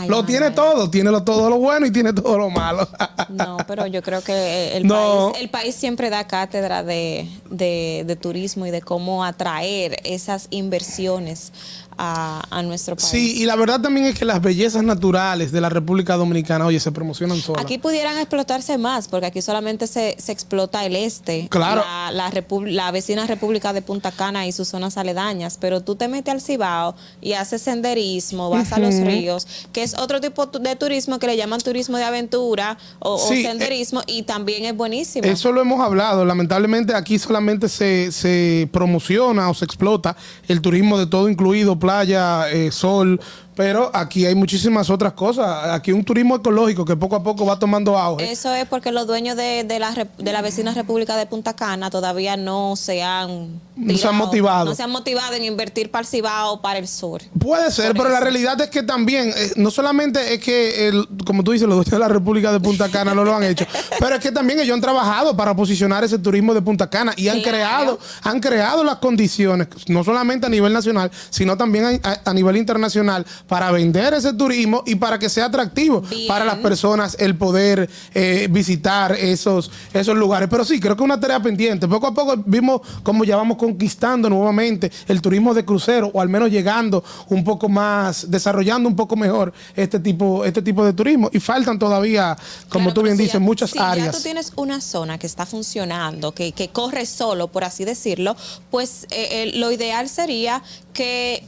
lo 0.09 0.24
tiene 0.24 0.51
todo, 0.51 0.89
tiene 0.89 1.11
todo 1.20 1.51
lo 1.51 1.59
bueno 1.59 1.86
y 1.86 1.91
tiene 1.91 2.12
todo 2.12 2.39
lo 2.39 2.49
malo. 2.49 2.89
no, 3.28 3.59
pero 3.66 3.86
yo 3.86 4.03
creo 4.03 4.22
que 4.22 4.76
el, 4.76 4.89
país, 4.89 5.32
el 5.41 5.51
país, 5.51 5.74
siempre 5.74 6.09
da 6.09 6.26
cátedra 6.26 6.82
de, 6.82 7.28
de, 7.51 8.18
turismo 8.20 8.66
y 8.66 8.70
de 8.70 8.80
cómo 8.80 9.24
atraer 9.24 10.01
esas 10.05 10.47
inversiones 10.51 11.53
a, 11.99 12.62
nuestro 12.64 12.97
país. 12.97 13.09
Sí, 13.09 13.43
y 13.43 13.45
la 13.45 13.57
verdad 13.57 13.80
también 13.80 14.07
es 14.07 14.18
que 14.18 14.24
las 14.24 14.41
bellezas 14.41 14.82
naturales 14.82 15.53
de 15.53 15.61
la 15.61 15.68
República 15.68 16.16
Dominicana, 16.16 16.64
oye, 16.66 16.78
se 16.80 16.93
promocionan 16.93 17.39
solas. 17.41 17.62
Aquí 17.62 17.78
pudieran 17.78 18.16
explotarse 18.18 18.78
más, 18.78 19.09
porque 19.09 19.26
aquí 19.26 19.43
solamente 19.43 19.86
se, 19.86 20.16
se 20.18 20.32
explota 20.32 20.84
el 20.84 20.97
este, 20.97 21.49
claro. 21.49 21.82
la, 22.12 22.30
la, 22.66 22.91
vecina 22.93 23.26
República 23.26 23.72
de 23.72 23.82
Punta 23.82 24.12
Cana 24.12 24.47
y 24.47 24.53
sus 24.53 24.68
zonas 24.68 24.97
aledañas, 24.97 25.59
pero 25.61 25.82
tú 25.82 25.97
te 25.97 26.09
metes 26.09 26.32
al 26.32 26.41
Cibao 26.41 26.95
y 27.20 27.32
haces 27.32 27.62
senderismo, 27.62 28.49
vas 28.49 28.72
a 28.72 28.78
los 28.79 28.95
ríos, 29.01 29.47
que 29.72 29.83
es 29.83 29.95
otro 29.95 30.20
tipo 30.20 30.47
de 30.47 30.76
turismo 30.76 31.18
que 31.18 31.26
le 31.26 31.37
llaman 31.37 31.61
turismo 31.61 31.97
de 31.97 32.05
aventura 32.05 32.79
o, 32.99 33.18
senderismo, 33.18 34.03
y 34.07 34.22
también 34.22 34.64
es 34.64 34.76
buenísimo. 34.76 35.26
Eso 35.26 35.53
lo 35.53 35.61
hemos 35.61 35.81
hablado, 35.81 36.24
lamentablemente 36.24 36.95
aquí 36.95 37.18
solamente 37.18 37.68
se, 37.68 38.12
se 38.12 38.68
promociona 38.72 39.49
o 39.51 39.55
se 39.55 39.64
explota 39.64 40.16
el 40.49 40.61
turismo 40.61 40.99
de 40.99 41.07
todo 41.07 41.29
incluido, 41.29 41.79
playa, 41.79 42.51
eh, 42.51 42.70
sol, 42.70 43.20
pero 43.59 43.91
aquí 43.93 44.25
hay 44.25 44.37
muchísimas 44.37 44.89
otras 44.89 45.15
cosas. 45.15 45.75
Aquí 45.75 45.91
un 45.91 46.05
turismo 46.05 46.37
ecológico 46.37 46.85
que 46.85 46.95
poco 46.95 47.17
a 47.17 47.25
poco 47.25 47.45
va 47.45 47.59
tomando 47.59 47.99
auge. 47.99 48.31
Eso 48.31 48.55
es 48.55 48.69
porque 48.69 48.93
los 48.93 49.09
dueños 49.09 49.37
de, 49.37 49.65
de, 49.65 49.81
la, 49.81 50.07
de 50.17 50.33
la 50.33 50.43
vecina 50.43 50.73
República 50.75 51.17
de 51.17 51.27
Punta 51.27 51.57
Cana 51.57 51.91
todavía 51.91 52.37
no 52.37 52.77
se 52.77 53.03
han... 53.03 53.61
no 53.75 53.99
se 53.99 54.07
han 54.07 54.15
motivado. 54.15 54.67
No 54.67 54.77
se 54.77 54.85
han 54.85 54.93
motivado 54.93 55.35
en 55.35 55.43
invertir 55.43 55.91
para 55.91 56.03
el 56.03 56.07
Cibao 56.07 56.63
para 56.63 56.79
el 56.79 56.87
sur. 56.87 57.21
Puede 57.37 57.73
ser, 57.73 57.95
pero 57.95 58.11
la 58.11 58.21
realidad 58.21 58.61
es 58.61 58.71
que 58.71 58.85
también, 58.85 59.31
eh, 59.37 59.53
no 59.57 59.73
solamente 59.73 60.35
es 60.35 60.39
que, 60.39 60.87
el, 60.87 61.09
como 61.27 61.43
tú 61.43 61.51
dices, 61.51 61.67
los 61.67 61.79
dueños 61.79 61.91
de 61.91 61.99
la 61.99 62.07
República 62.07 62.53
de 62.53 62.61
Punta 62.61 62.89
Cana 62.89 63.13
no 63.13 63.25
lo 63.25 63.35
han 63.35 63.43
hecho, 63.43 63.67
pero 63.99 64.15
es 64.15 64.21
que 64.21 64.31
también 64.31 64.61
ellos 64.61 64.75
han 64.75 64.81
trabajado 64.81 65.37
para 65.37 65.57
posicionar 65.57 66.05
ese 66.05 66.21
turismo 66.21 66.55
de 66.55 66.63
Punta 66.63 66.89
Cana 66.89 67.13
y 67.17 67.27
han 67.27 67.43
creado 67.43 67.99
han 68.23 68.39
creado 68.39 68.85
las 68.85 68.99
condiciones, 68.99 69.67
no 69.89 70.05
solamente 70.05 70.47
a 70.47 70.49
nivel 70.49 70.73
nacional, 70.73 71.11
sino 71.31 71.57
también 71.57 72.01
a 72.25 72.33
nivel 72.33 72.57
internacional 72.57 73.27
para 73.49 73.72
vender 73.72 74.14
ese 74.14 74.34
turismo 74.34 74.82
y 74.86 74.94
para 74.94 75.18
que 75.18 75.28
sea 75.28 75.46
atractivo 75.46 76.03
para 76.28 76.44
las 76.44 76.59
personas 76.59 77.16
el 77.18 77.36
poder 77.36 77.88
eh, 78.14 78.46
visitar 78.51 79.12
esos, 79.12 79.70
esos 79.92 80.16
lugares. 80.16 80.49
Pero 80.51 80.64
sí, 80.64 80.78
creo 80.78 80.94
que 80.94 81.03
es 81.03 81.05
una 81.05 81.18
tarea 81.18 81.40
pendiente. 81.40 81.88
Poco 81.88 82.07
a 82.07 82.14
poco 82.14 82.36
vimos 82.44 82.82
cómo 83.03 83.24
ya 83.24 83.36
vamos 83.36 83.57
conquistando 83.57 84.28
nuevamente 84.28 84.92
el 85.09 85.22
turismo 85.22 85.55
de 85.55 85.64
crucero 85.64 86.11
o 86.12 86.20
al 86.20 86.28
menos 86.28 86.51
llegando 86.51 87.03
un 87.28 87.42
poco 87.42 87.68
más, 87.68 88.30
desarrollando 88.30 88.88
un 88.88 88.94
poco 88.94 89.16
mejor 89.16 89.53
este 89.74 89.99
tipo, 89.99 90.44
este 90.44 90.62
tipo 90.62 90.84
de 90.84 90.92
turismo. 90.92 91.30
Y 91.32 91.40
faltan 91.40 91.78
todavía, 91.78 92.36
como 92.68 92.92
tú 92.92 93.03
bien 93.03 93.16
dices, 93.16 93.40
muchas 93.40 93.70
si 93.70 93.78
áreas. 93.78 94.07
Ya 94.07 94.12
tú 94.12 94.22
tienes 94.22 94.53
una 94.57 94.80
zona 94.80 95.18
que 95.18 95.26
está 95.26 95.46
funcionando, 95.46 96.32
que, 96.32 96.53
que 96.53 96.68
corre 96.68 97.07
solo, 97.07 97.49
por 97.49 97.64
así 97.64 97.84
decirlo, 97.84 98.36
pues 98.70 99.07
eh, 99.11 99.53
lo 99.55 99.72
ideal 99.72 100.09
sería 100.09 100.62
que 100.92 101.44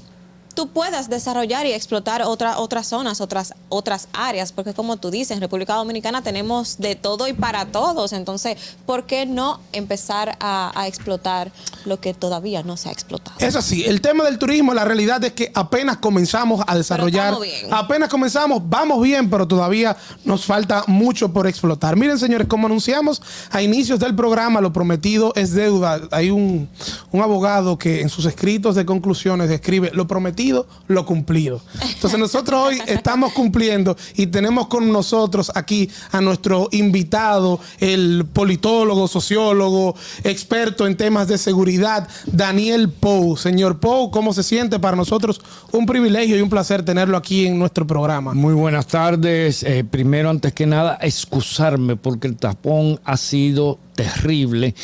tú 0.54 0.68
puedas 0.68 1.08
desarrollar 1.08 1.66
y 1.66 1.72
explotar 1.72 2.22
otra, 2.22 2.58
otras 2.58 2.86
zonas, 2.86 3.20
otras, 3.20 3.54
otras 3.68 4.08
áreas, 4.12 4.52
porque 4.52 4.74
como 4.74 4.96
tú 4.96 5.10
dices, 5.10 5.32
en 5.32 5.40
República 5.40 5.74
Dominicana 5.74 6.22
tenemos 6.22 6.78
de 6.78 6.96
todo 6.96 7.28
y 7.28 7.32
para 7.32 7.66
todos, 7.66 8.12
entonces, 8.12 8.56
¿por 8.86 9.04
qué 9.04 9.26
no 9.26 9.60
empezar 9.72 10.36
a, 10.40 10.70
explotar 10.86 11.52
lo 11.84 12.00
que 12.00 12.14
todavía 12.14 12.62
no 12.62 12.76
se 12.76 12.88
ha 12.88 12.92
explotado? 12.92 13.36
Es 13.38 13.54
así, 13.54 13.84
el 13.84 14.00
tema 14.00 14.24
del 14.24 14.38
turismo, 14.38 14.74
la 14.74 14.84
realidad 14.84 15.22
es 15.24 15.32
que 15.32 15.52
apenas 15.54 15.98
comenzamos 15.98 16.62
a 16.66 16.76
desarrollar, 16.76 17.34
apenas 17.70 18.08
comenzamos, 18.08 18.62
vamos 18.64 19.02
bien, 19.02 19.30
pero 19.30 19.46
todavía 19.46 19.96
nos 20.24 20.44
falta 20.44 20.84
mucho 20.86 21.32
por 21.32 21.46
explotar. 21.46 21.96
Miren, 21.96 22.18
señores, 22.18 22.48
como 22.48 22.66
anunciamos 22.66 23.22
a 23.50 23.62
inicios 23.62 24.00
del 24.00 24.14
programa, 24.14 24.60
lo 24.60 24.72
prometido 24.72 25.32
es 25.36 25.52
deuda. 25.52 26.00
Hay 26.10 26.30
un, 26.30 26.68
un 27.12 27.20
abogado 27.20 27.78
que 27.78 28.00
en 28.00 28.08
sus 28.08 28.24
escritos 28.24 28.74
de 28.74 28.84
conclusiones 28.84 29.48
describe 29.48 29.90
lo 29.92 30.06
prometido 30.06 30.40
prometido, 30.50 30.66
lo 30.88 31.06
cumplido. 31.06 31.60
Entonces 31.94 32.18
nosotros 32.18 32.60
hoy 32.60 32.78
estamos 32.86 33.32
cumpliendo 33.32 33.96
y 34.16 34.26
tenemos 34.26 34.68
con 34.68 34.92
nosotros 34.92 35.50
aquí 35.54 35.88
a 36.12 36.20
nuestro 36.20 36.68
invitado, 36.72 37.60
el 37.78 38.26
politólogo, 38.32 39.08
sociólogo, 39.08 39.94
experto 40.24 40.86
en 40.86 40.96
temas 40.96 41.28
de 41.28 41.38
seguridad, 41.38 42.08
Daniel 42.26 42.88
Pou. 42.88 43.36
Señor 43.36 43.78
Pou, 43.80 44.10
¿cómo 44.10 44.32
se 44.32 44.42
siente? 44.42 44.78
Para 44.78 44.96
nosotros 44.96 45.40
un 45.72 45.86
privilegio 45.86 46.36
y 46.36 46.40
un 46.40 46.50
placer 46.50 46.84
tenerlo 46.84 47.16
aquí 47.16 47.46
en 47.46 47.58
nuestro 47.58 47.86
programa. 47.86 48.34
Muy 48.34 48.54
buenas 48.54 48.86
tardes. 48.86 49.62
Eh, 49.62 49.84
primero, 49.84 50.30
antes 50.30 50.52
que 50.52 50.66
nada, 50.66 50.98
excusarme 51.00 51.96
porque 51.96 52.26
el 52.26 52.36
tapón 52.36 53.00
ha 53.04 53.16
sido 53.16 53.78
terrible. 54.00 54.74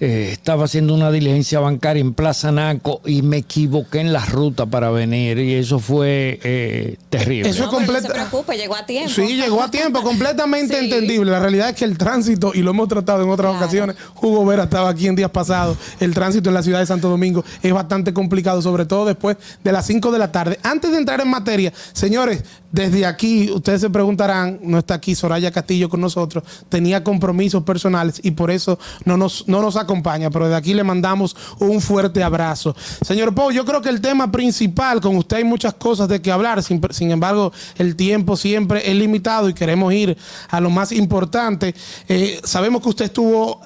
Eh, 0.00 0.30
estaba 0.32 0.64
haciendo 0.64 0.94
una 0.94 1.10
diligencia 1.10 1.60
bancaria 1.60 2.00
en 2.00 2.12
Plaza 2.12 2.52
Naco 2.52 3.00
y 3.06 3.22
me 3.22 3.38
equivoqué 3.38 4.00
en 4.00 4.12
la 4.12 4.24
ruta 4.26 4.66
para 4.66 4.90
venir 4.90 5.38
y 5.38 5.54
eso 5.54 5.78
fue 5.78 6.38
eh, 6.42 6.96
terrible. 7.08 7.48
Eso 7.48 7.64
es 7.64 7.70
completo. 7.70 8.08
No 8.08 8.08
se 8.08 8.14
preocupe, 8.14 8.56
llegó 8.56 8.76
a 8.76 8.84
tiempo. 8.84 9.10
Sí, 9.10 9.36
llegó 9.36 9.62
a 9.62 9.70
tiempo, 9.70 10.02
completamente 10.02 10.78
entendible. 10.78 11.30
La 11.30 11.40
realidad 11.40 11.70
es 11.70 11.76
que 11.76 11.84
el 11.84 11.96
tránsito, 11.96 12.52
y 12.54 12.62
lo 12.62 12.70
hemos 12.72 12.88
tratado 12.88 13.22
en 13.22 13.30
otras 13.30 13.56
ocasiones, 13.56 13.96
Hugo 14.20 14.44
Vera 14.44 14.64
estaba 14.64 14.90
aquí 14.90 15.06
en 15.06 15.16
días 15.16 15.30
pasados, 15.30 15.78
el 16.00 16.12
tránsito 16.12 16.50
en 16.50 16.54
la 16.54 16.62
ciudad 16.62 16.80
de 16.80 16.86
Santo 16.86 17.08
Domingo 17.08 17.44
es 17.62 17.72
bastante 17.72 18.12
complicado, 18.12 18.60
sobre 18.60 18.84
todo 18.84 19.06
después 19.06 19.36
de 19.64 19.72
las 19.72 19.86
5 19.86 20.12
de 20.12 20.18
la 20.18 20.30
tarde. 20.30 20.58
Antes 20.62 20.90
de 20.90 20.98
entrar 20.98 21.20
en 21.20 21.28
materia, 21.28 21.72
señores, 21.92 22.44
desde 22.70 23.06
aquí, 23.06 23.50
ustedes 23.50 23.80
se 23.80 23.88
preguntarán, 23.88 24.60
no 24.62 24.78
está 24.78 24.94
aquí 24.94 25.14
Soraya 25.14 25.50
Castillo 25.50 25.88
con 25.88 26.00
nosotros, 26.00 26.44
tenía 26.68 27.02
compromisos 27.02 27.62
personales 27.62 28.20
y 28.22 28.32
por 28.32 28.50
eso 28.50 28.57
no 29.04 29.16
nos, 29.16 29.46
no 29.48 29.60
nos 29.60 29.76
acompaña, 29.76 30.30
pero 30.30 30.46
desde 30.46 30.56
aquí 30.56 30.74
le 30.74 30.84
mandamos 30.84 31.36
un 31.58 31.80
fuerte 31.80 32.22
abrazo. 32.22 32.74
Señor 33.02 33.34
Pau, 33.34 33.50
yo 33.50 33.64
creo 33.64 33.80
que 33.82 33.88
el 33.88 34.00
tema 34.00 34.30
principal, 34.30 35.00
con 35.00 35.16
usted 35.16 35.38
hay 35.38 35.44
muchas 35.44 35.74
cosas 35.74 36.08
de 36.08 36.20
que 36.20 36.30
hablar, 36.30 36.62
sin, 36.62 36.80
sin 36.90 37.10
embargo, 37.10 37.52
el 37.76 37.96
tiempo 37.96 38.36
siempre 38.36 38.88
es 38.90 38.96
limitado 38.96 39.48
y 39.48 39.54
queremos 39.54 39.92
ir 39.92 40.16
a 40.48 40.60
lo 40.60 40.70
más 40.70 40.92
importante. 40.92 41.74
Eh, 42.08 42.40
sabemos 42.44 42.82
que 42.82 42.88
usted 42.88 43.04
estuvo 43.06 43.60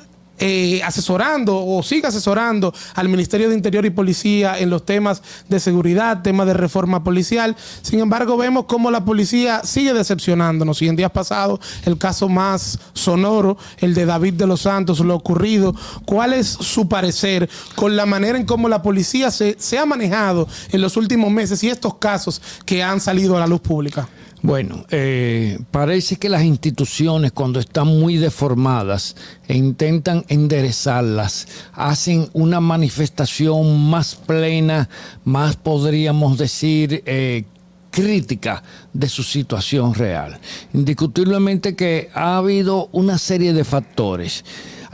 eh, 0.45 0.83
asesorando 0.83 1.57
o 1.65 1.85
sigue 1.85 2.09
asesorando 2.09 2.75
al 2.97 3.09
Ministerio 3.09 3.49
de 3.49 3.55
Interior 3.55 3.87
y 3.87 3.91
Policía 3.91 4.59
en 4.59 4.71
los 4.71 4.85
temas 4.85 5.23
de 5.49 5.61
seguridad, 5.61 6.23
temas 6.23 6.49
de 6.49 6.55
reforma 6.55 7.05
policial. 7.05 7.55
Sin 7.83 8.01
embargo, 8.01 8.37
vemos 8.37 8.65
cómo 8.65 8.91
la 8.91 9.05
policía 9.05 9.61
sigue 9.63 9.95
decepcionándonos. 9.95 10.83
Y 10.83 10.89
en 10.89 10.97
días 10.97 11.13
pasados, 11.13 11.61
el 11.85 11.97
caso 11.97 12.29
más 12.29 12.81
sonoro, 12.93 13.57
el 13.79 13.95
de 13.95 14.05
David 14.05 14.35
de 14.35 14.49
los 14.49 14.63
Santos, 14.63 14.99
lo 14.99 15.15
ocurrido. 15.15 15.77
¿Cuál 16.07 16.33
es 16.33 16.49
su 16.49 16.89
parecer 16.89 17.49
con 17.77 17.95
la 17.95 18.05
manera 18.05 18.37
en 18.37 18.45
cómo 18.45 18.69
la 18.69 18.83
policía 18.83 19.31
se 19.31 19.79
ha 19.79 19.87
manejado 19.87 20.49
en 20.73 20.81
los 20.81 20.97
últimos 20.97 21.31
meses 21.31 21.63
y 21.63 21.69
estos 21.69 21.95
casos 21.99 22.43
que 22.67 22.83
han 22.83 22.99
salido 23.01 23.37
a 23.37 23.41
la 23.41 23.47
luz 23.47 23.61
pública? 23.61 24.09
Bueno, 24.45 24.85
eh, 24.91 25.61
parece 25.71 26.17
que 26.17 26.29
las 26.29 26.43
instituciones 26.43 27.31
cuando 27.31 27.61
están 27.61 27.87
muy 27.87 28.17
deformadas 28.17 29.15
e 29.47 29.57
intentan 29.57 30.25
enderezarlas, 30.27 31.47
hacen 31.73 32.29
una 32.33 32.61
manifestación 32.61 33.89
más 33.89 34.17
plena, 34.17 34.89
más 35.25 35.55
podríamos 35.55 36.39
decir 36.39 37.05
eh, 37.07 37.45
crítica 37.93 38.65
de 38.93 39.09
su 39.09 39.23
situación 39.23 39.95
real. 39.95 40.41
Indiscutiblemente 40.75 41.77
que 41.77 42.11
ha 42.13 42.39
habido 42.39 42.89
una 42.91 43.19
serie 43.19 43.53
de 43.53 43.63
factores. 43.63 44.45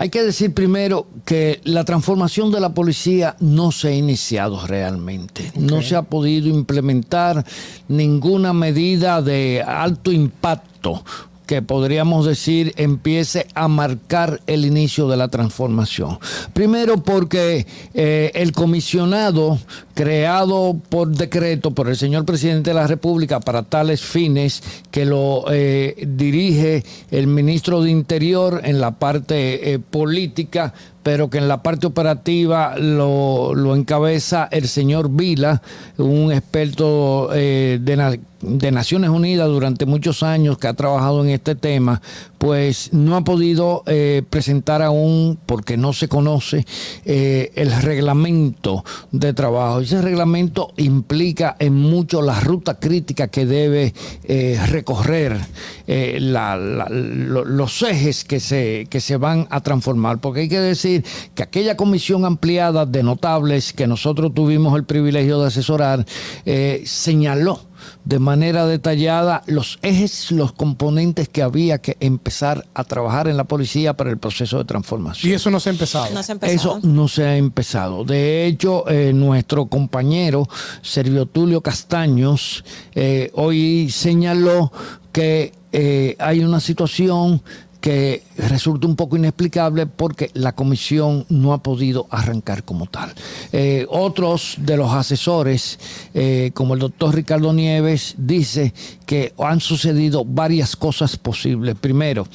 Hay 0.00 0.10
que 0.10 0.22
decir 0.22 0.54
primero 0.54 1.08
que 1.24 1.60
la 1.64 1.84
transformación 1.84 2.52
de 2.52 2.60
la 2.60 2.72
policía 2.72 3.34
no 3.40 3.72
se 3.72 3.88
ha 3.88 3.94
iniciado 3.94 4.64
realmente. 4.64 5.50
No 5.56 5.82
se 5.82 5.96
ha 5.96 6.02
podido 6.02 6.48
implementar 6.48 7.44
ninguna 7.88 8.52
medida 8.52 9.20
de 9.22 9.60
alto 9.66 10.12
impacto 10.12 11.02
que 11.48 11.62
podríamos 11.62 12.26
decir 12.26 12.74
empiece 12.76 13.48
a 13.54 13.66
marcar 13.66 14.40
el 14.46 14.64
inicio 14.64 15.08
de 15.08 15.16
la 15.16 15.28
transformación. 15.28 16.20
Primero 16.52 16.98
porque 17.02 17.66
eh, 17.92 18.30
el 18.34 18.52
comisionado 18.52 19.58
creado 19.98 20.76
por 20.90 21.08
decreto 21.08 21.72
por 21.72 21.88
el 21.88 21.96
señor 21.96 22.24
presidente 22.24 22.70
de 22.70 22.74
la 22.74 22.86
República 22.86 23.40
para 23.40 23.64
tales 23.64 24.00
fines, 24.00 24.62
que 24.92 25.04
lo 25.04 25.44
eh, 25.50 26.06
dirige 26.06 26.84
el 27.10 27.26
ministro 27.26 27.82
de 27.82 27.90
Interior 27.90 28.60
en 28.62 28.80
la 28.80 28.92
parte 28.92 29.72
eh, 29.72 29.80
política, 29.80 30.72
pero 31.02 31.30
que 31.30 31.38
en 31.38 31.48
la 31.48 31.62
parte 31.64 31.88
operativa 31.88 32.76
lo, 32.78 33.54
lo 33.56 33.74
encabeza 33.74 34.48
el 34.52 34.68
señor 34.68 35.10
Vila, 35.10 35.62
un 35.96 36.30
experto 36.32 37.30
eh, 37.34 37.78
de, 37.80 37.96
na- 37.96 38.18
de 38.42 38.70
Naciones 38.70 39.10
Unidas 39.10 39.48
durante 39.48 39.86
muchos 39.86 40.22
años 40.22 40.58
que 40.58 40.68
ha 40.68 40.74
trabajado 40.74 41.24
en 41.24 41.30
este 41.30 41.54
tema, 41.54 42.02
pues 42.36 42.90
no 42.92 43.16
ha 43.16 43.24
podido 43.24 43.82
presentar 44.30 44.80
aún, 44.82 45.38
porque 45.46 45.76
no 45.76 45.92
se 45.92 46.06
conoce, 46.08 46.64
el 47.04 47.72
reglamento 47.82 48.84
de 49.10 49.32
trabajo. 49.32 49.80
Ese 49.88 50.02
reglamento 50.02 50.74
implica 50.76 51.56
en 51.58 51.74
mucho 51.74 52.20
la 52.20 52.38
ruta 52.40 52.78
crítica 52.78 53.28
que 53.28 53.46
debe 53.46 53.94
eh, 54.24 54.60
recorrer 54.66 55.40
eh, 55.86 56.18
los 56.20 57.82
ejes 57.82 58.22
que 58.24 58.38
se, 58.38 58.86
que 58.90 59.00
se 59.00 59.16
van 59.16 59.46
a 59.48 59.62
transformar. 59.62 60.18
Porque 60.18 60.40
hay 60.40 60.48
que 60.50 60.60
decir 60.60 61.06
que 61.34 61.42
aquella 61.42 61.78
comisión 61.78 62.26
ampliada 62.26 62.84
de 62.84 63.02
notables 63.02 63.72
que 63.72 63.86
nosotros 63.86 64.34
tuvimos 64.34 64.76
el 64.76 64.84
privilegio 64.84 65.40
de 65.40 65.46
asesorar, 65.46 66.04
eh, 66.44 66.82
señaló 66.84 67.67
de 68.04 68.18
manera 68.18 68.66
detallada 68.66 69.42
los 69.46 69.78
ejes, 69.82 70.30
los 70.30 70.52
componentes 70.52 71.28
que 71.28 71.42
había 71.42 71.78
que 71.78 71.96
empezar 72.00 72.66
a 72.74 72.84
trabajar 72.84 73.28
en 73.28 73.36
la 73.36 73.44
policía 73.44 73.94
para 73.94 74.10
el 74.10 74.18
proceso 74.18 74.58
de 74.58 74.64
transformación. 74.64 75.30
Y 75.30 75.34
eso 75.34 75.50
no 75.50 75.60
se 75.60 75.70
ha 75.70 75.72
empezado. 75.72 76.06
No 76.12 76.22
se 76.22 76.32
ha 76.32 76.34
empezado. 76.34 76.54
Eso 76.54 76.80
no 76.82 77.08
se 77.08 77.24
ha 77.24 77.36
empezado. 77.36 78.04
De 78.04 78.46
hecho, 78.46 78.88
eh, 78.88 79.12
nuestro 79.12 79.66
compañero 79.66 80.48
Servio 80.82 81.26
Tulio 81.26 81.60
Castaños 81.60 82.64
eh, 82.94 83.30
hoy 83.34 83.90
señaló 83.90 84.72
que 85.12 85.52
eh, 85.72 86.16
hay 86.18 86.40
una 86.40 86.60
situación 86.60 87.42
que 87.80 88.24
resulta 88.36 88.86
un 88.86 88.96
poco 88.96 89.16
inexplicable 89.16 89.86
porque 89.86 90.30
la 90.34 90.52
comisión 90.52 91.24
no 91.28 91.52
ha 91.52 91.62
podido 91.62 92.06
arrancar 92.10 92.64
como 92.64 92.86
tal. 92.86 93.12
Eh, 93.52 93.86
otros 93.88 94.56
de 94.58 94.76
los 94.76 94.92
asesores, 94.92 95.78
eh, 96.14 96.50
como 96.54 96.74
el 96.74 96.80
doctor 96.80 97.14
Ricardo 97.14 97.52
Nieves, 97.52 98.14
dice 98.18 98.74
que 99.06 99.32
han 99.38 99.60
sucedido 99.60 100.24
varias 100.24 100.76
cosas 100.76 101.16
posibles. 101.16 101.76
Primero, 101.80 102.26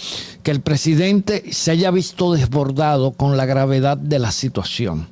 que 0.44 0.52
el 0.52 0.62
presidente 0.62 1.44
se 1.52 1.72
haya 1.72 1.92
visto 1.92 2.34
desbordado 2.34 3.12
con 3.12 3.38
la 3.38 3.46
gravedad 3.46 3.98
de 3.98 4.20
la 4.20 4.32
situación 4.32 5.08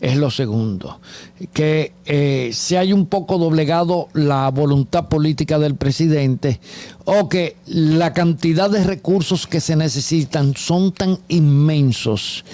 es 0.00 0.16
lo 0.16 0.30
segundo. 0.30 1.00
Que 1.52 1.92
eh, 2.06 2.50
se 2.52 2.78
haya 2.78 2.94
un 2.94 3.06
poco 3.06 3.38
doblegado 3.38 4.08
la 4.14 4.50
voluntad 4.50 5.08
política 5.08 5.58
del 5.58 5.76
presidente 5.76 6.60
o 7.04 7.28
que 7.28 7.56
la 7.66 8.12
cantidad 8.12 8.70
de 8.70 8.84
recursos 8.84 9.46
que 9.46 9.60
se 9.60 9.76
necesitan 9.76 10.54
son 10.56 10.92
tan 10.92 11.18
inmensos 11.28 12.44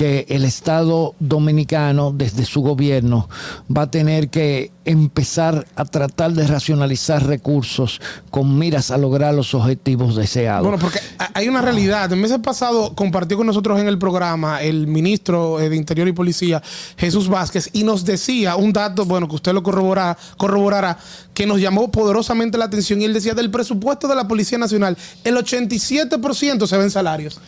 que 0.00 0.24
el 0.30 0.46
Estado 0.46 1.14
dominicano, 1.20 2.10
desde 2.16 2.46
su 2.46 2.62
gobierno, 2.62 3.28
va 3.70 3.82
a 3.82 3.90
tener 3.90 4.30
que 4.30 4.72
empezar 4.86 5.66
a 5.76 5.84
tratar 5.84 6.32
de 6.32 6.46
racionalizar 6.46 7.26
recursos 7.26 8.00
con 8.30 8.58
miras 8.58 8.90
a 8.90 8.96
lograr 8.96 9.34
los 9.34 9.52
objetivos 9.54 10.16
deseados. 10.16 10.62
Bueno, 10.66 10.78
porque 10.80 11.00
ha- 11.18 11.28
hay 11.34 11.48
una 11.48 11.60
realidad. 11.60 12.10
El 12.10 12.18
mes 12.18 12.32
pasado 12.42 12.94
compartió 12.94 13.36
con 13.36 13.46
nosotros 13.46 13.78
en 13.78 13.88
el 13.88 13.98
programa 13.98 14.62
el 14.62 14.86
ministro 14.86 15.60
eh, 15.60 15.68
de 15.68 15.76
Interior 15.76 16.08
y 16.08 16.12
Policía, 16.12 16.62
Jesús 16.96 17.28
Vázquez, 17.28 17.68
y 17.74 17.84
nos 17.84 18.06
decía 18.06 18.56
un 18.56 18.72
dato, 18.72 19.04
bueno, 19.04 19.28
que 19.28 19.34
usted 19.34 19.52
lo 19.52 19.62
corroborará, 19.62 20.16
corroborará, 20.38 20.96
que 21.34 21.44
nos 21.44 21.60
llamó 21.60 21.90
poderosamente 21.90 22.56
la 22.56 22.64
atención. 22.64 23.02
Y 23.02 23.04
él 23.04 23.12
decía, 23.12 23.34
del 23.34 23.50
presupuesto 23.50 24.08
de 24.08 24.14
la 24.14 24.26
Policía 24.26 24.56
Nacional, 24.56 24.96
el 25.24 25.36
87% 25.36 26.66
se 26.66 26.76
ve 26.78 26.84
en 26.84 26.90
salarios. 26.90 27.38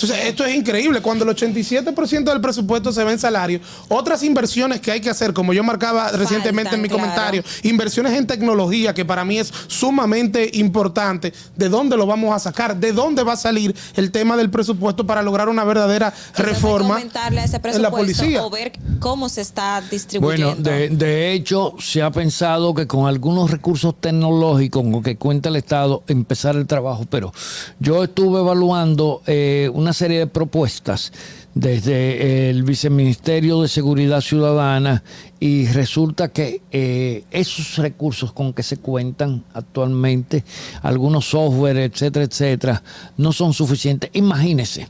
Entonces, 0.00 0.26
esto 0.26 0.44
es 0.44 0.54
increíble. 0.54 1.00
Cuando 1.02 1.28
el 1.28 1.36
87% 1.36 2.22
del 2.22 2.40
presupuesto 2.40 2.92
se 2.92 3.02
ve 3.02 3.12
en 3.12 3.18
salario, 3.18 3.60
otras 3.88 4.22
inversiones 4.22 4.80
que 4.80 4.92
hay 4.92 5.00
que 5.00 5.10
hacer, 5.10 5.32
como 5.32 5.52
yo 5.52 5.64
marcaba 5.64 6.12
recientemente 6.12 6.76
en 6.76 6.82
mi 6.82 6.88
claro. 6.88 7.02
comentario, 7.02 7.42
inversiones 7.64 8.12
en 8.12 8.24
tecnología, 8.24 8.94
que 8.94 9.04
para 9.04 9.24
mí 9.24 9.38
es 9.38 9.52
sumamente 9.66 10.50
importante, 10.54 11.32
¿de 11.56 11.68
dónde 11.68 11.96
lo 11.96 12.06
vamos 12.06 12.32
a 12.32 12.38
sacar? 12.38 12.76
¿De 12.76 12.92
dónde 12.92 13.24
va 13.24 13.32
a 13.32 13.36
salir 13.36 13.74
el 13.96 14.12
tema 14.12 14.36
del 14.36 14.50
presupuesto 14.50 15.04
para 15.04 15.20
lograr 15.20 15.48
una 15.48 15.64
verdadera 15.64 16.14
reforma 16.36 16.94
aumentarle 16.94 17.40
a 17.40 17.44
ese 17.44 17.60
en 17.64 17.82
la 17.82 17.90
policía? 17.90 18.44
o 18.44 18.50
ver 18.50 18.70
cómo 19.00 19.28
se 19.28 19.40
está 19.40 19.82
distribuyendo. 19.90 20.54
Bueno, 20.54 20.62
de, 20.62 20.90
de 20.90 21.32
hecho, 21.32 21.74
se 21.80 22.02
ha 22.02 22.12
pensado 22.12 22.72
que 22.72 22.86
con 22.86 23.08
algunos 23.08 23.50
recursos 23.50 23.94
tecnológicos 24.00 24.84
con 24.84 25.02
que 25.02 25.16
cuenta 25.16 25.48
el 25.48 25.56
Estado, 25.56 26.04
empezar 26.06 26.54
el 26.54 26.68
trabajo, 26.68 27.04
pero 27.10 27.32
yo 27.80 28.04
estuve 28.04 28.38
evaluando 28.38 29.22
eh, 29.26 29.70
una 29.74 29.87
serie 29.92 30.18
de 30.20 30.26
propuestas 30.26 31.12
desde 31.54 32.50
el 32.50 32.62
Viceministerio 32.62 33.62
de 33.62 33.68
Seguridad 33.68 34.20
Ciudadana 34.20 35.02
y 35.40 35.66
resulta 35.66 36.28
que 36.28 36.62
eh, 36.70 37.24
esos 37.30 37.78
recursos 37.78 38.32
con 38.32 38.52
que 38.52 38.62
se 38.62 38.76
cuentan 38.76 39.44
actualmente, 39.54 40.44
algunos 40.82 41.28
software, 41.28 41.78
etcétera, 41.78 42.24
etcétera, 42.24 42.82
no 43.16 43.32
son 43.32 43.52
suficientes. 43.52 44.10
Imagínese, 44.12 44.88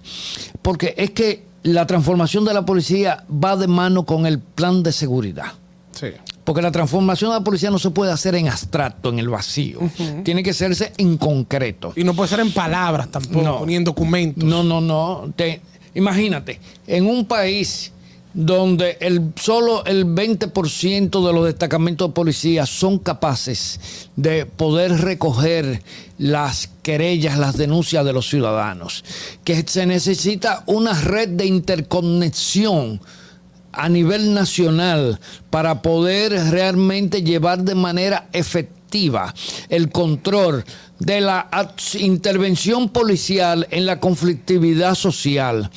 porque 0.62 0.94
es 0.96 1.10
que 1.10 1.44
la 1.62 1.86
transformación 1.86 2.44
de 2.44 2.54
la 2.54 2.64
policía 2.64 3.24
va 3.32 3.56
de 3.56 3.66
mano 3.66 4.04
con 4.04 4.26
el 4.26 4.38
plan 4.38 4.82
de 4.82 4.92
seguridad. 4.92 5.52
Sí. 5.98 6.08
Porque 6.44 6.62
la 6.62 6.70
transformación 6.72 7.30
de 7.30 7.36
la 7.38 7.44
policía 7.44 7.70
no 7.70 7.78
se 7.78 7.90
puede 7.90 8.12
hacer 8.12 8.34
en 8.34 8.48
abstracto, 8.48 9.08
en 9.10 9.18
el 9.18 9.28
vacío. 9.28 9.80
Tiene 10.24 10.42
que 10.42 10.50
hacerse 10.50 10.92
en 10.96 11.16
concreto. 11.18 11.92
Y 11.96 12.04
no 12.04 12.14
puede 12.14 12.28
ser 12.28 12.40
en 12.40 12.52
palabras 12.52 13.08
tampoco, 13.10 13.64
ni 13.66 13.76
en 13.76 13.84
documentos. 13.84 14.44
No, 14.44 14.62
no, 14.62 14.80
no. 14.80 15.32
Te- 15.36 15.60
imagínate, 15.94 16.60
en 16.86 17.06
un 17.06 17.24
país 17.26 17.92
donde 18.32 18.98
el, 19.00 19.32
solo 19.36 19.84
el 19.86 20.06
20% 20.06 21.26
de 21.26 21.32
los 21.32 21.44
destacamentos 21.46 22.08
de 22.08 22.14
policía 22.14 22.66
son 22.66 22.98
capaces 22.98 24.08
de 24.16 24.46
poder 24.46 24.92
recoger 25.00 25.82
las 26.18 26.70
querellas, 26.82 27.38
las 27.38 27.56
denuncias 27.56 28.04
de 28.04 28.12
los 28.12 28.28
ciudadanos, 28.28 29.04
que 29.44 29.64
se 29.66 29.86
necesita 29.86 30.62
una 30.66 30.92
red 30.92 31.30
de 31.30 31.46
interconexión 31.46 33.00
a 33.72 33.88
nivel 33.88 34.34
nacional 34.34 35.18
para 35.50 35.82
poder 35.82 36.32
realmente 36.50 37.22
llevar 37.22 37.62
de 37.62 37.74
manera 37.74 38.28
efectiva 38.32 39.34
el 39.68 39.90
control 39.90 40.64
de 40.98 41.20
la 41.20 41.48
intervención 42.00 42.88
policial 42.88 43.66
en 43.70 43.86
la 43.86 44.00
conflictividad 44.00 44.94
social. 44.94 45.70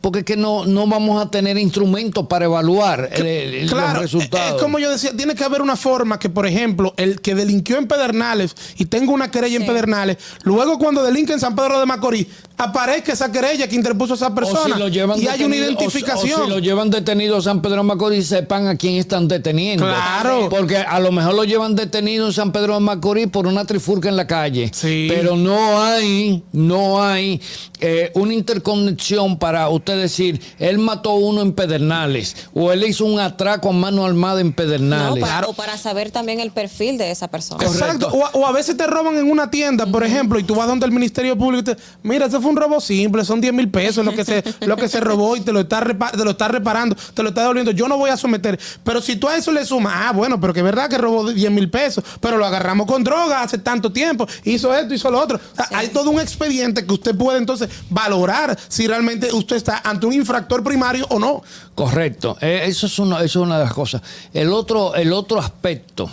Porque 0.00 0.20
es 0.20 0.24
que 0.24 0.36
no, 0.36 0.66
no 0.66 0.86
vamos 0.86 1.20
a 1.24 1.30
tener 1.30 1.56
instrumentos 1.58 2.26
para 2.26 2.44
evaluar 2.44 3.08
el- 3.12 3.26
el- 3.26 3.68
Claro, 3.70 3.94
los 3.94 4.02
resultados. 4.02 4.56
Es 4.56 4.62
como 4.62 4.78
yo 4.78 4.90
decía, 4.90 5.12
tiene 5.16 5.34
que 5.34 5.42
haber 5.44 5.62
una 5.62 5.76
forma 5.76 6.18
que, 6.18 6.28
por 6.28 6.46
ejemplo, 6.46 6.92
el 6.96 7.20
que 7.20 7.34
delinquió 7.34 7.78
en 7.78 7.88
Pedernales 7.88 8.54
y 8.76 8.84
tenga 8.84 9.12
una 9.12 9.30
querella 9.30 9.56
en 9.56 9.66
Pedernales, 9.66 10.18
luego 10.44 10.78
cuando 10.78 11.02
delinque 11.02 11.32
en 11.32 11.40
San 11.40 11.56
Pedro 11.56 11.80
de 11.80 11.86
Macorís, 11.86 12.26
aparezca 12.58 13.12
esa 13.12 13.30
querella 13.30 13.68
que 13.68 13.74
interpuso 13.76 14.14
esa 14.14 14.34
persona 14.34 14.60
O 14.60 14.64
si 14.64 14.78
lo 14.78 14.88
llevan 14.88 15.20
y 15.20 15.26
hay 15.26 15.44
una 15.44 15.54
detenido- 15.56 15.62
o- 15.66 15.70
identificación. 15.72 16.40
O, 16.40 16.44
si 16.44 16.50
lo 16.50 16.58
llevan 16.58 16.90
detenido 16.90 17.36
a 17.36 17.42
San 17.42 17.60
Pedro 17.62 17.78
de 17.78 17.82
Macorís, 17.82 18.26
sepan 18.28 18.66
a 18.66 18.76
quién 18.76 18.94
están 18.96 19.28
deteniendo. 19.28 19.84
Claro. 19.84 20.48
Porque 20.48 20.78
a 20.78 20.98
lo 21.00 21.12
mejor 21.12 21.34
lo 21.34 21.44
llevan 21.44 21.74
detenido 21.74 22.26
en 22.26 22.32
San 22.32 22.52
Pedro 22.52 22.74
de 22.74 22.80
Macorís 22.80 23.26
por 23.28 23.46
una 23.46 23.64
trifurca 23.64 24.08
en 24.08 24.16
la 24.16 24.26
calle. 24.26 24.70
Pero 24.80 25.36
no 25.36 25.82
hay, 25.82 26.42
no 26.52 27.02
hay 27.02 27.40
eh, 27.80 28.10
una 28.14 28.32
interconexión 28.32 29.38
para 29.38 29.68
usted 29.68 30.00
decir, 30.00 30.40
él 30.58 30.78
mató 30.78 31.10
a 31.10 31.14
uno 31.14 31.42
en 31.42 31.52
Pedernales 31.52 32.36
o 32.54 32.72
él 32.72 32.84
hizo 32.84 33.04
un 33.04 33.20
atraco 33.20 33.68
a 33.68 33.72
mano 33.72 34.04
armada 34.04 34.40
en 34.40 34.48
No, 34.48 34.56
Pedernales. 34.56 35.22
para- 35.22 35.46
o 35.46 35.52
para 35.52 35.76
saber 35.76 36.10
también 36.10 36.40
el 36.40 36.50
perfil 36.52 36.96
de 36.98 37.10
esa 37.10 37.28
persona. 37.28 37.64
Exacto. 37.64 38.08
O, 38.08 38.24
a- 38.24 38.30
o 38.32 38.46
a 38.46 38.52
veces 38.52 38.76
te 38.76 38.86
roban 38.86 39.16
en 39.16 39.30
una 39.30 39.50
tienda, 39.50 39.86
por 39.86 40.04
ejemplo, 40.04 40.38
y 40.38 40.42
tú 40.44 40.54
vas 40.54 40.66
donde 40.66 40.86
el 40.86 40.92
Ministerio 40.92 41.36
Público 41.36 41.72
y 41.72 41.74
te 41.74 41.82
mira, 42.02 42.26
ese 42.26 42.40
fue 42.40 42.45
un 42.46 42.56
robo 42.56 42.80
simple, 42.80 43.24
son 43.24 43.40
10 43.40 43.52
mil 43.52 43.68
pesos 43.68 44.04
lo 44.04 44.12
que, 44.14 44.24
se, 44.24 44.42
lo 44.60 44.76
que 44.76 44.88
se 44.88 45.00
robó 45.00 45.36
y 45.36 45.40
te 45.40 45.52
lo, 45.52 45.60
está 45.60 45.80
te 45.84 46.24
lo 46.24 46.30
está 46.30 46.48
reparando, 46.48 46.96
te 47.14 47.22
lo 47.22 47.30
está 47.30 47.42
devolviendo. 47.42 47.72
Yo 47.72 47.88
no 47.88 47.98
voy 47.98 48.10
a 48.10 48.16
someter. 48.16 48.58
Pero 48.84 49.00
si 49.00 49.16
tú 49.16 49.28
a 49.28 49.36
eso 49.36 49.52
le 49.52 49.64
sumas, 49.64 49.92
ah, 49.96 50.12
bueno, 50.12 50.40
pero 50.40 50.52
que 50.52 50.60
es 50.60 50.64
verdad 50.64 50.88
que 50.88 50.98
robó 50.98 51.30
10 51.30 51.50
mil 51.50 51.70
pesos, 51.70 52.04
pero 52.20 52.38
lo 52.38 52.46
agarramos 52.46 52.86
con 52.86 53.04
droga 53.04 53.42
hace 53.42 53.58
tanto 53.58 53.92
tiempo, 53.92 54.26
hizo 54.44 54.74
esto, 54.74 54.94
hizo 54.94 55.10
lo 55.10 55.20
otro. 55.20 55.38
O 55.52 55.56
sea, 55.56 55.68
Hay 55.78 55.88
todo 55.88 56.10
un 56.10 56.20
expediente 56.20 56.86
que 56.86 56.92
usted 56.92 57.16
puede 57.16 57.38
entonces 57.38 57.68
valorar 57.90 58.56
si 58.68 58.86
realmente 58.86 59.32
usted 59.32 59.56
está 59.56 59.82
ante 59.84 60.06
un 60.06 60.12
infractor 60.12 60.62
primario 60.62 61.06
o 61.10 61.18
no. 61.18 61.42
Correcto, 61.74 62.38
Eh, 62.40 62.62
eso, 62.66 62.86
es 62.86 62.98
una, 62.98 63.16
eso 63.16 63.40
es 63.40 63.46
una 63.46 63.58
de 63.58 63.64
las 63.64 63.72
cosas. 63.74 64.00
El 64.32 64.50
otro, 64.52 64.94
el 64.94 65.12
otro 65.12 65.38
aspecto, 65.38 66.10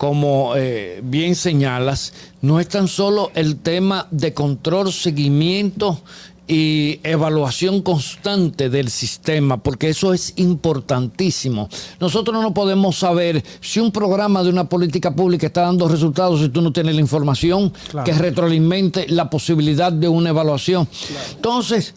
como 0.00 0.54
eh, 0.56 1.02
bien 1.04 1.34
señalas, 1.34 2.14
no 2.40 2.58
es 2.58 2.68
tan 2.68 2.88
solo 2.88 3.30
el 3.34 3.58
tema 3.58 4.08
de 4.10 4.32
control, 4.32 4.94
seguimiento 4.94 6.00
y 6.48 7.00
evaluación 7.02 7.82
constante 7.82 8.70
del 8.70 8.88
sistema, 8.88 9.58
porque 9.62 9.90
eso 9.90 10.14
es 10.14 10.32
importantísimo. 10.36 11.68
Nosotros 12.00 12.42
no 12.42 12.54
podemos 12.54 12.96
saber 12.96 13.44
si 13.60 13.78
un 13.78 13.92
programa 13.92 14.42
de 14.42 14.48
una 14.48 14.70
política 14.70 15.14
pública 15.14 15.48
está 15.48 15.60
dando 15.60 15.86
resultados 15.86 16.40
si 16.40 16.48
tú 16.48 16.62
no 16.62 16.72
tienes 16.72 16.94
la 16.94 17.02
información 17.02 17.70
Claro. 17.90 18.06
que 18.06 18.14
retroalimente 18.14 19.06
la 19.06 19.28
posibilidad 19.28 19.92
de 19.92 20.08
una 20.08 20.30
evaluación. 20.30 20.88
Entonces, 21.36 21.92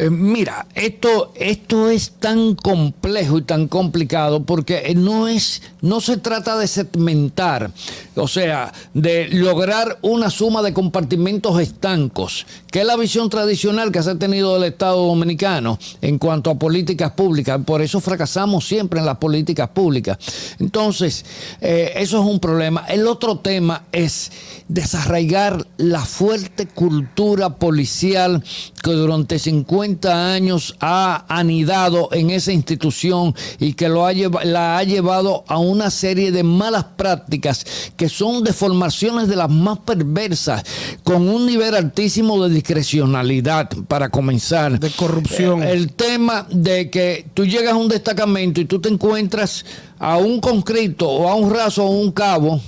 eh, 0.00 0.08
mira, 0.08 0.66
esto, 0.74 1.30
esto 1.34 1.90
es 1.90 2.12
tan 2.12 2.54
complejo 2.54 3.36
y 3.36 3.42
tan 3.42 3.68
complicado 3.68 4.42
porque 4.44 4.84
eh, 4.86 4.94
no 4.94 5.28
es, 5.28 5.60
no 5.82 6.00
se 6.00 6.16
trata 6.16 6.56
de 6.56 6.66
segmentar, 6.66 7.70
o 8.14 8.26
sea, 8.26 8.72
de 8.94 9.28
lograr 9.28 9.98
una 10.00 10.30
suma 10.30 10.62
de 10.62 10.72
compartimentos 10.72 11.60
estancos, 11.60 12.46
que 12.70 12.80
es 12.80 12.86
la 12.86 12.96
visión 12.96 13.28
tradicional 13.28 13.92
que 13.92 14.02
se 14.02 14.12
ha 14.12 14.18
tenido 14.18 14.54
del 14.54 14.72
Estado 14.72 15.06
Dominicano 15.06 15.78
en 16.00 16.16
cuanto 16.16 16.48
a 16.48 16.58
políticas 16.58 17.10
públicas. 17.10 17.60
Por 17.66 17.82
eso 17.82 18.00
fracasamos 18.00 18.66
siempre 18.66 19.00
en 19.00 19.06
las 19.06 19.18
políticas 19.18 19.68
públicas. 19.68 20.16
Entonces, 20.60 21.26
eh, 21.60 21.92
eso 21.96 22.20
es 22.20 22.26
un 22.26 22.40
problema. 22.40 22.86
El 22.88 23.06
otro 23.06 23.36
tema 23.40 23.84
es 23.92 24.32
desarraigar 24.66 25.66
la 25.76 26.06
fuerte 26.06 26.66
cultura 26.66 27.56
policial 27.56 28.42
que 28.82 28.92
durante 28.92 29.38
50 29.38 29.89
años 29.98 30.74
ha 30.80 31.24
anidado 31.28 32.08
en 32.12 32.30
esa 32.30 32.52
institución 32.52 33.34
y 33.58 33.72
que 33.74 33.88
lo 33.88 34.06
ha 34.06 34.12
lleva- 34.12 34.44
la 34.44 34.78
ha 34.78 34.84
llevado 34.84 35.44
a 35.48 35.58
una 35.58 35.90
serie 35.90 36.30
de 36.32 36.42
malas 36.42 36.84
prácticas 36.96 37.64
que 37.96 38.08
son 38.08 38.44
deformaciones 38.44 39.28
de 39.28 39.36
las 39.36 39.50
más 39.50 39.78
perversas, 39.80 40.62
con 41.02 41.28
un 41.28 41.46
nivel 41.46 41.74
altísimo 41.74 42.42
de 42.42 42.54
discrecionalidad 42.54 43.68
para 43.88 44.08
comenzar. 44.08 44.78
De 44.78 44.90
corrupción. 44.90 45.62
el 45.62 45.92
tema 45.92 46.46
de 46.50 46.90
que 46.90 47.26
tú 47.34 47.44
llegas 47.44 47.72
a 47.72 47.76
un 47.76 47.88
destacamento 47.88 48.60
y 48.60 48.64
tú 48.64 48.80
te 48.80 48.88
encuentras 48.88 49.64
a 49.98 50.16
un 50.16 50.40
conscripto 50.40 51.08
o 51.08 51.28
a 51.28 51.34
un 51.34 51.50
raso 51.52 51.84
o 51.84 51.90
un 51.90 52.10
cabo. 52.12 52.60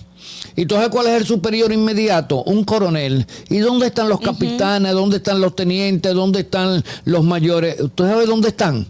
¿Y 0.57 0.67
tú 0.67 0.75
sabes 0.75 0.91
cuál 0.91 1.07
es 1.07 1.15
el 1.15 1.27
superior 1.27 1.73
inmediato? 1.73 2.43
Un 2.45 2.65
coronel. 2.65 3.27
¿Y 3.49 3.59
dónde 3.59 3.87
están 3.87 4.09
los 4.09 4.21
capitanes? 4.21 4.93
¿Dónde 4.93 5.17
están 5.19 5.41
los 5.41 5.57
tenientes? 5.57 6.15
¿Dónde 6.15 6.41
están 6.41 6.83
los 7.05 7.25
mayores? 7.25 7.81
¿Usted 7.81 8.05
sabe 8.05 8.27
dónde 8.27 8.49
están? 8.49 8.87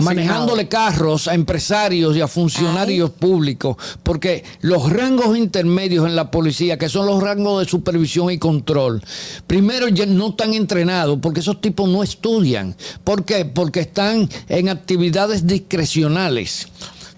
Manejándole 0.00 0.68
carros 0.68 1.28
a 1.28 1.34
empresarios 1.34 2.16
y 2.16 2.22
a 2.22 2.26
funcionarios 2.26 3.10
públicos, 3.10 3.76
porque 4.02 4.42
los 4.62 4.90
rangos 4.90 5.36
intermedios 5.36 6.06
en 6.06 6.16
la 6.16 6.30
policía, 6.30 6.78
que 6.78 6.88
son 6.88 7.04
los 7.06 7.22
rangos 7.22 7.60
de 7.60 7.70
supervisión 7.70 8.30
y 8.30 8.38
control, 8.38 9.02
primero 9.46 9.88
ya 9.88 10.06
no 10.06 10.28
están 10.28 10.54
entrenados, 10.54 11.18
porque 11.20 11.40
esos 11.40 11.60
tipos 11.60 11.90
no 11.90 12.02
estudian. 12.02 12.74
¿Por 13.04 13.26
qué? 13.26 13.44
Porque 13.44 13.80
están 13.80 14.30
en 14.48 14.70
actividades 14.70 15.46
discrecionales. 15.46 16.68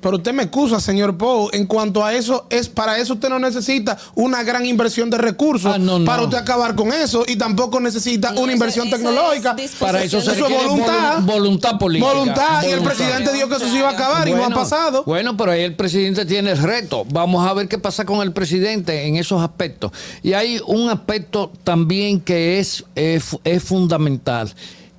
Pero 0.04 0.18
usted 0.18 0.34
me 0.34 0.42
excusa, 0.42 0.80
señor 0.80 1.16
Poe, 1.16 1.48
en 1.54 1.64
cuanto 1.64 2.04
a 2.04 2.12
eso, 2.12 2.46
es 2.50 2.68
para 2.68 2.98
eso 2.98 3.14
usted 3.14 3.30
no 3.30 3.38
necesita 3.38 3.96
una 4.14 4.42
gran 4.42 4.66
inversión 4.66 5.08
de 5.08 5.16
recursos 5.16 5.72
Ah, 5.74 5.78
no. 5.78 6.04
para 6.04 6.24
usted 6.24 6.36
acabar 6.36 6.74
con 6.74 6.92
eso 6.92 7.24
y 7.26 7.36
tampoco 7.36 7.80
necesita 7.80 8.34
una 8.36 8.52
inversión 8.52 8.90
tecnológica. 8.90 9.56
Para 9.80 10.02
eso 10.02 10.20
se 10.20 10.32
es 10.32 10.38
requiere 10.40 10.66
voluntad. 10.66 11.20
volu- 11.20 11.24
voluntad 11.24 11.78
política. 11.78 12.12
Voluntad, 12.12 12.62
y 12.64 12.66
el 12.66 12.80
Voluntad. 12.80 12.94
presidente 12.96 13.32
dijo 13.32 13.48
que 13.48 13.54
eso 13.56 13.66
se 13.70 13.78
iba 13.78 13.88
a 13.88 13.92
acabar 13.92 14.28
y 14.28 14.32
no 14.32 14.44
ha 14.44 14.50
pasado. 14.50 15.04
Bueno, 15.04 15.38
pero 15.38 15.52
ahí 15.52 15.62
el 15.62 15.74
presidente 15.74 16.26
tiene 16.26 16.50
el 16.50 16.58
reto. 16.58 17.06
Vamos 17.10 17.46
a 17.48 17.54
ver 17.54 17.66
qué 17.66 17.78
pasa 17.78 18.04
con 18.04 18.20
el 18.20 18.32
presidente 18.32 19.06
en 19.06 19.16
esos 19.16 19.40
aspectos. 19.42 19.90
Y 20.22 20.34
hay 20.34 20.60
un 20.66 20.90
aspecto 20.90 21.50
también 21.64 22.20
que 22.20 22.58
es, 22.58 22.84
eh, 22.94 23.20
fu- 23.20 23.40
es 23.42 23.64
fundamental. 23.64 24.52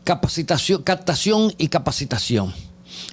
Capacitación, 0.04 0.82
captación 0.82 1.54
y 1.60 1.68
capacitación. 1.68 2.52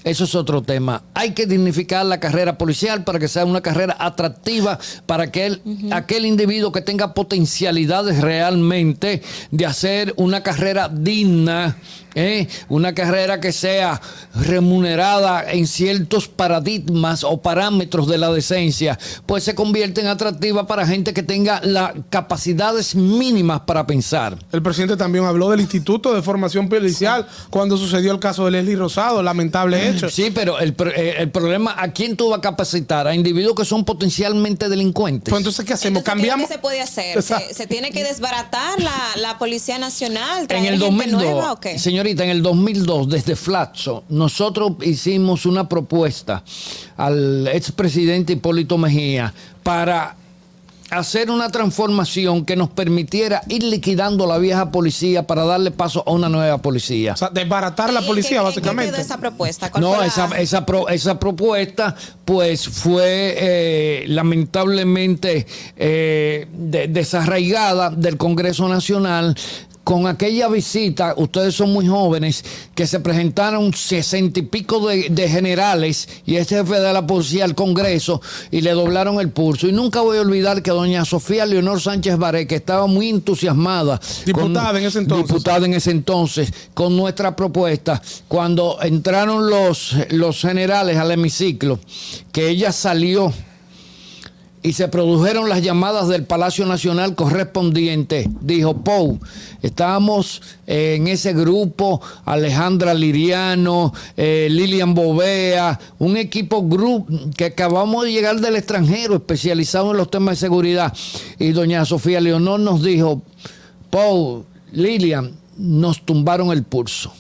Eso 0.05 0.25
es 0.25 0.35
otro 0.35 0.63
tema. 0.63 1.03
Hay 1.15 1.31
que 1.33 1.47
dignificar 1.47 2.05
la 2.05 2.19
carrera 2.19 2.59
policial 2.59 3.05
para 3.05 3.19
que 3.19 3.29
sea 3.29 3.45
una 3.45 3.61
carrera 3.61 3.97
atractiva 4.01 4.79
para 5.07 5.31
que 5.31 5.47
el- 5.47 5.63
aquel 5.93 6.27
individuo 6.27 6.73
que 6.73 6.81
tenga 6.81 7.15
potencialidades 7.15 8.21
realmente 8.21 9.23
de 9.51 9.67
hacer 9.67 10.13
una 10.17 10.43
carrera 10.43 10.89
digna, 10.89 11.77
¿eh? 12.15 12.49
una 12.69 12.95
carrera 12.95 13.41
que 13.41 13.53
sea 13.53 14.01
remunerada 14.35 15.51
en 15.51 15.67
ciertos 15.67 16.29
paradigmas 16.29 17.25
o 17.25 17.41
parámetros 17.43 18.09
de 18.09 18.19
la 18.19 18.31
decencia, 18.33 18.99
pues 19.27 19.45
se 19.45 19.55
convierte 19.55 20.01
en 20.01 20.07
atractiva 20.07 20.67
para 20.67 20.87
gente 20.87 21.13
que 21.13 21.23
tenga 21.23 21.61
las 21.63 21.93
capacidades 22.11 22.95
mínimas 22.95 23.61
para 23.61 23.87
pensar. 23.87 24.37
El 24.53 24.63
presidente 24.63 24.97
también 24.97 25.25
habló 25.25 25.51
del 25.51 25.61
Instituto 25.61 26.15
de 26.15 26.23
Formación 26.23 26.69
Policial 26.69 27.27
cuando 27.51 27.77
sucedió 27.77 28.13
el 28.13 28.19
caso 28.19 28.45
de 28.45 28.53
Leslie 28.53 28.77
Rosado, 28.77 29.23
lamentable 29.23 29.89
hecho. 29.89 30.09
Sí, 30.09 30.31
pero 30.35 30.59
el, 30.59 30.75
eh, 30.97 31.15
el 31.19 31.31
problema, 31.31 31.75
¿a 31.79 31.93
quién 31.93 32.17
tú 32.17 32.31
vas 32.31 32.39
a 32.39 32.43
capacitar? 32.43 33.07
A 33.07 33.15
individuos 33.15 33.55
que 33.57 33.65
son 33.65 33.85
potencialmente 33.85 34.69
delincuentes. 34.69 35.31
Pues 35.31 35.41
entonces, 35.41 35.65
¿qué 35.65 35.73
hacemos? 35.73 36.03
¿Qué 36.03 36.47
se 36.47 36.59
puede 36.59 36.81
hacer? 36.81 37.23
¿Se, 37.23 37.55
se 37.55 37.67
tiene 37.67 37.91
que 37.91 38.05
desbaratar 38.05 38.81
la, 38.81 38.93
la 39.17 39.39
Policía 39.39 39.79
Nacional? 39.79 40.43
En 40.43 40.47
¿Traer 40.49 40.65
el 40.75 40.81
gente 40.81 40.87
2002, 40.87 41.23
nueva 41.23 41.53
o 41.53 41.61
qué? 41.61 41.79
señor 41.79 42.02
señorita, 42.03 42.25
en 42.25 42.31
el 42.31 42.43
2002, 42.43 43.09
desde 43.09 43.37
Flatso, 43.37 44.03
nosotros 44.09 44.73
hicimos 44.83 45.47
una 45.47 45.69
propuesta 45.69 46.43
al 46.97 47.47
expresidente 47.47 48.33
Hipólito 48.33 48.77
Mejía 48.77 49.33
para 49.63 50.17
hacer 50.91 51.31
una 51.31 51.49
transformación 51.49 52.45
que 52.45 52.57
nos 52.57 52.71
permitiera 52.71 53.43
ir 53.49 53.63
liquidando 53.63 54.27
la 54.27 54.37
vieja 54.39 54.71
policía 54.73 55.27
para 55.29 55.45
darle 55.45 55.71
paso 55.71 56.03
a 56.07 56.11
una 56.11 56.29
nueva 56.29 56.59
policía. 56.59 57.13
O 57.13 57.17
sea, 57.17 57.31
desbaratar 57.31 57.93
la 57.93 58.03
policía, 58.03 58.39
¿En 58.39 58.43
qué 58.43 58.49
básicamente. 58.49 59.01
esa 59.01 59.17
propuesta? 59.19 59.71
¿Cuál 59.71 59.83
No, 59.85 59.91
fue 59.91 59.99
la- 60.01 60.07
esa, 60.07 60.27
esa, 60.39 60.67
pro- 60.67 60.89
esa 60.89 61.19
propuesta 61.21 61.95
pues 62.25 62.69
fue 62.69 63.35
eh, 63.39 64.05
lamentablemente 64.09 65.47
eh, 65.77 66.47
de- 66.53 66.89
desarraigada 66.89 67.91
del 67.91 68.17
Congreso 68.17 68.69
Nacional 68.69 69.35
con 69.85 70.07
aquella 70.07 70.49
visita, 70.49 71.15
ustedes 71.17 71.55
son 71.55 71.73
muy 71.73 71.87
jóvenes, 71.87 72.45
que 72.75 72.87
se 72.87 73.01
presentaron 73.01 73.75
sesenta 73.75 74.41
y 74.41 74.43
pico 74.43 74.87
de, 74.87 75.09
de 75.11 75.29
generales 75.29 76.09
y 76.25 76.37
este 76.37 76.57
jefe 76.57 76.81
de 76.81 76.93
la 76.93 77.07
policía 77.07 77.45
al 77.45 77.55
Congreso 77.55 78.21
y 78.51 78.61
le 78.61 78.73
doblaron 78.73 79.21
el 79.21 79.31
pulso. 79.31 79.67
Y 79.67 79.73
nunca 79.73 80.01
voy 80.01 80.19
a 80.19 80.21
olvidar 80.21 80.63
que 80.63 80.71
doña 80.71 81.05
Sofía 81.05 81.47
Leonor 81.47 81.81
Sánchez 81.81 82.17
Baré, 82.17 82.47
que 82.47 82.55
estaba 82.55 82.87
muy 82.87 83.09
entusiasmada. 83.09 84.01
Diputada 84.25 84.79
en 84.79 84.87
ese 84.87 85.01
entonces. 85.01 85.29
Diputada 85.29 85.67
en 85.67 85.75
ese 85.75 85.91
entonces, 85.91 86.53
con 86.75 86.97
nuestra 86.97 87.35
propuesta, 87.35 88.01
cuando 88.29 88.79
entraron 88.83 89.51
los, 89.51 89.97
los 90.11 90.41
generales 90.41 90.97
al 90.97 91.11
hemiciclo, 91.11 91.81
que 92.31 92.49
ella 92.49 92.73
salió 92.73 93.33
y 94.63 94.75
se 94.75 94.87
produjeron 94.89 95.49
las 95.49 95.63
llamadas 95.63 96.09
del 96.09 96.25
Palacio 96.25 96.65
Nacional 96.67 97.15
correspondiente. 97.15 98.29
Dijo, 98.41 98.77
Pou, 98.85 99.19
estábamos 99.61 100.41
en 100.67 101.09
ese 101.09 101.33
grupo, 101.33 102.01
Alejandra 102.25 102.95
Liriano, 102.95 103.93
eh, 104.17 104.47
Lilian 104.51 104.95
Bovea, 104.95 105.81
un 105.99 106.17
equipo 106.17 106.63
grupo 106.63 107.13
que 107.37 107.47
acabamos 107.47 108.05
de 108.05 108.13
llegar 108.13 108.41
del 108.41 108.57
extranjero, 108.57 109.17
especializado 109.17 109.91
en 109.91 109.97
los 109.97 110.11
temas 110.11 110.37
de 110.37 110.47
seguridad. 110.47 110.93
Y 111.39 111.51
doña 111.51 111.85
Sofía 111.85 112.21
Leonor 112.21 112.61
nos 112.61 112.83
dijo, 112.83 113.23
Pou, 113.91 114.45
Lilian, 114.71 115.33
nos 115.57 116.05
tumbaron 116.05 116.53
el 116.53 116.63
pulso. 116.63 117.13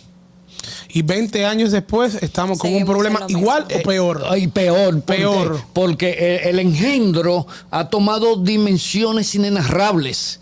Y 0.88 1.02
20 1.02 1.44
años 1.46 1.72
después 1.72 2.14
estamos 2.22 2.58
con 2.58 2.74
un 2.74 2.84
problema 2.84 3.24
igual 3.28 3.66
mismo. 3.66 3.80
o 3.80 3.82
peor. 3.84 4.24
Ay, 4.28 4.46
peor, 4.48 5.00
porque- 5.00 5.12
Peor. 5.20 5.60
Porque, 5.72 6.40
el, 6.44 6.50
el 6.50 6.58
engendro 6.60 7.46
ha 7.70 7.88
tomado 7.88 8.36
dimensiones 8.36 9.34
inenarrables 9.34 10.40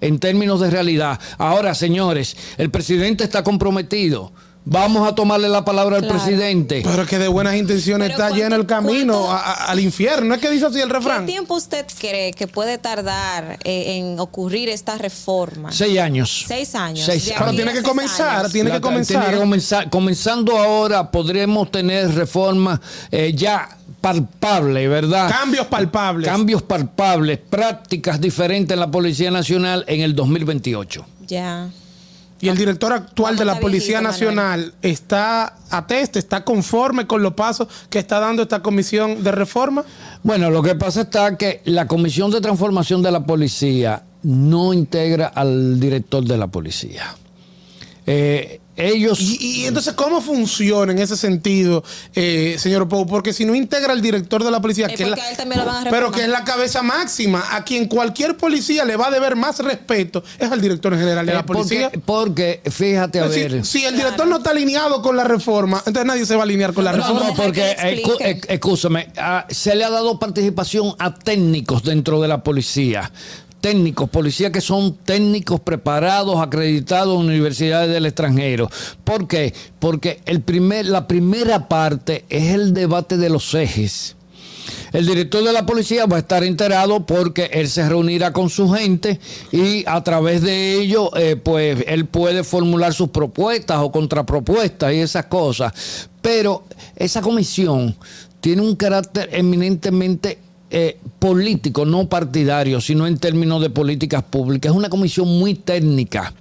en 0.00 0.18
términos 0.18 0.60
de 0.60 0.70
realidad. 0.70 1.20
Ahora, 1.38 1.74
señores, 1.74 2.36
el 2.56 2.70
presidente 2.70 3.24
está 3.24 3.42
comprometido. 3.44 4.32
Vamos 4.64 5.08
a 5.08 5.14
tomarle 5.14 5.48
la 5.48 5.64
palabra 5.64 5.96
al 5.96 6.02
Claro. 6.02 6.18
presidente. 6.22 6.82
Pero 6.84 7.06
que 7.06 7.18
de 7.18 7.28
buenas 7.28 7.56
intenciones 7.56 8.10
Pero 8.10 8.22
está 8.24 8.36
lleno 8.36 8.56
el 8.56 8.66
¿cuánto- 8.66 8.88
camino 8.88 9.12
cuánto- 9.14 9.32
a- 9.32 9.38
a- 9.40 9.70
al 9.70 9.80
infierno. 9.80 10.26
¿No 10.28 10.34
es 10.34 10.40
que 10.40 10.50
dice 10.50 10.66
así 10.66 10.80
el 10.80 10.88
¿Qué 10.88 10.94
refrán? 10.94 11.26
tiempo 11.26 11.54
usted 11.54 11.86
cree 11.98 12.32
que 12.32 12.46
puede 12.46 12.76
tardar 12.78 13.58
eh, 13.64 13.96
en 13.96 14.20
ocurrir 14.20 14.68
esta 14.68 14.98
reforma? 14.98 15.72
Seis 15.72 15.98
años. 15.98 16.44
Seis 16.46 16.74
años. 16.74 17.04
Seis 17.06 17.24
De 17.24 17.30
años. 17.32 17.40
aquí 17.40 17.56
Pero 17.56 17.64
tiene 17.64 17.72
que 17.72 17.82
comenzar, 17.88 18.40
años. 18.40 18.52
tiene 18.52 18.70
que 18.70 18.80
comenzar. 18.82 19.36
comenzar. 19.38 19.90
Comenzando 19.90 20.58
ahora, 20.58 21.10
podremos 21.10 21.70
tener 21.70 22.14
reformas 22.14 22.80
eh, 23.10 23.32
ya 23.34 23.76
palpables, 24.00 24.88
¿verdad? 24.88 25.30
Cambios 25.30 25.66
palpables. 25.68 26.28
Cambios 26.28 26.62
palpables, 26.62 27.38
prácticas 27.38 28.20
diferentes 28.20 28.74
en 28.74 28.80
la 28.80 28.90
Policía 28.90 29.30
Nacional 29.30 29.84
en 29.88 30.02
el 30.02 30.14
2028. 30.14 31.04
Ya. 31.26 31.70
Y 32.40 32.48
el 32.48 32.56
director 32.56 32.92
actual 32.92 33.36
de 33.36 33.44
la 33.44 33.60
Policía 33.60 34.00
Nacional 34.00 34.72
está 34.80 35.56
ateste, 35.70 36.18
está 36.18 36.42
conforme 36.42 37.06
con 37.06 37.22
los 37.22 37.34
pasos 37.34 37.68
que 37.90 37.98
está 37.98 38.18
dando 38.18 38.42
esta 38.42 38.62
comisión 38.62 39.22
de 39.22 39.30
reforma. 39.30 39.84
Bueno, 40.22 40.50
lo 40.50 40.62
que 40.62 40.74
pasa 40.74 41.02
está 41.02 41.36
que 41.36 41.60
la 41.66 41.86
Comisión 41.86 42.30
de 42.30 42.40
Transformación 42.40 43.02
de 43.02 43.10
la 43.12 43.24
Policía 43.24 44.04
no 44.22 44.72
integra 44.72 45.28
al 45.28 45.78
director 45.78 46.24
de 46.24 46.38
la 46.38 46.46
policía. 46.46 47.14
Eh, 48.06 48.60
ellos... 48.80 49.20
Y, 49.20 49.62
y 49.62 49.66
entonces, 49.66 49.94
¿cómo 49.94 50.20
funciona 50.20 50.92
en 50.92 50.98
ese 50.98 51.16
sentido, 51.16 51.82
eh, 52.14 52.56
señor 52.58 52.88
Pou? 52.88 53.06
Porque 53.06 53.32
si 53.32 53.44
no 53.44 53.54
integra 53.54 53.92
el 53.92 54.00
director 54.02 54.42
de 54.44 54.50
la 54.50 54.60
policía, 54.60 54.86
Eh, 54.86 54.94
que 54.94 55.02
es 55.04 55.08
la- 55.10 55.16
a 55.16 55.30
él 55.30 55.36
también 55.36 55.60
lo 55.60 55.66
van 55.66 55.86
a 55.86 55.90
pero 55.90 56.10
que 56.10 56.22
es 56.22 56.28
la 56.28 56.44
cabeza 56.44 56.82
máxima, 56.82 57.44
a 57.54 57.64
quien 57.64 57.86
cualquier 57.86 58.36
policía 58.36 58.84
le 58.84 58.96
va 58.96 59.08
a 59.08 59.10
deber 59.10 59.36
más 59.36 59.58
respeto, 59.60 60.22
es 60.38 60.50
al 60.50 60.60
director 60.60 60.96
general 60.96 61.26
de 61.26 61.32
eh, 61.32 61.34
la 61.36 61.46
policía. 61.46 61.90
porque, 61.90 62.60
porque, 62.60 62.70
fíjate, 62.70 63.20
a 63.20 63.28
Si- 63.30 63.40
ver... 63.40 63.64
si, 63.64 63.84
el 63.84 63.96
director 63.96 64.26
no 64.26 64.38
está 64.38 64.50
alineado 64.50 65.02
con 65.02 65.16
la 65.16 65.24
reforma, 65.24 65.78
entonces 65.86 66.04
nadie 66.06 66.26
se 66.26 66.34
va 66.34 66.42
a 66.42 66.44
alinear 66.44 66.72
con 66.72 66.84
la 66.84 66.92
No, 66.92 66.98
reforma. 66.98 67.28
no, 67.28 67.34
porque, 67.34 67.70
explique. 67.72 68.40
ec- 68.40 68.46
escúchame, 68.48 69.08
ah, 69.16 69.46
se 69.50 69.74
le 69.74 69.84
ha 69.84 69.90
dado 69.90 70.18
participación 70.18 70.94
a 70.98 71.14
técnicos 71.14 71.82
dentro 71.82 72.20
de 72.20 72.28
la 72.28 72.42
policía. 72.42 73.10
Técnicos, 73.60 74.08
policías 74.08 74.52
que 74.52 74.60
son 74.60 74.96
técnicos 74.96 75.60
preparados, 75.60 76.40
acreditados 76.40 77.20
en 77.20 77.26
universidades 77.26 77.92
del 77.92 78.06
extranjero. 78.06 78.70
¿Por 79.04 79.28
qué? 79.28 79.52
Porque 79.78 80.20
el 80.26 80.40
primer, 80.40 80.86
la 80.86 81.06
primera 81.06 81.68
parte 81.68 82.24
es 82.28 82.54
el 82.54 82.72
debate 82.72 83.16
de 83.16 83.28
los 83.28 83.54
ejes. 83.54 84.16
El 84.92 85.06
director 85.06 85.44
de 85.44 85.52
la 85.52 85.66
policía 85.66 86.06
va 86.06 86.16
a 86.16 86.20
estar 86.20 86.42
enterado 86.42 87.06
porque 87.06 87.50
él 87.52 87.68
se 87.68 87.88
reunirá 87.88 88.32
con 88.32 88.50
su 88.50 88.70
gente 88.70 89.20
y 89.52 89.84
a 89.86 90.02
través 90.02 90.42
de 90.42 90.80
ello, 90.80 91.16
eh, 91.16 91.36
pues 91.36 91.84
él 91.86 92.06
puede 92.06 92.42
formular 92.44 92.92
sus 92.92 93.10
propuestas 93.10 93.78
o 93.80 93.92
contrapropuestas 93.92 94.92
y 94.92 94.96
esas 94.96 95.26
cosas. 95.26 96.08
Pero 96.20 96.64
esa 96.96 97.22
comisión 97.22 97.96
tiene 98.40 98.62
un 98.62 98.74
carácter 98.74 99.28
eminentemente 99.32 100.38
eh, 100.70 100.98
político, 101.18 101.84
no 101.84 102.08
partidario, 102.08 102.80
sino 102.80 103.06
en 103.06 103.18
términos 103.18 103.60
de 103.60 103.70
políticas 103.70 104.22
públicas. 104.22 104.70
Es 104.70 104.76
una 104.76 104.88
comisión 104.88 105.26
muy 105.28 105.54
técnica. 105.54 106.32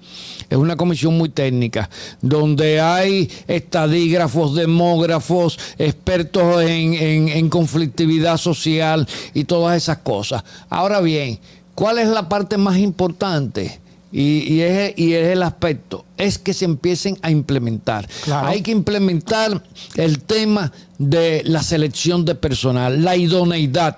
Es 0.50 0.58
una 0.58 0.76
comisión 0.76 1.16
muy 1.16 1.30
técnica, 1.30 1.90
donde 2.22 2.82
hay 2.82 3.30
estadígrafos, 3.48 4.56
demógrafos, 4.56 5.60
expertos 5.78 6.64
en, 6.64 6.96
en- 6.96 7.30
en 7.30 7.50
conflictividad 7.50 8.38
social 8.38 9.08
y 9.36 9.44
todas 9.44 9.78
esas 9.78 10.00
cosas. 10.00 10.44
Ahora 10.70 11.02
bien, 11.02 11.38
¿cuál 11.76 12.00
es 12.00 12.08
la 12.08 12.28
parte 12.30 12.58
más 12.58 12.78
importante? 12.80 13.80
Y, 14.12 14.54
y 14.54 14.62
es, 14.62 14.94
y 14.98 15.14
es 15.14 15.28
el 15.28 15.44
aspecto, 15.44 16.06
es 16.18 16.40
que 16.40 16.54
se 16.54 16.66
empiecen 16.66 17.18
a 17.22 17.30
implementar. 17.30 18.08
Claro. 18.24 18.48
Hay 18.48 18.62
que 18.62 18.72
implementar 18.72 19.64
el 19.96 20.20
tema 20.24 20.72
de 20.98 21.44
la 21.46 21.64
selección 21.64 22.26
de 22.26 22.36
personal, 22.36 23.04
la 23.04 23.16
idoneidad, 23.16 23.98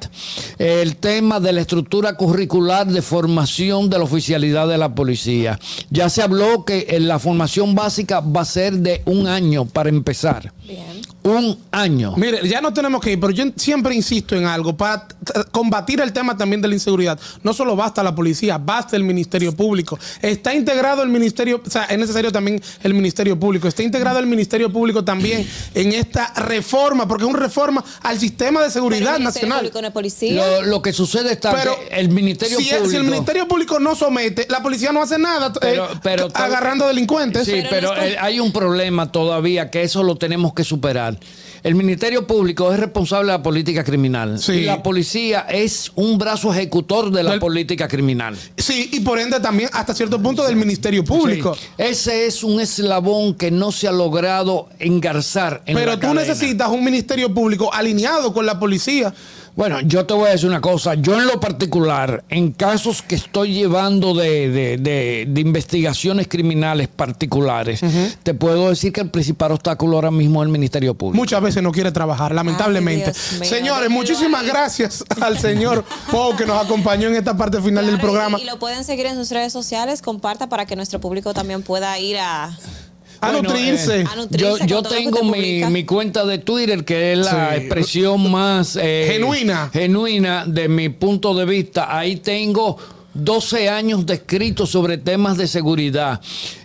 el 0.59 0.97
tema 0.97 1.39
de 1.39 1.53
la 1.53 1.61
estructura 1.61 2.15
curricular 2.15 2.87
de 2.87 3.01
formación 3.01 3.89
de 3.89 3.97
la 3.97 4.03
oficialidad 4.03 4.67
de 4.67 4.77
la 4.77 4.93
policía. 4.93 5.59
Ya 5.89 6.09
se 6.09 6.21
habló 6.21 6.63
que 6.63 6.87
en 6.89 7.07
la 7.07 7.17
formación 7.17 7.73
básica 7.73 8.19
va 8.19 8.41
a 8.41 8.45
ser 8.45 8.73
de 8.73 9.01
un 9.05 9.27
año 9.27 9.65
para 9.65 9.89
empezar. 9.89 10.53
Un 11.23 11.57
año. 11.71 12.13
Mire, 12.17 12.47
ya 12.47 12.61
no 12.61 12.73
tenemos 12.73 12.99
que 13.01 13.11
ir, 13.11 13.19
pero 13.19 13.31
yo 13.31 13.43
siempre 13.55 13.93
insisto 13.93 14.35
en 14.35 14.45
algo. 14.45 14.75
Para 14.75 15.07
combatir 15.51 16.01
el 16.01 16.11
tema 16.13 16.35
también 16.35 16.61
de 16.61 16.67
la 16.67 16.73
inseguridad, 16.73 17.19
no 17.43 17.53
solo 17.53 17.75
basta 17.75 18.01
la 18.01 18.15
policía, 18.15 18.57
basta 18.57 18.95
el 18.95 19.03
Ministerio 19.03 19.55
Público. 19.55 19.99
Está 20.21 20.55
integrado 20.55 21.03
el 21.03 21.09
Ministerio, 21.09 21.61
o 21.65 21.69
sea, 21.69 21.83
es 21.85 21.97
necesario 21.99 22.31
también 22.31 22.61
el 22.81 22.93
Ministerio 22.95 23.39
Público. 23.39 23.67
Está 23.67 23.83
integrado 23.83 24.17
el 24.17 24.25
Ministerio 24.25 24.71
Público 24.71 25.03
también 25.05 25.47
en 25.75 25.91
esta 25.93 26.33
reforma, 26.35 27.07
porque 27.07 27.23
es 27.25 27.29
una 27.29 27.39
reforma 27.39 27.83
al 28.01 28.19
sistema 28.19 28.63
de 28.63 28.71
seguridad 28.71 29.01
Pero 29.01 29.15
el 29.17 29.21
Ministerio 29.21 29.47
nacional. 29.49 29.59
Público 29.59 29.81
no 29.81 29.87
es 29.89 29.93
policía. 29.93 30.33
Lo, 30.61 30.61
lo 30.63 30.81
que 30.81 30.91
sucede 30.91 31.33
está 31.33 31.53
Pero 31.53 31.75
que 31.87 31.99
el 31.99 32.09
Ministerio 32.09 32.57
si, 32.57 32.65
Público. 32.65 32.89
si 32.89 32.95
el 32.95 33.03
Ministerio 33.03 33.47
Público 33.47 33.79
no 33.79 33.95
somete, 33.95 34.47
la 34.49 34.63
policía 34.63 34.91
no 34.91 35.01
hace 35.03 35.19
nada 35.19 35.53
Pero- 35.53 35.85
eh, 35.85 35.99
pero- 36.01 36.27
agarrando 36.33 36.87
delincuentes. 36.87 37.45
Sí, 37.45 37.61
pero, 37.69 37.91
hay 38.19 38.39
un 38.39 38.51
problema 38.51 39.11
todavía 39.11 39.69
que 39.69 39.83
eso 39.83 40.01
lo 40.01 40.15
tenemos 40.15 40.53
que 40.53 40.63
superar. 40.63 41.10
El 41.63 41.75
Ministerio 41.75 42.25
Público 42.25 42.73
es 42.73 42.79
responsable 42.79 43.27
de 43.31 43.37
la 43.37 43.43
política 43.43 43.83
criminal. 43.83 44.39
Sí. 44.39 44.53
Y 44.53 44.61
la 44.65 44.81
policía 44.81 45.41
es 45.41 45.91
un 45.95 46.17
brazo 46.17 46.51
ejecutor 46.51 47.11
de 47.11 47.21
la 47.21 47.31
Del- 47.31 47.39
política 47.39 47.87
criminal. 47.87 48.35
Sí, 48.57 48.89
y 48.93 49.01
por 49.01 49.19
ende 49.19 49.39
también 49.39 49.69
hasta 49.73 49.93
cierto 49.93 50.19
punto 50.19 50.43
del 50.43 50.55
Ministerio 50.55 51.03
Público. 51.05 51.53
Sí. 51.53 51.61
Ese 51.77 52.25
es 52.25 52.43
un 52.43 52.59
eslabón 52.59 53.35
que 53.35 53.51
no 53.51 53.71
se 53.71 53.87
ha 53.87 53.91
logrado 53.91 54.69
engarzar 54.79 55.61
en 55.67 55.75
Pero 55.75 55.91
la 55.91 55.95
tú 55.97 56.01
cadena. 56.01 56.21
necesitas 56.21 56.69
un 56.69 56.83
ministerio 56.83 57.31
público 57.31 57.71
alineado 57.71 58.33
con 58.33 58.45
la 58.47 58.59
policía. 58.59 59.13
Bueno, 59.55 59.79
yo 59.81 60.05
te 60.05 60.13
voy 60.13 60.27
a 60.27 60.31
decir 60.31 60.47
una 60.49 60.61
cosa. 60.61 60.93
Yo 60.95 61.19
en 61.19 61.27
lo 61.27 61.39
particular, 61.39 62.23
en 62.29 62.51
casos 62.53 63.01
que 63.01 63.15
estoy 63.15 63.53
llevando 63.53 64.13
de, 64.13 64.49
de- 64.49 64.77
de- 64.77 65.25
de 65.27 65.41
investigaciones 65.41 66.27
criminales 66.27 66.87
particulares, 66.87 67.81
te 68.23 68.33
puedo 68.33 68.69
decir 68.69 68.93
que 68.93 69.01
el 69.01 69.09
principal 69.09 69.51
obstáculo 69.51 69.97
ahora 69.97 70.09
mismo 70.11 70.41
es 70.41 70.47
el 70.47 70.51
Ministerio 70.53 70.93
Público. 70.95 71.17
Muchas 71.21 71.41
veces 71.41 71.61
no 71.61 71.71
quiere 71.71 71.91
trabajar, 71.91 72.33
lamentablemente. 72.33 73.13
Señores, 73.13 73.89
muchísimas 73.89 74.45
gracias 74.45 75.03
al 75.19 75.37
señor 75.37 75.83
Pau 76.11 76.35
que 76.35 76.45
nos 76.45 76.63
acompañó 76.63 77.09
en 77.09 77.15
esta 77.15 77.35
parte 77.35 77.61
final 77.61 77.85
del 77.85 77.95
Claro, 77.95 77.97
y- 77.97 78.01
programa. 78.09 78.39
Y, 78.39 78.45
lo 78.45 78.57
pueden 78.57 78.83
seguir 78.83 79.05
en 79.05 79.15
sus 79.15 79.29
redes 79.31 79.51
sociales, 79.51 80.01
comparta 80.01 80.47
para 80.47 80.65
que 80.65 80.75
nuestro 80.75 80.99
público 81.01 81.33
también 81.33 81.61
pueda 81.61 81.99
ir 81.99 82.17
a. 82.19 82.57
A 83.21 83.31
Bueno, 83.31 83.49
nutrirse. 83.49 84.01
eh, 84.01 84.05
A 84.11 84.15
nutrirse 84.15 84.65
yo 84.65 84.65
yo 84.65 84.81
tengo 84.83 85.19
te 85.19 85.23
mi, 85.25 85.63
mi 85.65 85.85
cuenta 85.85 86.25
de 86.25 86.39
Twitter, 86.39 86.83
que 86.83 87.13
es 87.13 87.19
la 87.19 87.51
Sí. 87.51 87.57
expresión 87.61 88.31
más 88.31 88.75
eh, 88.81 89.09
Genuina. 89.11 89.69
genuina 89.71 90.43
de 90.47 90.67
mi 90.67 90.89
punto 90.89 91.33
de 91.35 91.45
vista. 91.45 91.95
Ahí 91.95 92.15
tengo 92.17 92.77
12 93.13 93.69
años 93.69 94.05
de 94.05 94.15
escrito 94.15 94.65
sobre 94.65 94.97
temas 94.97 95.37
de 95.37 95.45
seguridad. 95.47 96.19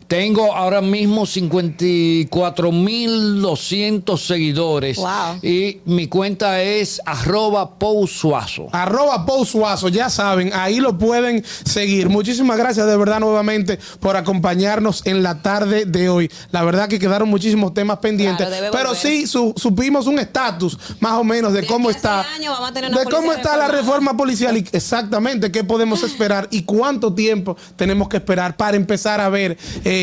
Tengo 0.08 0.54
ahora 0.54 0.80
mismo 0.80 1.26
54.200 1.26 4.18
seguidores. 4.18 4.96
Wow. 4.98 5.38
Y 5.42 5.80
mi 5.84 6.06
cuenta 6.06 6.62
es 6.62 7.00
arroba 7.04 7.78
pousuazo. 7.78 8.68
Arroba 8.72 9.24
Pau 9.26 9.44
Suazo, 9.44 9.88
ya 9.88 10.08
saben, 10.10 10.50
ahí 10.54 10.80
lo 10.80 10.96
pueden 10.98 11.44
seguir. 11.64 12.08
Muchísimas 12.08 12.56
gracias 12.56 12.86
de 12.86 12.96
verdad 12.96 13.20
nuevamente 13.20 13.78
por 14.00 14.16
acompañarnos 14.16 15.02
en 15.06 15.22
la 15.22 15.42
tarde 15.42 15.84
de 15.86 16.08
hoy. 16.08 16.30
La 16.52 16.62
verdad 16.62 16.88
que 16.88 16.98
quedaron 16.98 17.28
muchísimos 17.28 17.74
temas 17.74 17.98
pendientes, 17.98 18.46
Claro, 18.46 18.68
pero 18.72 18.88
volver. 18.90 19.02
sí 19.02 19.26
su- 19.26 19.54
supimos 19.56 20.06
un 20.06 20.18
estatus 20.18 20.78
más 21.00 21.12
o 21.14 21.24
menos 21.24 21.52
de, 21.52 21.62
De 21.62 21.66
cómo 21.66 21.90
está, 21.90 22.22
seis 22.24 22.36
años 22.36 22.54
vamos 22.54 22.70
a 22.70 22.72
tener 22.72 22.90
una 22.90 23.00
de 23.00 23.04
cómo 23.06 23.32
está 23.32 23.56
la 23.56 23.68
reforma 23.68 24.16
policial 24.16 24.56
y 24.56 24.64
exactamente 24.72 25.50
qué 25.50 25.64
podemos 25.64 26.02
esperar 26.02 26.48
y 26.50 26.62
cuánto 26.62 27.12
tiempo 27.12 27.56
tenemos 27.76 28.08
que 28.08 28.18
esperar 28.18 28.56
para 28.56 28.76
empezar 28.76 29.20
a 29.20 29.28
ver 29.28 29.56
eh, 29.84 29.95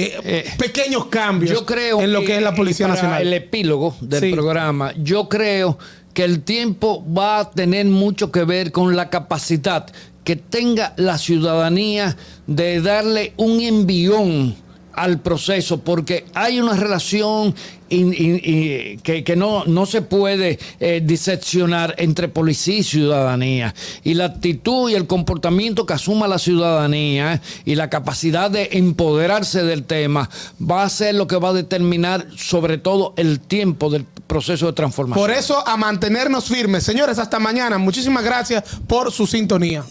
pequeños 0.58 1.06
cambios 1.08 1.52
Yo 1.52 1.66
creo 1.66 2.02
en 2.02 2.14
lo 2.14 2.24
que 2.24 2.36
es 2.38 2.42
la 2.42 2.54
Policía 2.56 2.86
para 2.88 2.96
Nacional. 2.96 3.22
El 3.22 3.34
epílogo 3.34 3.96
del 4.02 4.20
Sí. 4.22 4.32
programa, 4.32 4.94
yo 4.98 5.30
creo 5.30 5.78
que 6.14 6.24
el 6.24 6.42
tiempo 6.44 7.04
va 7.12 7.40
a 7.40 7.52
tener 7.52 7.86
mucho 7.88 8.32
que 8.32 8.44
ver 8.44 8.72
con 8.72 8.96
la 8.96 9.10
capacidad 9.10 9.86
que 10.24 10.36
tenga 10.36 10.94
la 10.98 11.18
ciudadanía 11.18 12.16
de 12.48 12.82
darle 12.82 13.34
un 13.38 13.60
envión 13.62 14.56
al 14.94 15.20
proceso, 15.20 15.80
porque 15.80 16.26
hay 16.34 16.60
una 16.60 16.76
relación 16.76 17.56
in- 17.90 18.14
in- 18.14 18.42
in- 18.44 19.00
que, 19.02 19.24
que 19.24 19.36
no, 19.36 19.66
no 19.66 19.86
se 19.86 20.02
puede 20.02 20.60
eh, 20.80 21.02
diseccionar 21.04 21.96
entre 21.98 22.28
policía 22.28 22.78
y 22.78 22.84
ciudadanía. 22.84 23.74
Y 24.04 24.14
la 24.14 24.26
actitud 24.26 24.90
y 24.90 24.96
el 24.96 25.08
comportamiento 25.08 25.86
que 25.86 25.94
asuma 25.94 26.28
la 26.28 26.38
ciudadanía 26.40 27.42
y 27.66 27.76
la 27.76 27.90
capacidad 27.90 28.52
de 28.52 28.70
empoderarse 28.74 29.64
del 29.64 29.84
tema 29.84 30.30
va 30.62 30.84
a 30.84 30.90
ser 30.90 31.16
lo 31.16 31.28
que 31.28 31.38
va 31.38 31.50
a 31.50 31.54
determinar 31.54 32.28
sobre 32.36 32.78
todo 32.78 33.14
el 33.18 33.40
tiempo 33.40 33.90
del 33.90 34.06
proceso 34.28 34.68
de 34.68 34.74
transformación. 34.74 35.22
Por 35.24 35.32
eso, 35.32 35.68
a 35.68 35.76
mantenernos 35.78 36.46
firmes. 36.46 36.84
Señores, 36.84 37.20
hasta 37.20 37.40
mañana. 37.40 37.78
Muchísimas 37.78 38.24
gracias 38.24 38.64
por 38.88 39.12
su 39.12 39.28
sintonía. 39.28 39.84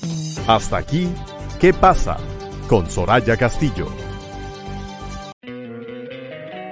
Hasta 0.47 0.79
aquí, 0.79 1.09
¿qué 1.61 1.73
pasa? 1.75 2.17
Con 2.69 2.91
Soraya 2.91 3.37
Castillo. 3.37 3.89